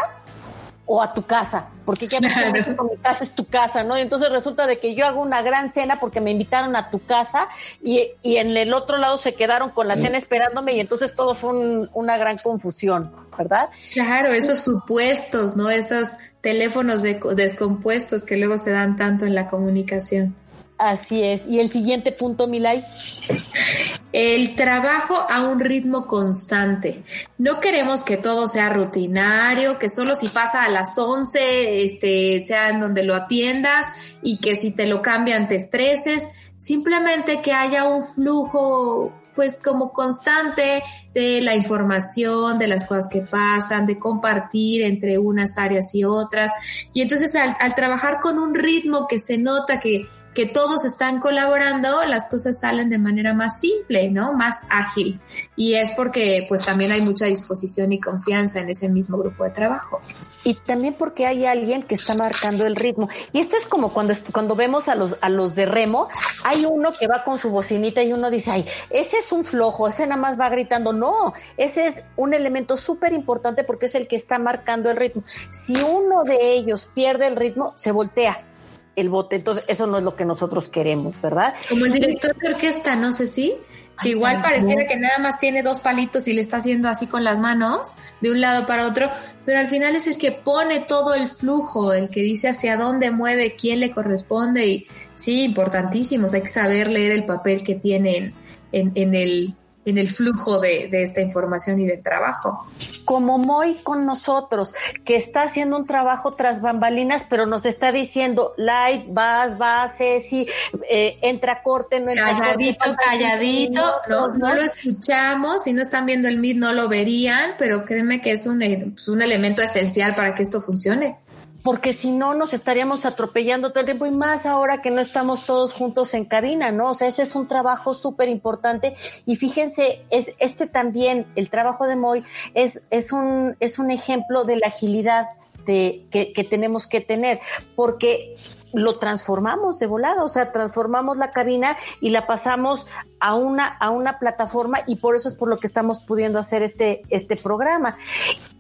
O 0.86 1.02
a 1.02 1.14
tu 1.14 1.24
casa, 1.26 1.70
porque 1.86 2.08
ya 2.08 2.20
ves 2.22 2.34
que 2.34 2.42
Claro. 2.42 2.84
Mi 2.92 2.98
casa 2.98 3.24
es 3.24 3.32
tu 3.32 3.46
casa, 3.46 3.84
¿no? 3.84 3.98
Y 3.98 4.02
entonces 4.02 4.30
resulta 4.32 4.68
de 4.68 4.78
que 4.80 4.94
yo 4.96 5.06
hago 5.06 5.22
una 5.22 5.42
gran 5.42 5.72
cena 5.72 6.00
porque 6.00 6.20
me 6.22 6.32
invitaron 6.32 6.76
a 6.76 6.90
tu 6.90 7.00
casa 7.06 7.48
y, 7.84 8.10
y 8.24 8.38
en 8.38 8.56
el 8.58 8.74
otro 8.74 8.98
lado 8.98 9.18
se 9.18 9.34
quedaron 9.36 9.70
con 9.70 9.88
la 9.88 9.96
cena 9.96 10.18
esperándome 10.18 10.74
y 10.74 10.80
entonces 10.80 11.16
todo 11.16 11.36
fue 11.36 11.52
un- 11.52 11.90
una 11.94 12.18
gran 12.18 12.38
confusión, 12.40 13.14
¿verdad? 13.38 13.70
Claro, 13.94 14.34
esos 14.34 14.60
supuestos, 14.64 15.56
¿no? 15.56 15.70
Esos 15.70 16.08
teléfonos 16.42 17.02
de- 17.04 17.20
descompuestos 17.36 18.24
que 18.26 18.36
luego 18.38 18.58
se 18.58 18.72
dan 18.72 18.98
tanto 18.98 19.26
en 19.26 19.36
la 19.36 19.48
comunicación. 19.50 20.36
Así 20.78 21.24
es. 21.24 21.44
Y 21.48 21.60
el 21.60 21.70
siguiente 21.70 22.12
punto, 22.12 22.48
Milay. 22.48 22.84
el 24.14 24.56
trabajo 24.56 25.26
a 25.30 25.44
un 25.44 25.60
ritmo 25.60 26.08
constante. 26.08 27.04
No 27.38 27.60
queremos 27.60 28.04
que 28.04 28.18
todo 28.18 28.48
sea 28.48 28.70
rutinario, 28.70 29.80
que 29.80 29.90
solo 29.90 30.16
si 30.16 30.28
pasa 30.28 30.64
a 30.64 30.70
las 30.70 30.98
11 30.98 31.86
este, 31.86 32.44
sea 32.46 32.70
en 32.70 32.80
donde 32.80 33.04
lo 33.04 33.16
atiendas 33.16 33.88
y 34.22 34.40
que 34.40 34.56
si 34.56 34.76
te 34.76 34.88
lo 34.88 35.02
cambian 35.02 35.48
te 35.48 35.56
estreses. 35.56 36.28
Simplemente 36.58 37.42
que 37.42 37.54
haya 37.54 37.88
un 37.88 38.04
flujo 38.04 39.14
pues 39.36 39.62
como 39.64 39.94
constante 39.94 40.84
de 41.14 41.42
la 41.42 41.56
información, 41.56 42.60
de 42.60 42.68
las 42.68 42.86
cosas 42.86 43.08
que 43.10 43.22
pasan, 43.22 43.86
de 43.86 43.98
compartir 43.98 44.84
entre 44.84 45.18
unas 45.18 45.58
áreas 45.58 45.96
y 45.96 46.04
otras. 46.04 46.52
Y 46.94 47.02
entonces 47.02 47.34
al, 47.36 47.56
al 47.60 47.74
trabajar 47.74 48.20
con 48.20 48.38
un 48.38 48.54
ritmo 48.54 49.08
que 49.08 49.20
se 49.20 49.38
nota 49.38 49.80
que 49.80 50.08
que 50.34 50.46
todos 50.46 50.86
están 50.86 51.20
colaborando, 51.20 52.04
las 52.06 52.30
cosas 52.30 52.60
salen 52.60 52.90
de 52.90 52.98
manera 52.98 53.34
más 53.34 53.60
simple, 53.60 54.10
¿no? 54.10 54.34
Más 54.34 54.62
ágil. 54.70 55.20
Y 55.56 55.74
es 55.74 55.92
porque 55.92 56.46
pues 56.48 56.62
también 56.62 56.92
hay 56.92 57.02
mucha 57.02 57.26
disposición 57.26 57.92
y 57.92 58.00
confianza 58.00 58.60
en 58.62 58.70
ese 58.70 58.90
mismo 58.90 59.18
grupo 59.18 59.44
de 59.44 59.50
trabajo. 59.50 60.00
Y 60.44 60.56
también 60.56 60.96
porque 60.96 61.28
hay 61.28 61.46
alguien 61.46 61.84
que 61.84 61.96
está 61.96 62.16
marcando 62.16 62.66
el 62.66 62.76
ritmo. 62.76 63.10
Y 63.32 63.40
esto 63.40 63.58
es 63.58 63.66
como 63.66 63.94
cuando, 63.94 64.14
cuando 64.32 64.56
vemos 64.56 64.88
a 64.88 64.96
los, 64.96 65.18
a 65.22 65.30
los 65.30 65.54
de 65.56 65.66
remo, 65.66 66.08
hay 66.44 66.66
uno 66.66 66.94
que 66.94 67.08
va 67.08 67.24
con 67.24 67.38
su 67.38 67.50
bocinita 67.50 68.02
y 68.02 68.14
uno 68.14 68.30
dice, 68.30 68.52
ay, 68.52 68.66
ese 68.90 69.18
es 69.18 69.32
un 69.32 69.44
flojo, 69.44 69.88
ese 69.88 70.08
nada 70.08 70.20
más 70.20 70.40
va 70.40 70.50
gritando. 70.50 70.94
No, 70.94 71.34
ese 71.58 71.88
es 71.88 72.06
un 72.16 72.34
elemento 72.34 72.78
súper 72.78 73.14
importante 73.14 73.64
porque 73.64 73.86
es 73.86 73.96
el 73.96 74.08
que 74.08 74.16
está 74.16 74.40
marcando 74.40 74.90
el 74.90 74.98
ritmo. 74.98 75.24
Si 75.52 75.76
uno 75.76 76.24
de 76.24 76.54
ellos 76.54 76.90
pierde 76.94 77.28
el 77.28 77.36
ritmo, 77.36 77.74
se 77.76 77.92
voltea 77.92 78.48
el 78.96 79.10
bote. 79.10 79.36
Entonces, 79.36 79.64
eso 79.68 79.88
no 79.88 79.98
es 79.98 80.04
lo 80.04 80.16
que 80.16 80.26
nosotros 80.26 80.68
queremos, 80.68 81.22
¿verdad? 81.22 81.54
Como 81.70 81.86
el 81.86 81.94
director 81.94 82.36
de 82.38 82.50
orquesta, 82.50 82.96
no 82.96 83.12
sé 83.12 83.28
si. 83.28 83.54
Que 84.02 84.10
igual 84.10 84.42
pareciera 84.42 84.88
que 84.88 84.96
nada 84.96 85.20
más 85.20 85.38
tiene 85.38 85.62
dos 85.62 85.80
palitos 85.80 86.28
y 86.28 86.34
le 86.34 86.42
está 86.42 86.58
haciendo 86.58 86.90
así 86.90 87.06
con 87.06 87.24
las 87.24 87.40
manos 87.40 87.94
de 88.20 88.32
un 88.32 88.42
lado 88.42 88.66
para 88.66 88.88
otro, 88.88 89.12
pero 89.46 89.60
al 89.60 89.68
final 89.68 89.96
es 89.96 90.08
el 90.08 90.18
que 90.18 90.32
pone 90.32 90.80
todo 90.80 91.14
el 91.14 91.28
flujo, 91.28 91.94
el 91.94 92.10
que 92.10 92.22
dice 92.22 92.50
hacia 92.50 92.78
dónde 92.78 93.12
mueve, 93.12 93.56
quién 93.56 93.80
le 93.80 93.92
corresponde 93.92 94.66
y 94.66 94.88
sí, 95.18 95.44
importantísimos, 95.44 96.34
hay 96.34 96.42
que 96.42 96.48
saber 96.48 96.90
leer 96.90 97.12
el 97.12 97.26
papel 97.28 97.62
que 97.64 97.76
tienen 97.76 98.34
en, 98.72 98.92
en 98.96 99.14
el 99.14 99.56
en 99.86 99.98
el 99.98 100.10
flujo 100.10 100.60
de, 100.60 100.88
de, 100.90 101.04
esta 101.04 101.22
información 101.22 101.80
y 101.80 101.86
del 101.86 102.04
trabajo. 102.04 102.68
Como 103.06 103.38
Moy 103.38 103.76
con 103.84 104.06
nosotros, 104.06 104.74
que 105.04 105.16
está 105.16 105.44
haciendo 105.44 105.78
un 105.78 105.86
trabajo 105.86 106.34
tras 106.34 106.62
bambalinas, 106.62 107.26
pero 107.30 107.46
nos 107.46 107.66
está 107.66 107.92
diciendo, 107.92 108.54
light, 108.58 109.06
vas, 109.10 109.58
vas, 109.58 109.98
Ceci, 109.98 110.48
eh, 110.90 111.18
entra 111.22 111.64
corte, 111.64 112.00
no 112.00 112.10
entra 112.10 112.38
calladito, 112.38 112.86
corte. 112.86 113.04
Calladito, 113.04 113.82
no, 114.08 114.28
no, 114.28 114.38
no, 114.38 114.54
lo 114.54 114.62
escuchamos, 114.62 115.64
si 115.64 115.74
no 115.74 115.82
están 115.82 116.06
viendo 116.06 116.28
el 116.28 116.38
MIT 116.38 116.58
no 116.58 116.74
lo 116.74 116.88
verían, 116.88 117.52
pero 117.58 117.84
créeme 117.84 118.22
que 118.22 118.32
es 118.32 118.46
un, 118.46 118.60
pues 118.94 119.08
un 119.08 119.22
elemento 119.22 119.62
esencial 119.62 120.16
para 120.16 120.36
que 120.36 120.44
esto 120.44 120.62
funcione 120.62 121.18
porque 121.64 121.94
si 121.94 122.12
no 122.12 122.34
nos 122.34 122.54
estaríamos 122.54 123.06
atropellando 123.06 123.72
todo 123.72 123.82
el 123.82 123.86
tiempo 123.86 124.06
y 124.06 124.12
más 124.12 124.46
ahora 124.46 124.82
que 124.82 124.92
no 124.92 125.02
estamos 125.02 125.46
todos 125.46 125.74
juntos 125.74 126.14
en 126.14 126.26
cabina, 126.26 126.72
¿no? 126.72 126.92
O 126.92 126.94
sea, 126.94 127.08
ese 127.08 127.24
es 127.24 127.36
un 127.36 127.48
trabajo 127.48 127.94
súper 127.94 128.30
importante 128.30 128.96
y 129.26 129.36
fíjense, 129.36 130.04
es 130.10 130.36
este 130.40 130.68
también, 130.68 131.28
el 131.36 131.50
trabajo 131.50 131.88
de 131.88 131.96
Moy 131.96 132.24
es, 132.54 132.82
es 132.90 133.12
un, 133.12 133.56
es 133.60 133.80
un 133.80 133.92
ejemplo 133.92 134.44
de 134.44 134.58
la 134.58 134.68
agilidad 134.68 135.28
que 135.66 136.48
tenemos 136.50 136.88
que 136.88 137.02
tener, 137.02 137.40
porque 137.76 138.36
lo 138.74 139.00
transformamos 139.00 139.80
de 139.80 139.88
volada, 139.88 140.24
o 140.24 140.28
sea, 140.28 140.52
transformamos 140.52 141.18
la 141.18 141.32
cabina 141.32 141.78
y 142.00 142.10
la 142.10 142.28
pasamos 142.28 142.88
a 143.20 143.36
una, 143.36 143.68
a 143.68 143.90
una 143.90 144.20
plataforma 144.20 144.80
y 144.88 144.96
por 144.96 145.16
eso 145.16 145.28
es 145.28 145.36
por 145.36 145.50
lo 145.50 145.58
que 145.58 145.68
estamos 145.68 146.00
pudiendo 146.00 146.40
hacer 146.40 146.64
este, 146.64 147.04
este 147.10 147.36
programa. 147.36 147.98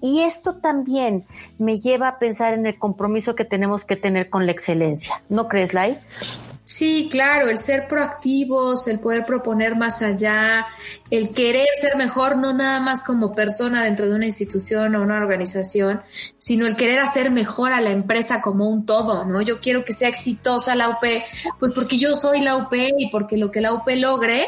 Y 0.02 0.22
esto 0.22 0.56
también 0.56 1.26
me 1.58 1.80
lleva 1.80 2.08
a 2.08 2.20
pensar 2.20 2.54
en 2.54 2.66
el 2.66 2.78
compromiso 2.78 3.36
que 3.36 3.45
tenemos 3.45 3.86
que 3.86 3.95
tener 3.95 4.30
con 4.30 4.45
la 4.45 4.52
excelencia. 4.52 5.22
¿No 5.30 5.47
crees, 5.47 5.74
Lai? 5.74 5.97
Sí, 6.64 7.09
claro, 7.12 7.49
el 7.49 7.57
ser 7.57 7.88
proactivos, 7.88 8.88
el 8.88 8.99
poder 8.99 9.26
proponer 9.26 9.76
más 9.76 10.01
allá, 10.01 10.68
el 11.09 11.32
querer 11.32 11.68
ser 11.80 11.97
mejor, 11.97 12.38
no 12.38 12.53
nada 12.53 12.80
más 12.80 13.03
como 13.03 13.34
persona 13.34 13.84
dentro 13.84 14.07
de 14.07 14.16
una 14.16 14.28
institución 14.28 14.95
o 14.95 15.01
una 15.01 15.18
organización, 15.18 16.01
sino 16.38 16.68
el 16.68 16.78
querer 16.78 16.99
hacer 16.99 17.32
mejor 17.32 17.74
a 17.74 17.82
la 17.82 17.89
empresa 17.89 18.41
como 18.41 18.70
un 18.70 18.86
todo, 18.86 19.26
¿no? 19.26 19.41
Yo 19.41 19.59
quiero 19.59 19.84
que 19.84 19.93
sea 19.93 20.07
exitosa 20.07 20.76
la 20.76 20.89
UP, 20.89 21.03
pues 21.59 21.74
porque 21.74 21.97
yo 21.97 22.16
soy 22.16 22.41
la 22.41 22.55
UP 22.55 22.74
y 22.74 23.09
porque 23.09 23.38
lo 23.38 23.51
que 23.51 23.59
la 23.59 23.74
UP 23.74 23.88
logre, 23.95 24.47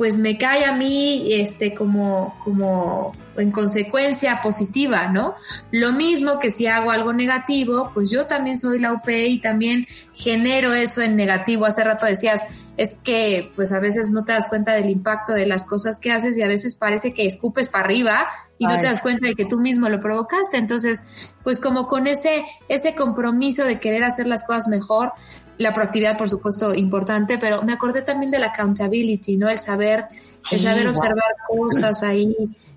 pues 0.00 0.16
me 0.16 0.38
cae 0.38 0.64
a 0.64 0.72
mí 0.72 1.30
este 1.30 1.74
como 1.74 2.34
como 2.42 3.12
en 3.36 3.50
consecuencia 3.50 4.40
positiva, 4.42 5.08
¿no? 5.08 5.34
Lo 5.72 5.92
mismo 5.92 6.38
que 6.40 6.50
si 6.50 6.66
hago 6.66 6.90
algo 6.90 7.12
negativo, 7.12 7.90
pues 7.92 8.08
yo 8.08 8.24
también 8.24 8.56
soy 8.56 8.78
la 8.78 8.94
UP 8.94 9.06
y 9.10 9.42
también 9.42 9.86
genero 10.14 10.72
eso 10.72 11.02
en 11.02 11.16
negativo. 11.16 11.66
Hace 11.66 11.84
rato 11.84 12.06
decías, 12.06 12.46
es 12.78 12.94
que 12.94 13.52
pues 13.54 13.72
a 13.72 13.78
veces 13.78 14.08
no 14.08 14.24
te 14.24 14.32
das 14.32 14.46
cuenta 14.46 14.72
del 14.72 14.88
impacto 14.88 15.34
de 15.34 15.44
las 15.44 15.66
cosas 15.66 16.00
que 16.00 16.10
haces 16.10 16.34
y 16.38 16.42
a 16.42 16.48
veces 16.48 16.76
parece 16.76 17.12
que 17.12 17.26
escupes 17.26 17.68
para 17.68 17.84
arriba 17.84 18.26
y 18.56 18.64
no 18.64 18.80
te 18.80 18.86
das 18.86 19.02
cuenta 19.02 19.26
de 19.26 19.34
que 19.34 19.44
tú 19.44 19.58
mismo 19.58 19.90
lo 19.90 20.00
provocaste. 20.00 20.56
Entonces, 20.56 21.04
pues 21.44 21.60
como 21.60 21.88
con 21.88 22.06
ese, 22.06 22.46
ese 22.70 22.94
compromiso 22.94 23.64
de 23.64 23.78
querer 23.78 24.04
hacer 24.04 24.26
las 24.26 24.46
cosas 24.46 24.68
mejor, 24.68 25.12
la 25.60 25.74
proactividad, 25.74 26.16
por 26.16 26.30
supuesto, 26.30 26.74
importante, 26.74 27.36
pero 27.36 27.62
me 27.62 27.74
acordé 27.74 28.00
también 28.00 28.30
de 28.30 28.38
la 28.38 28.46
accountability, 28.46 29.36
¿no? 29.36 29.46
El 29.50 29.58
saber, 29.58 30.06
el 30.50 30.60
saber 30.62 30.88
observar 30.88 31.34
cosas 31.46 32.02
ahí 32.02 32.34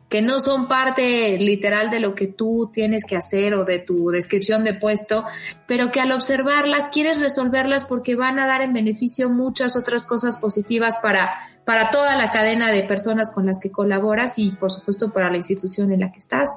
que 0.09 0.21
no 0.21 0.41
son 0.41 0.67
parte 0.67 1.37
literal 1.39 1.89
de 1.89 2.01
lo 2.01 2.13
que 2.13 2.27
tú 2.27 2.69
tienes 2.73 3.05
que 3.05 3.15
hacer 3.15 3.53
o 3.55 3.63
de 3.63 3.79
tu 3.79 4.09
descripción 4.09 4.65
de 4.65 4.73
puesto, 4.73 5.23
pero 5.65 5.93
que 5.93 6.01
al 6.01 6.11
observarlas 6.11 6.89
quieres 6.89 7.21
resolverlas 7.21 7.85
porque 7.85 8.15
van 8.15 8.37
a 8.37 8.47
dar 8.47 8.61
en 8.61 8.73
beneficio 8.73 9.29
muchas 9.29 9.77
otras 9.77 10.05
cosas 10.05 10.35
positivas 10.35 10.97
para, 11.01 11.33
para 11.63 11.89
toda 11.89 12.17
la 12.17 12.31
cadena 12.31 12.69
de 12.69 12.83
personas 12.83 13.31
con 13.33 13.45
las 13.45 13.61
que 13.61 13.71
colaboras 13.71 14.37
y 14.37 14.51
por 14.51 14.71
supuesto 14.71 15.13
para 15.13 15.31
la 15.31 15.37
institución 15.37 15.89
en 15.93 16.01
la 16.01 16.11
que 16.11 16.19
estás. 16.19 16.49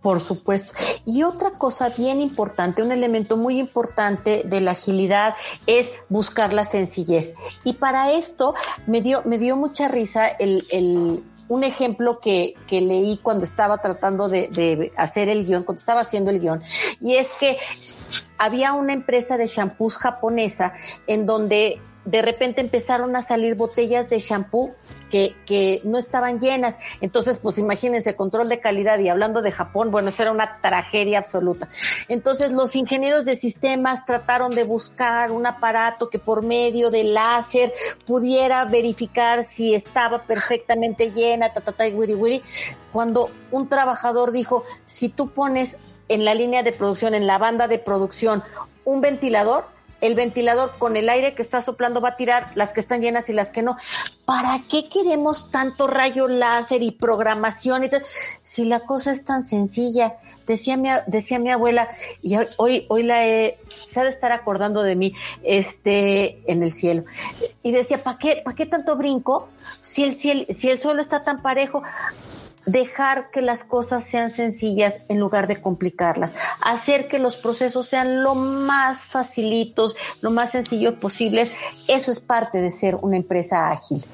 Por 0.00 0.20
supuesto. 0.20 0.72
Y 1.04 1.24
otra 1.24 1.50
cosa 1.50 1.88
bien 1.88 2.20
importante, 2.20 2.82
un 2.82 2.92
elemento 2.92 3.36
muy 3.36 3.58
importante 3.58 4.42
de 4.44 4.60
la 4.60 4.72
agilidad 4.72 5.34
es 5.66 5.90
buscar 6.08 6.52
la 6.52 6.64
sencillez. 6.64 7.34
Y 7.64 7.74
para 7.74 8.12
esto 8.12 8.54
me 8.86 9.00
dio, 9.00 9.22
me 9.24 9.38
dio 9.38 9.56
mucha 9.56 9.88
risa 9.88 10.28
el, 10.28 10.66
el 10.70 11.24
un 11.48 11.64
ejemplo 11.64 12.18
que, 12.20 12.54
que, 12.66 12.80
leí 12.80 13.18
cuando 13.22 13.44
estaba 13.44 13.78
tratando 13.78 14.28
de, 14.28 14.48
de, 14.48 14.92
hacer 14.96 15.28
el 15.30 15.46
guion, 15.46 15.64
cuando 15.64 15.80
estaba 15.80 16.00
haciendo 16.00 16.30
el 16.30 16.40
guion, 16.40 16.62
y 17.00 17.14
es 17.14 17.32
que 17.40 17.56
había 18.36 18.74
una 18.74 18.92
empresa 18.92 19.36
de 19.36 19.46
shampoos 19.46 19.96
japonesa 19.96 20.74
en 21.06 21.26
donde 21.26 21.80
de 22.10 22.22
repente 22.22 22.62
empezaron 22.62 23.14
a 23.16 23.22
salir 23.22 23.54
botellas 23.54 24.08
de 24.08 24.18
shampoo 24.18 24.74
que, 25.10 25.36
que 25.44 25.82
no 25.84 25.98
estaban 25.98 26.38
llenas. 26.38 26.78
Entonces, 27.02 27.38
pues 27.38 27.58
imagínense, 27.58 28.16
control 28.16 28.48
de 28.48 28.60
calidad 28.60 28.98
y 28.98 29.10
hablando 29.10 29.42
de 29.42 29.52
Japón, 29.52 29.90
bueno, 29.90 30.08
eso 30.08 30.22
era 30.22 30.32
una 30.32 30.58
tragedia 30.62 31.18
absoluta. 31.18 31.68
Entonces, 32.08 32.52
los 32.52 32.76
ingenieros 32.76 33.26
de 33.26 33.36
sistemas 33.36 34.06
trataron 34.06 34.54
de 34.54 34.64
buscar 34.64 35.30
un 35.30 35.46
aparato 35.46 36.08
que 36.08 36.18
por 36.18 36.42
medio 36.42 36.90
de 36.90 37.04
láser 37.04 37.74
pudiera 38.06 38.64
verificar 38.64 39.42
si 39.42 39.74
estaba 39.74 40.22
perfectamente 40.22 41.12
llena, 41.12 41.52
ta, 41.52 41.60
ta, 41.60 41.72
ta, 41.72 41.84
wiri, 41.84 42.14
wiri. 42.14 42.42
Cuando 42.90 43.30
un 43.50 43.68
trabajador 43.68 44.32
dijo, 44.32 44.64
si 44.86 45.10
tú 45.10 45.28
pones 45.28 45.78
en 46.08 46.24
la 46.24 46.34
línea 46.34 46.62
de 46.62 46.72
producción, 46.72 47.12
en 47.12 47.26
la 47.26 47.36
banda 47.36 47.68
de 47.68 47.78
producción, 47.78 48.42
un 48.86 49.02
ventilador, 49.02 49.66
el 50.00 50.14
ventilador 50.14 50.78
con 50.78 50.96
el 50.96 51.08
aire 51.08 51.34
que 51.34 51.42
está 51.42 51.60
soplando 51.60 52.00
va 52.00 52.10
a 52.10 52.16
tirar 52.16 52.50
las 52.54 52.72
que 52.72 52.80
están 52.80 53.02
llenas 53.02 53.28
y 53.30 53.32
las 53.32 53.50
que 53.50 53.62
no. 53.62 53.76
¿Para 54.24 54.60
qué 54.68 54.88
queremos 54.88 55.50
tanto 55.50 55.86
rayo 55.86 56.28
láser 56.28 56.82
y 56.82 56.92
programación 56.92 57.84
y 57.84 57.90
Si 58.42 58.64
la 58.64 58.80
cosa 58.80 59.12
es 59.12 59.24
tan 59.24 59.44
sencilla, 59.44 60.16
decía 60.46 60.76
mi, 60.76 60.88
decía 61.06 61.38
mi 61.38 61.50
abuela, 61.50 61.88
y 62.22 62.36
hoy, 62.56 62.86
hoy 62.88 63.02
la 63.02 63.26
he, 63.26 63.58
se 63.68 64.00
ha 64.00 64.04
de 64.04 64.10
estar 64.10 64.32
acordando 64.32 64.82
de 64.82 64.96
mí, 64.96 65.14
este, 65.42 66.50
en 66.50 66.62
el 66.62 66.72
cielo. 66.72 67.04
Y 67.62 67.72
decía, 67.72 68.02
¿para 68.02 68.18
qué, 68.18 68.42
para 68.44 68.54
qué 68.54 68.66
tanto 68.66 68.96
brinco? 68.96 69.48
Si 69.80 70.04
el, 70.04 70.12
si 70.14 70.30
el, 70.30 70.46
si 70.54 70.70
el 70.70 70.78
suelo 70.78 71.00
está 71.00 71.24
tan 71.24 71.42
parejo, 71.42 71.82
dejar 72.66 73.30
que 73.30 73.42
las 73.42 73.64
cosas 73.64 74.08
sean 74.08 74.30
sencillas 74.30 75.06
en 75.08 75.18
lugar 75.18 75.46
de 75.46 75.60
complicarlas, 75.60 76.34
hacer 76.60 77.08
que 77.08 77.18
los 77.18 77.36
procesos 77.36 77.88
sean 77.88 78.22
lo 78.22 78.34
más 78.34 79.06
facilitos, 79.06 79.96
lo 80.20 80.30
más 80.30 80.52
sencillos 80.52 80.94
posibles, 80.94 81.52
eso 81.88 82.10
es 82.10 82.20
parte 82.20 82.60
de 82.60 82.70
ser 82.70 82.96
una 82.96 83.16
empresa 83.16 83.70
ágil. 83.70 84.04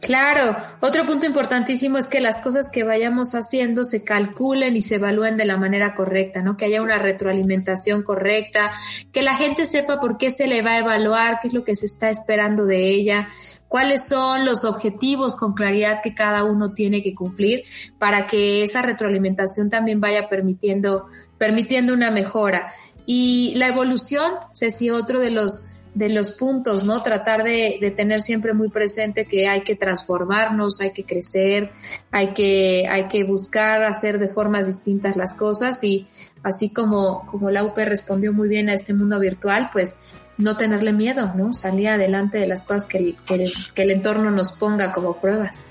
Claro, 0.00 0.56
otro 0.80 1.06
punto 1.06 1.26
importantísimo 1.26 1.98
es 1.98 2.06
que 2.06 2.20
las 2.20 2.38
cosas 2.38 2.68
que 2.72 2.84
vayamos 2.84 3.34
haciendo 3.34 3.84
se 3.84 4.04
calculen 4.04 4.76
y 4.76 4.80
se 4.80 4.96
evalúen 4.96 5.36
de 5.36 5.46
la 5.46 5.56
manera 5.56 5.94
correcta, 5.94 6.42
¿no? 6.42 6.56
Que 6.56 6.66
haya 6.66 6.82
una 6.82 6.98
retroalimentación 6.98 8.02
correcta, 8.02 8.72
que 9.10 9.22
la 9.22 9.34
gente 9.34 9.66
sepa 9.66 10.00
por 10.00 10.18
qué 10.18 10.30
se 10.30 10.46
le 10.46 10.62
va 10.62 10.72
a 10.72 10.78
evaluar, 10.78 11.40
qué 11.40 11.48
es 11.48 11.54
lo 11.54 11.64
que 11.64 11.74
se 11.74 11.86
está 11.86 12.10
esperando 12.10 12.66
de 12.66 12.90
ella, 12.90 13.28
cuáles 13.68 14.06
son 14.06 14.44
los 14.44 14.64
objetivos 14.64 15.34
con 15.34 15.54
claridad 15.54 16.02
que 16.02 16.14
cada 16.14 16.44
uno 16.44 16.72
tiene 16.72 17.02
que 17.02 17.14
cumplir 17.14 17.64
para 17.98 18.26
que 18.26 18.62
esa 18.62 18.82
retroalimentación 18.82 19.70
también 19.70 20.00
vaya 20.00 20.28
permitiendo, 20.28 21.06
permitiendo 21.38 21.94
una 21.94 22.10
mejora. 22.10 22.72
Y 23.06 23.54
la 23.56 23.68
evolución, 23.68 24.32
Ceci, 24.54 24.90
otro 24.90 25.20
de 25.20 25.30
los 25.30 25.68
de 25.96 26.10
los 26.10 26.32
puntos, 26.32 26.84
¿no? 26.84 27.02
Tratar 27.02 27.42
de, 27.42 27.78
de, 27.80 27.90
tener 27.90 28.20
siempre 28.20 28.52
muy 28.52 28.68
presente 28.68 29.24
que 29.24 29.48
hay 29.48 29.62
que 29.62 29.76
transformarnos, 29.76 30.78
hay 30.82 30.90
que 30.90 31.04
crecer, 31.04 31.72
hay 32.10 32.34
que, 32.34 32.86
hay 32.86 33.08
que 33.08 33.24
buscar 33.24 33.82
hacer 33.82 34.18
de 34.18 34.28
formas 34.28 34.66
distintas 34.66 35.16
las 35.16 35.38
cosas 35.38 35.82
y 35.82 36.06
así 36.42 36.70
como, 36.70 37.24
como 37.30 37.50
la 37.50 37.64
UP 37.64 37.78
respondió 37.78 38.34
muy 38.34 38.46
bien 38.46 38.68
a 38.68 38.74
este 38.74 38.92
mundo 38.92 39.18
virtual, 39.18 39.70
pues 39.72 40.00
no 40.36 40.58
tenerle 40.58 40.92
miedo, 40.92 41.32
¿no? 41.34 41.54
Salir 41.54 41.88
adelante 41.88 42.36
de 42.36 42.46
las 42.46 42.64
cosas 42.64 42.84
que 42.84 42.98
el, 42.98 43.16
que 43.24 43.36
el, 43.36 43.52
que 43.74 43.82
el 43.82 43.90
entorno 43.90 44.30
nos 44.30 44.52
ponga 44.52 44.92
como 44.92 45.18
pruebas. 45.18 45.64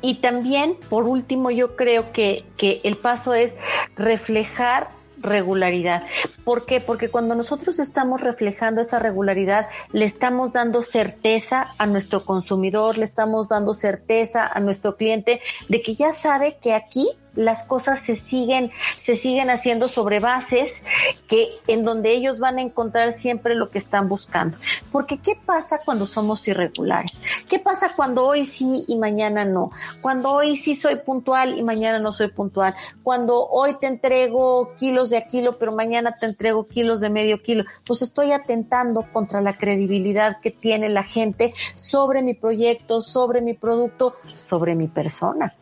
Y 0.00 0.20
también, 0.20 0.76
por 0.88 1.08
último, 1.08 1.50
yo 1.50 1.74
creo 1.74 2.12
que, 2.12 2.44
que 2.56 2.80
el 2.84 2.96
paso 2.96 3.34
es 3.34 3.56
reflejar 3.96 4.90
regularidad. 5.20 6.02
¿Por 6.44 6.66
qué? 6.66 6.80
Porque 6.80 7.08
cuando 7.08 7.34
nosotros 7.34 7.78
estamos 7.78 8.20
reflejando 8.22 8.80
esa 8.80 8.98
regularidad, 8.98 9.66
le 9.92 10.04
estamos 10.04 10.52
dando 10.52 10.82
certeza 10.82 11.68
a 11.78 11.86
nuestro 11.86 12.24
consumidor, 12.24 12.98
le 12.98 13.04
estamos 13.04 13.48
dando 13.48 13.72
certeza 13.72 14.46
a 14.46 14.60
nuestro 14.60 14.96
cliente 14.96 15.40
de 15.68 15.82
que 15.82 15.94
ya 15.94 16.12
sabe 16.12 16.58
que 16.60 16.74
aquí 16.74 17.08
las 17.34 17.64
cosas 17.64 18.04
se 18.04 18.14
siguen, 18.14 18.70
se 19.02 19.16
siguen 19.16 19.50
haciendo 19.50 19.88
sobre 19.88 20.20
bases 20.20 20.82
que 21.28 21.48
en 21.66 21.84
donde 21.84 22.12
ellos 22.12 22.38
van 22.40 22.58
a 22.58 22.62
encontrar 22.62 23.12
siempre 23.12 23.54
lo 23.54 23.70
que 23.70 23.78
están 23.78 24.08
buscando. 24.08 24.56
Porque 24.90 25.18
¿qué 25.18 25.34
pasa 25.46 25.78
cuando 25.84 26.06
somos 26.06 26.46
irregulares? 26.48 27.12
¿Qué 27.48 27.58
pasa 27.58 27.90
cuando 27.94 28.26
hoy 28.26 28.44
sí 28.44 28.84
y 28.88 28.96
mañana 28.96 29.44
no? 29.44 29.70
Cuando 30.00 30.30
hoy 30.32 30.56
sí 30.56 30.74
soy 30.74 30.96
puntual 30.96 31.58
y 31.58 31.62
mañana 31.62 31.98
no 31.98 32.12
soy 32.12 32.28
puntual. 32.28 32.74
Cuando 33.02 33.46
hoy 33.48 33.76
te 33.80 33.86
entrego 33.86 34.74
kilos 34.76 35.10
de 35.10 35.18
a 35.18 35.26
kilo, 35.26 35.58
pero 35.58 35.72
mañana 35.72 36.16
te 36.18 36.26
entrego 36.26 36.66
kilos 36.66 37.00
de 37.00 37.10
medio 37.10 37.42
kilo. 37.42 37.64
Pues 37.84 38.02
estoy 38.02 38.32
atentando 38.32 39.06
contra 39.12 39.40
la 39.40 39.56
credibilidad 39.56 40.38
que 40.40 40.50
tiene 40.50 40.88
la 40.88 41.02
gente 41.02 41.54
sobre 41.74 42.22
mi 42.22 42.34
proyecto, 42.34 43.02
sobre 43.02 43.40
mi 43.40 43.54
producto, 43.54 44.14
sobre 44.24 44.74
mi 44.74 44.88
persona 44.88 45.54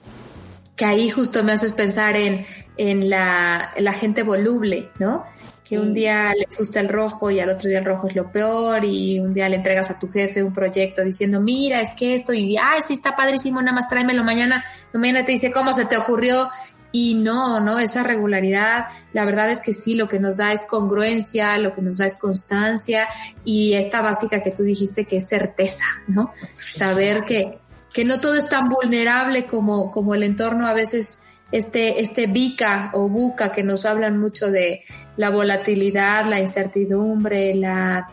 que 0.78 0.84
ahí 0.84 1.10
justo 1.10 1.42
me 1.42 1.52
haces 1.52 1.72
pensar 1.72 2.16
en, 2.16 2.46
en 2.76 3.10
la, 3.10 3.72
la, 3.78 3.92
gente 3.92 4.22
voluble, 4.22 4.90
¿no? 5.00 5.24
Que 5.64 5.78
un 5.78 5.92
día 5.92 6.32
les 6.32 6.56
gusta 6.56 6.78
el 6.80 6.88
rojo 6.88 7.30
y 7.32 7.40
al 7.40 7.50
otro 7.50 7.68
día 7.68 7.80
el 7.80 7.84
rojo 7.84 8.06
es 8.06 8.14
lo 8.14 8.30
peor 8.30 8.84
y 8.84 9.18
un 9.18 9.34
día 9.34 9.48
le 9.48 9.56
entregas 9.56 9.90
a 9.90 9.98
tu 9.98 10.08
jefe 10.08 10.42
un 10.42 10.54
proyecto 10.54 11.02
diciendo, 11.02 11.40
mira, 11.40 11.80
es 11.80 11.94
que 11.94 12.14
esto 12.14 12.32
y, 12.32 12.56
ay, 12.56 12.80
sí 12.80 12.94
está 12.94 13.16
padrísimo, 13.16 13.60
nada 13.60 13.74
más 13.74 13.88
tráemelo 13.88 14.22
mañana, 14.22 14.64
mañana 14.94 15.26
te 15.26 15.32
dice, 15.32 15.52
¿cómo 15.52 15.72
se 15.72 15.84
te 15.84 15.96
ocurrió? 15.96 16.48
Y 16.92 17.14
no, 17.14 17.60
no, 17.60 17.80
esa 17.80 18.04
regularidad, 18.04 18.86
la 19.12 19.24
verdad 19.24 19.50
es 19.50 19.60
que 19.60 19.74
sí, 19.74 19.96
lo 19.96 20.08
que 20.08 20.20
nos 20.20 20.38
da 20.38 20.52
es 20.52 20.62
congruencia, 20.62 21.58
lo 21.58 21.74
que 21.74 21.82
nos 21.82 21.98
da 21.98 22.06
es 22.06 22.16
constancia 22.16 23.08
y 23.44 23.74
esta 23.74 24.00
básica 24.00 24.42
que 24.44 24.52
tú 24.52 24.62
dijiste 24.62 25.04
que 25.04 25.18
es 25.18 25.28
certeza, 25.28 25.84
¿no? 26.06 26.32
Saber 26.56 27.24
que, 27.24 27.58
que 27.92 28.04
no 28.04 28.20
todo 28.20 28.34
es 28.34 28.48
tan 28.48 28.68
vulnerable 28.68 29.46
como, 29.46 29.90
como 29.90 30.14
el 30.14 30.22
entorno 30.22 30.66
a 30.66 30.72
veces 30.72 31.22
este, 31.52 32.00
este 32.00 32.26
bica 32.26 32.90
o 32.94 33.08
buca 33.08 33.52
que 33.52 33.62
nos 33.62 33.84
hablan 33.84 34.18
mucho 34.18 34.50
de 34.50 34.84
la 35.16 35.30
volatilidad, 35.30 36.26
la 36.26 36.40
incertidumbre, 36.40 37.54
la 37.54 38.10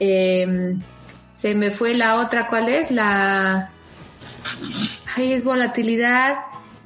eh, 0.00 0.76
se 1.32 1.54
me 1.54 1.70
fue 1.70 1.94
la 1.94 2.16
otra, 2.16 2.48
¿cuál 2.48 2.68
es? 2.68 2.90
La 2.90 3.70
ay, 5.16 5.32
es 5.32 5.44
volatilidad, 5.44 6.36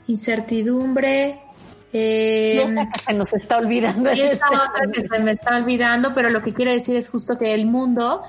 incertidumbre, 0.07 1.43
eh, 1.93 2.63
esa 2.63 2.89
que 2.91 2.99
se 2.99 3.13
nos 3.15 3.33
está 3.33 3.57
olvidando. 3.59 4.11
Esa 4.11 4.47
otra 4.51 4.91
que 4.93 5.03
se 5.03 5.19
me 5.21 5.33
está 5.33 5.57
olvidando, 5.57 6.13
pero 6.15 6.29
lo 6.31 6.43
que 6.43 6.53
quiere 6.53 6.73
decir 6.73 6.97
es 6.97 7.09
justo 7.09 7.39
que 7.39 7.55
el 7.55 7.67
mundo 7.67 8.23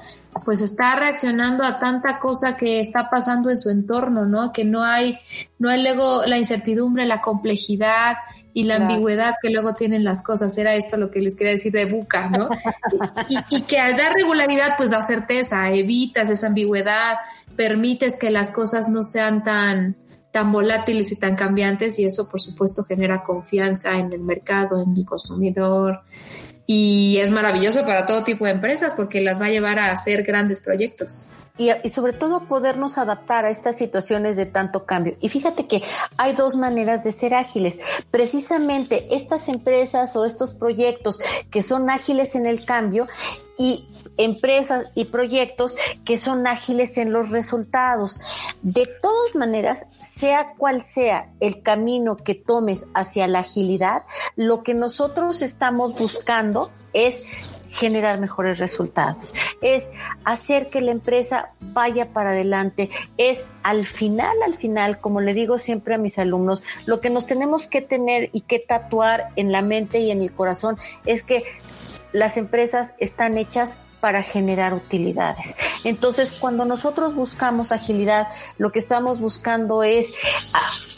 pues 0.45 0.61
está 0.61 0.95
reaccionando 0.95 1.63
a 1.63 1.79
tanta 1.79 2.19
cosa 2.19 2.55
que 2.55 2.79
está 2.79 3.09
pasando 3.09 3.49
en 3.49 3.57
su 3.57 3.69
entorno, 3.69 4.25
¿no? 4.25 4.51
Que 4.51 4.65
no 4.65 4.83
hay, 4.83 5.17
no 5.59 5.69
hay 5.69 5.83
luego 5.83 6.25
la 6.25 6.37
incertidumbre, 6.37 7.05
la 7.05 7.21
complejidad 7.21 8.17
y 8.53 8.63
la 8.63 8.77
claro. 8.77 8.91
ambigüedad 8.91 9.35
que 9.41 9.49
luego 9.49 9.75
tienen 9.75 10.03
las 10.03 10.23
cosas. 10.23 10.57
Era 10.57 10.75
esto 10.75 10.97
lo 10.97 11.11
que 11.11 11.21
les 11.21 11.35
quería 11.35 11.53
decir 11.53 11.71
de 11.71 11.85
Buca, 11.85 12.29
¿no? 12.29 12.49
y, 13.29 13.37
y, 13.55 13.61
que 13.61 13.79
al 13.79 13.97
dar 13.97 14.13
regularidad, 14.13 14.75
pues 14.77 14.91
da 14.91 15.01
certeza, 15.01 15.71
evitas 15.71 16.29
esa 16.29 16.47
ambigüedad, 16.47 17.17
permites 17.55 18.17
que 18.17 18.29
las 18.29 18.51
cosas 18.51 18.87
no 18.89 19.03
sean 19.03 19.43
tan, 19.43 19.95
tan 20.31 20.51
volátiles 20.51 21.11
y 21.11 21.15
tan 21.15 21.35
cambiantes 21.35 21.97
y 21.99 22.05
eso 22.05 22.29
por 22.29 22.39
supuesto 22.39 22.83
genera 22.83 23.23
confianza 23.23 23.97
en 23.97 24.13
el 24.13 24.21
mercado, 24.21 24.81
en 24.81 24.95
el 24.95 25.05
consumidor, 25.05 26.01
y 26.69 27.17
es 27.19 27.31
maravilloso 27.31 27.85
para 27.85 28.05
todo 28.05 28.25
tipo 28.25 28.45
de 28.45 28.51
empresas 28.51 28.93
porque 28.93 29.21
las 29.21 29.41
va 29.41 29.45
a 29.45 29.49
llevar 29.49 29.79
a 29.79 29.89
hacer 29.89 30.23
grandes 30.23 30.59
proyectos. 30.59 31.27
Y, 31.57 31.69
y, 31.83 31.89
sobre 31.89 32.13
todo 32.13 32.41
podernos 32.41 32.99
adaptar 32.99 33.45
a 33.45 33.49
estas 33.49 33.77
situaciones 33.77 34.35
de 34.35 34.45
tanto 34.45 34.85
cambio. 34.85 35.15
Y 35.21 35.29
fíjate 35.29 35.65
que 35.65 35.81
hay 36.17 36.33
dos 36.33 36.55
maneras 36.55 37.03
de 37.03 37.11
ser 37.11 37.33
ágiles. 37.33 37.79
Precisamente 38.11 39.07
estas 39.15 39.47
empresas 39.47 40.15
o 40.15 40.25
estos 40.25 40.53
proyectos 40.53 41.19
que 41.49 41.63
son 41.63 41.89
ágiles 41.89 42.35
en 42.35 42.45
el 42.45 42.63
cambio 42.63 43.07
y 43.57 43.87
empresas 44.17 44.85
y 44.95 45.05
proyectos 45.05 45.75
que 46.05 46.17
son 46.17 46.47
ágiles 46.47 46.97
en 46.97 47.11
los 47.11 47.31
resultados. 47.31 48.19
De 48.61 48.87
todas 49.01 49.35
maneras, 49.35 49.85
sea 49.99 50.53
cual 50.57 50.81
sea 50.81 51.29
el 51.39 51.61
camino 51.61 52.17
que 52.17 52.35
tomes 52.35 52.87
hacia 52.93 53.27
la 53.27 53.39
agilidad, 53.39 54.03
lo 54.35 54.63
que 54.63 54.73
nosotros 54.73 55.41
estamos 55.41 55.97
buscando 55.97 56.71
es 56.93 57.23
generar 57.69 58.19
mejores 58.19 58.59
resultados, 58.59 59.35
es 59.61 59.91
hacer 60.23 60.69
que 60.69 60.81
la 60.81 60.91
empresa 60.91 61.51
vaya 61.59 62.11
para 62.11 62.31
adelante, 62.31 62.89
es 63.17 63.45
al 63.61 63.85
final, 63.85 64.35
al 64.45 64.53
final, 64.53 64.97
como 64.97 65.21
le 65.21 65.33
digo 65.33 65.57
siempre 65.57 65.95
a 65.95 65.97
mis 65.97 66.17
alumnos, 66.17 66.63
lo 66.85 67.01
que 67.01 67.09
nos 67.09 67.25
tenemos 67.25 67.67
que 67.67 67.81
tener 67.81 68.29
y 68.33 68.41
que 68.41 68.59
tatuar 68.59 69.27
en 69.35 69.51
la 69.51 69.61
mente 69.61 69.99
y 69.99 70.11
en 70.11 70.21
el 70.21 70.33
corazón 70.33 70.77
es 71.05 71.23
que 71.23 71.43
las 72.13 72.37
empresas 72.37 72.93
están 72.99 73.37
hechas 73.37 73.79
para 73.99 74.21
generar 74.21 74.73
utilidades. 74.73 75.55
Entonces, 75.83 76.37
cuando 76.39 76.65
nosotros 76.65 77.15
buscamos 77.15 77.71
agilidad, 77.71 78.27
lo 78.57 78.71
que 78.71 78.79
estamos 78.79 79.19
buscando 79.19 79.83
es 79.83 80.13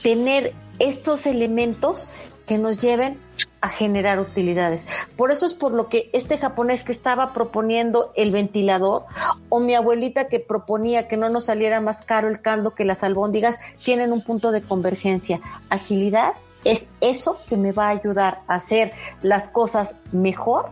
tener 0.01 0.53
estos 0.79 1.25
elementos 1.25 2.09
que 2.45 2.57
nos 2.57 2.79
lleven 2.79 3.19
a 3.61 3.69
generar 3.69 4.19
utilidades. 4.19 4.85
Por 5.15 5.31
eso 5.31 5.45
es 5.45 5.53
por 5.53 5.73
lo 5.73 5.87
que 5.87 6.09
este 6.13 6.37
japonés 6.37 6.83
que 6.83 6.91
estaba 6.91 7.33
proponiendo 7.33 8.11
el 8.15 8.31
ventilador 8.31 9.05
o 9.49 9.59
mi 9.59 9.75
abuelita 9.75 10.27
que 10.27 10.39
proponía 10.39 11.07
que 11.07 11.17
no 11.17 11.29
nos 11.29 11.45
saliera 11.45 11.79
más 11.81 12.01
caro 12.01 12.27
el 12.27 12.41
caldo 12.41 12.73
que 12.73 12.85
las 12.85 13.03
albóndigas 13.03 13.59
tienen 13.83 14.11
un 14.11 14.21
punto 14.21 14.51
de 14.51 14.61
convergencia. 14.61 15.39
Agilidad 15.69 16.33
es 16.63 16.87
eso 17.01 17.39
que 17.47 17.57
me 17.57 17.71
va 17.71 17.87
a 17.87 17.91
ayudar 17.91 18.41
a 18.47 18.55
hacer 18.55 18.93
las 19.21 19.49
cosas 19.49 19.97
mejor 20.11 20.71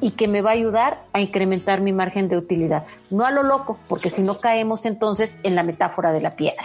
y 0.00 0.10
que 0.12 0.28
me 0.28 0.42
va 0.42 0.50
a 0.50 0.54
ayudar 0.54 0.98
a 1.12 1.20
incrementar 1.20 1.80
mi 1.80 1.92
margen 1.92 2.28
de 2.28 2.36
utilidad. 2.36 2.84
No 3.10 3.24
a 3.24 3.30
lo 3.30 3.42
loco, 3.42 3.78
porque 3.88 4.10
si 4.10 4.22
no 4.22 4.38
caemos 4.38 4.86
entonces 4.86 5.38
en 5.42 5.54
la 5.54 5.62
metáfora 5.62 6.12
de 6.12 6.20
la 6.20 6.36
piedra. 6.36 6.64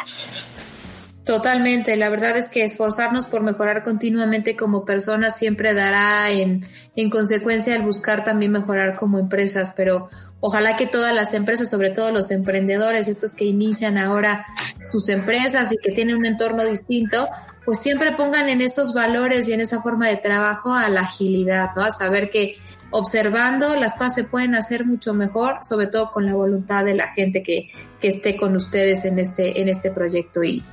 Totalmente, 1.23 1.95
la 1.97 2.09
verdad 2.09 2.35
es 2.35 2.49
que 2.49 2.63
esforzarnos 2.63 3.27
por 3.27 3.41
mejorar 3.41 3.83
continuamente 3.83 4.55
como 4.55 4.85
personas 4.85 5.37
siempre 5.37 5.73
dará 5.73 6.31
en, 6.31 6.65
en 6.95 7.09
consecuencia 7.11 7.75
el 7.75 7.83
buscar 7.83 8.23
también 8.23 8.51
mejorar 8.51 8.97
como 8.97 9.19
empresas, 9.19 9.73
pero 9.77 10.09
ojalá 10.39 10.75
que 10.77 10.87
todas 10.87 11.13
las 11.13 11.35
empresas, 11.35 11.69
sobre 11.69 11.91
todo 11.91 12.11
los 12.11 12.31
emprendedores, 12.31 13.07
estos 13.07 13.35
que 13.35 13.45
inician 13.45 13.99
ahora 13.99 14.45
sus 14.91 15.09
empresas 15.09 15.71
y 15.71 15.77
que 15.77 15.91
tienen 15.91 16.17
un 16.17 16.25
entorno 16.25 16.65
distinto, 16.65 17.27
pues 17.65 17.79
siempre 17.79 18.13
pongan 18.13 18.49
en 18.49 18.61
esos 18.61 18.93
valores 18.93 19.47
y 19.47 19.53
en 19.53 19.61
esa 19.61 19.81
forma 19.81 20.07
de 20.07 20.17
trabajo 20.17 20.73
a 20.73 20.89
la 20.89 21.01
agilidad, 21.01 21.69
¿no? 21.75 21.83
A 21.83 21.91
saber 21.91 22.31
que 22.31 22.57
observando 22.91 23.75
las 23.75 23.93
cosas 23.93 24.15
se 24.15 24.23
pueden 24.25 24.55
hacer 24.55 24.85
mucho 24.85 25.13
mejor, 25.13 25.59
sobre 25.63 25.87
todo 25.87 26.11
con 26.11 26.25
la 26.25 26.35
voluntad 26.35 26.85
de 26.85 26.93
la 26.93 27.07
gente 27.07 27.41
que, 27.41 27.71
que 27.99 28.09
esté 28.09 28.37
con 28.37 28.55
ustedes 28.55 29.05
en 29.05 29.19
este, 29.19 29.61
en 29.61 29.69
este 29.69 29.91
proyecto 29.91 30.43
y, 30.43 30.63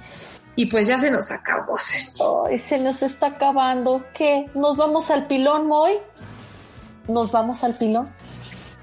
y 0.57 0.67
pues 0.67 0.89
ya 0.89 0.99
se 0.99 1.11
nos 1.11 1.31
acabó. 1.31 1.77
Ay, 2.49 2.59
se 2.59 2.79
nos 2.79 3.03
está 3.03 3.29
acabando. 3.29 4.05
¿Qué? 4.13 4.47
¿Nos 4.55 4.77
vamos 4.77 5.11
al 5.11 5.27
pilón 5.27 5.69
hoy? 5.71 5.93
¿Nos 7.07 7.33
vamos 7.33 7.65
al 7.65 7.75
pilón? 7.75 8.09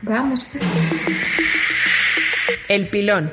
Vamos. 0.01 0.45
Pues. 0.51 0.63
El 2.69 2.89
pilón. 2.89 3.31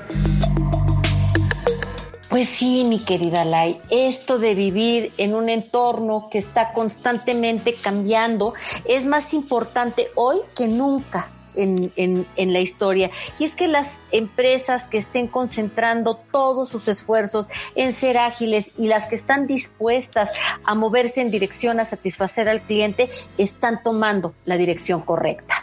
Pues 2.33 2.49
sí, 2.49 2.85
mi 2.85 2.99
querida 2.99 3.45
Lai, 3.45 3.79
esto 3.91 4.39
de 4.39 4.55
vivir 4.55 5.13
en 5.19 5.35
un 5.35 5.51
entorno 5.51 6.29
que 6.31 6.39
está 6.39 6.73
constantemente 6.73 7.75
cambiando 7.75 8.55
es 8.87 9.05
más 9.05 9.35
importante 9.35 10.07
hoy 10.15 10.39
que 10.57 10.67
nunca. 10.67 11.29
En, 11.55 11.93
en, 11.97 12.27
en, 12.37 12.55
la 12.55 12.61
historia. 12.61 13.11
Y 13.39 13.45
es 13.45 13.55
que 13.55 13.69
las 13.69 13.99
empresas 14.11 14.87
que 14.87 14.97
estén 14.97 15.29
concentrando 15.29 16.17
todos 16.17 16.71
sus 16.71 16.89
esfuerzos 16.89 17.47
en 17.75 17.93
ser 17.93 18.17
ágiles 18.17 18.73
y 18.79 18.89
las 18.89 19.05
que 19.05 19.17
están 19.17 19.47
dispuestas 19.47 20.31
a 20.65 20.75
moverse 20.75 21.21
en 21.21 21.31
dirección 21.31 21.79
a 21.79 21.85
satisfacer 21.85 22.49
al 22.49 22.63
cliente 22.63 23.11
están 23.37 23.83
tomando 23.83 24.33
la 24.47 24.57
dirección 24.57 25.03
correcta. 25.03 25.63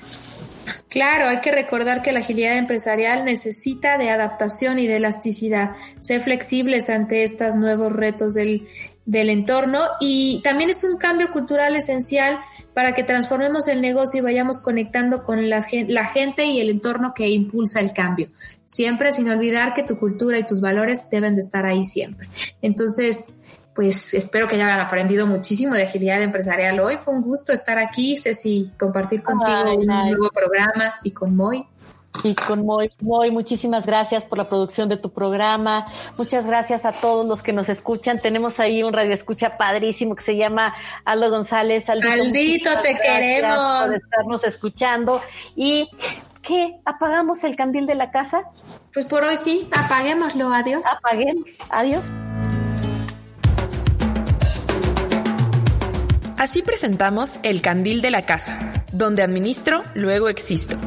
Claro, 0.90 1.28
hay 1.28 1.42
que 1.42 1.52
recordar 1.52 2.02
que 2.02 2.12
la 2.12 2.20
agilidad 2.20 2.58
empresarial 2.58 3.26
necesita 3.26 3.98
de 3.98 4.10
adaptación 4.10 4.80
y 4.80 4.88
de 4.88 4.98
elasticidad, 4.98 5.76
ser 6.02 6.22
flexibles 6.22 6.90
ante 6.90 7.24
estos 7.24 7.56
nuevos 7.56 7.92
retos 7.94 8.34
del, 8.34 8.68
del 9.06 9.30
entorno 9.30 9.82
y 10.00 10.42
también 10.44 10.70
es 10.70 10.84
un 10.84 10.98
cambio 10.98 11.32
cultural 11.32 11.76
esencial 11.76 12.40
para 12.76 12.94
que 12.94 13.04
transformemos 13.04 13.68
el 13.68 13.82
negocio 13.82 14.20
y 14.20 14.24
vayamos 14.24 14.62
conectando 14.62 15.24
con 15.24 15.50
la, 15.50 15.66
la, 15.88 16.06
gente 16.06 16.46
y 16.46 16.62
el 16.62 16.70
entorno 16.70 17.14
que 17.16 17.28
impulsa 17.28 17.80
el 17.80 17.92
cambio. 17.92 18.30
Siempre 18.66 19.12
sin 19.12 19.30
olvidar 19.30 19.74
que 19.74 19.84
tu 19.84 19.98
cultura 19.98 20.38
y 20.38 20.46
tus 20.46 20.62
valores 20.62 21.10
deben 21.10 21.36
de 21.36 21.42
estar 21.42 21.66
ahí 21.66 21.84
siempre. 21.84 22.30
Entonces, 22.62 23.34
pues 23.80 24.14
espero 24.14 24.46
que 24.50 24.56
hayan 24.56 24.78
aprendido 24.78 25.26
muchísimo 25.26 25.74
de 25.74 25.84
agilidad 25.84 26.22
empresarial 26.22 26.82
hoy. 26.82 26.98
Fue 26.98 27.14
un 27.14 27.22
gusto 27.22 27.54
estar 27.54 27.80
aquí, 27.80 28.18
Ceci, 28.18 28.74
compartir 28.78 29.24
contigo 29.24 29.58
ay, 29.68 29.78
un 29.78 29.90
ay. 29.90 30.12
nuevo 30.12 30.30
programa 30.32 30.96
y 31.02 31.12
con 31.12 31.34
Moy. 31.34 31.66
Y 32.26 32.36
con 32.36 32.66
Moy, 32.66 32.92
Moy, 33.00 33.32
muchísimas 33.32 33.86
gracias 33.86 34.26
por 34.26 34.38
la 34.38 34.50
producción 34.50 34.90
de 34.90 34.98
tu 34.98 35.14
programa. 35.14 35.88
Muchas 36.18 36.46
gracias 36.46 36.84
a 36.84 36.92
todos 36.92 37.26
los 37.26 37.42
que 37.42 37.54
nos 37.54 37.70
escuchan. 37.70 38.20
Tenemos 38.20 38.60
ahí 38.60 38.84
un 38.84 38.92
radio 38.92 39.14
escucha 39.14 39.58
padrísimo 39.58 40.14
que 40.14 40.24
se 40.24 40.36
llama 40.36 40.76
Aldo 41.06 41.30
González. 41.30 41.90
Aldito, 41.90 42.12
Aldito 42.12 42.82
te 42.82 43.00
queremos. 43.00 43.86
Por 43.86 43.96
estarnos 43.96 44.44
escuchando. 44.44 45.22
Y 45.56 45.90
¿qué? 46.42 46.82
¿Apagamos 46.84 47.46
el 47.46 47.56
candil 47.56 47.86
de 47.86 47.96
la 47.96 48.12
casa? 48.12 48.44
Pues 48.94 49.06
por 49.06 49.24
hoy 49.24 49.38
sí, 49.38 49.70
apaguémoslo. 49.72 50.52
Adiós. 50.54 50.84
Apaguemos. 50.86 51.50
Adiós. 51.70 52.08
Así 56.40 56.62
presentamos 56.62 57.38
El 57.44 57.62
Candil 57.62 58.02
de 58.02 58.12
la 58.12 58.22
Casa, 58.22 58.86
donde 58.94 59.24
administro, 59.24 59.84
luego 59.94 60.30
existo. 60.30 60.78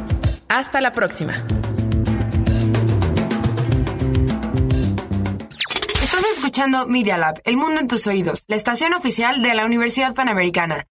Hasta 0.48 0.80
la 0.80 0.92
próxima. 0.92 1.44
Estás 6.03 6.24
escuchando 6.34 6.86
Media 6.86 7.18
Lab, 7.18 7.42
El 7.44 7.59
Mundo 7.59 7.80
en 7.80 7.86
tus 7.86 8.07
Oídos, 8.07 8.44
la 8.46 8.57
estación 8.57 8.94
oficial 8.94 9.42
de 9.42 9.53
la 9.53 9.66
Universidad 9.66 10.14
Panamericana. 10.14 10.86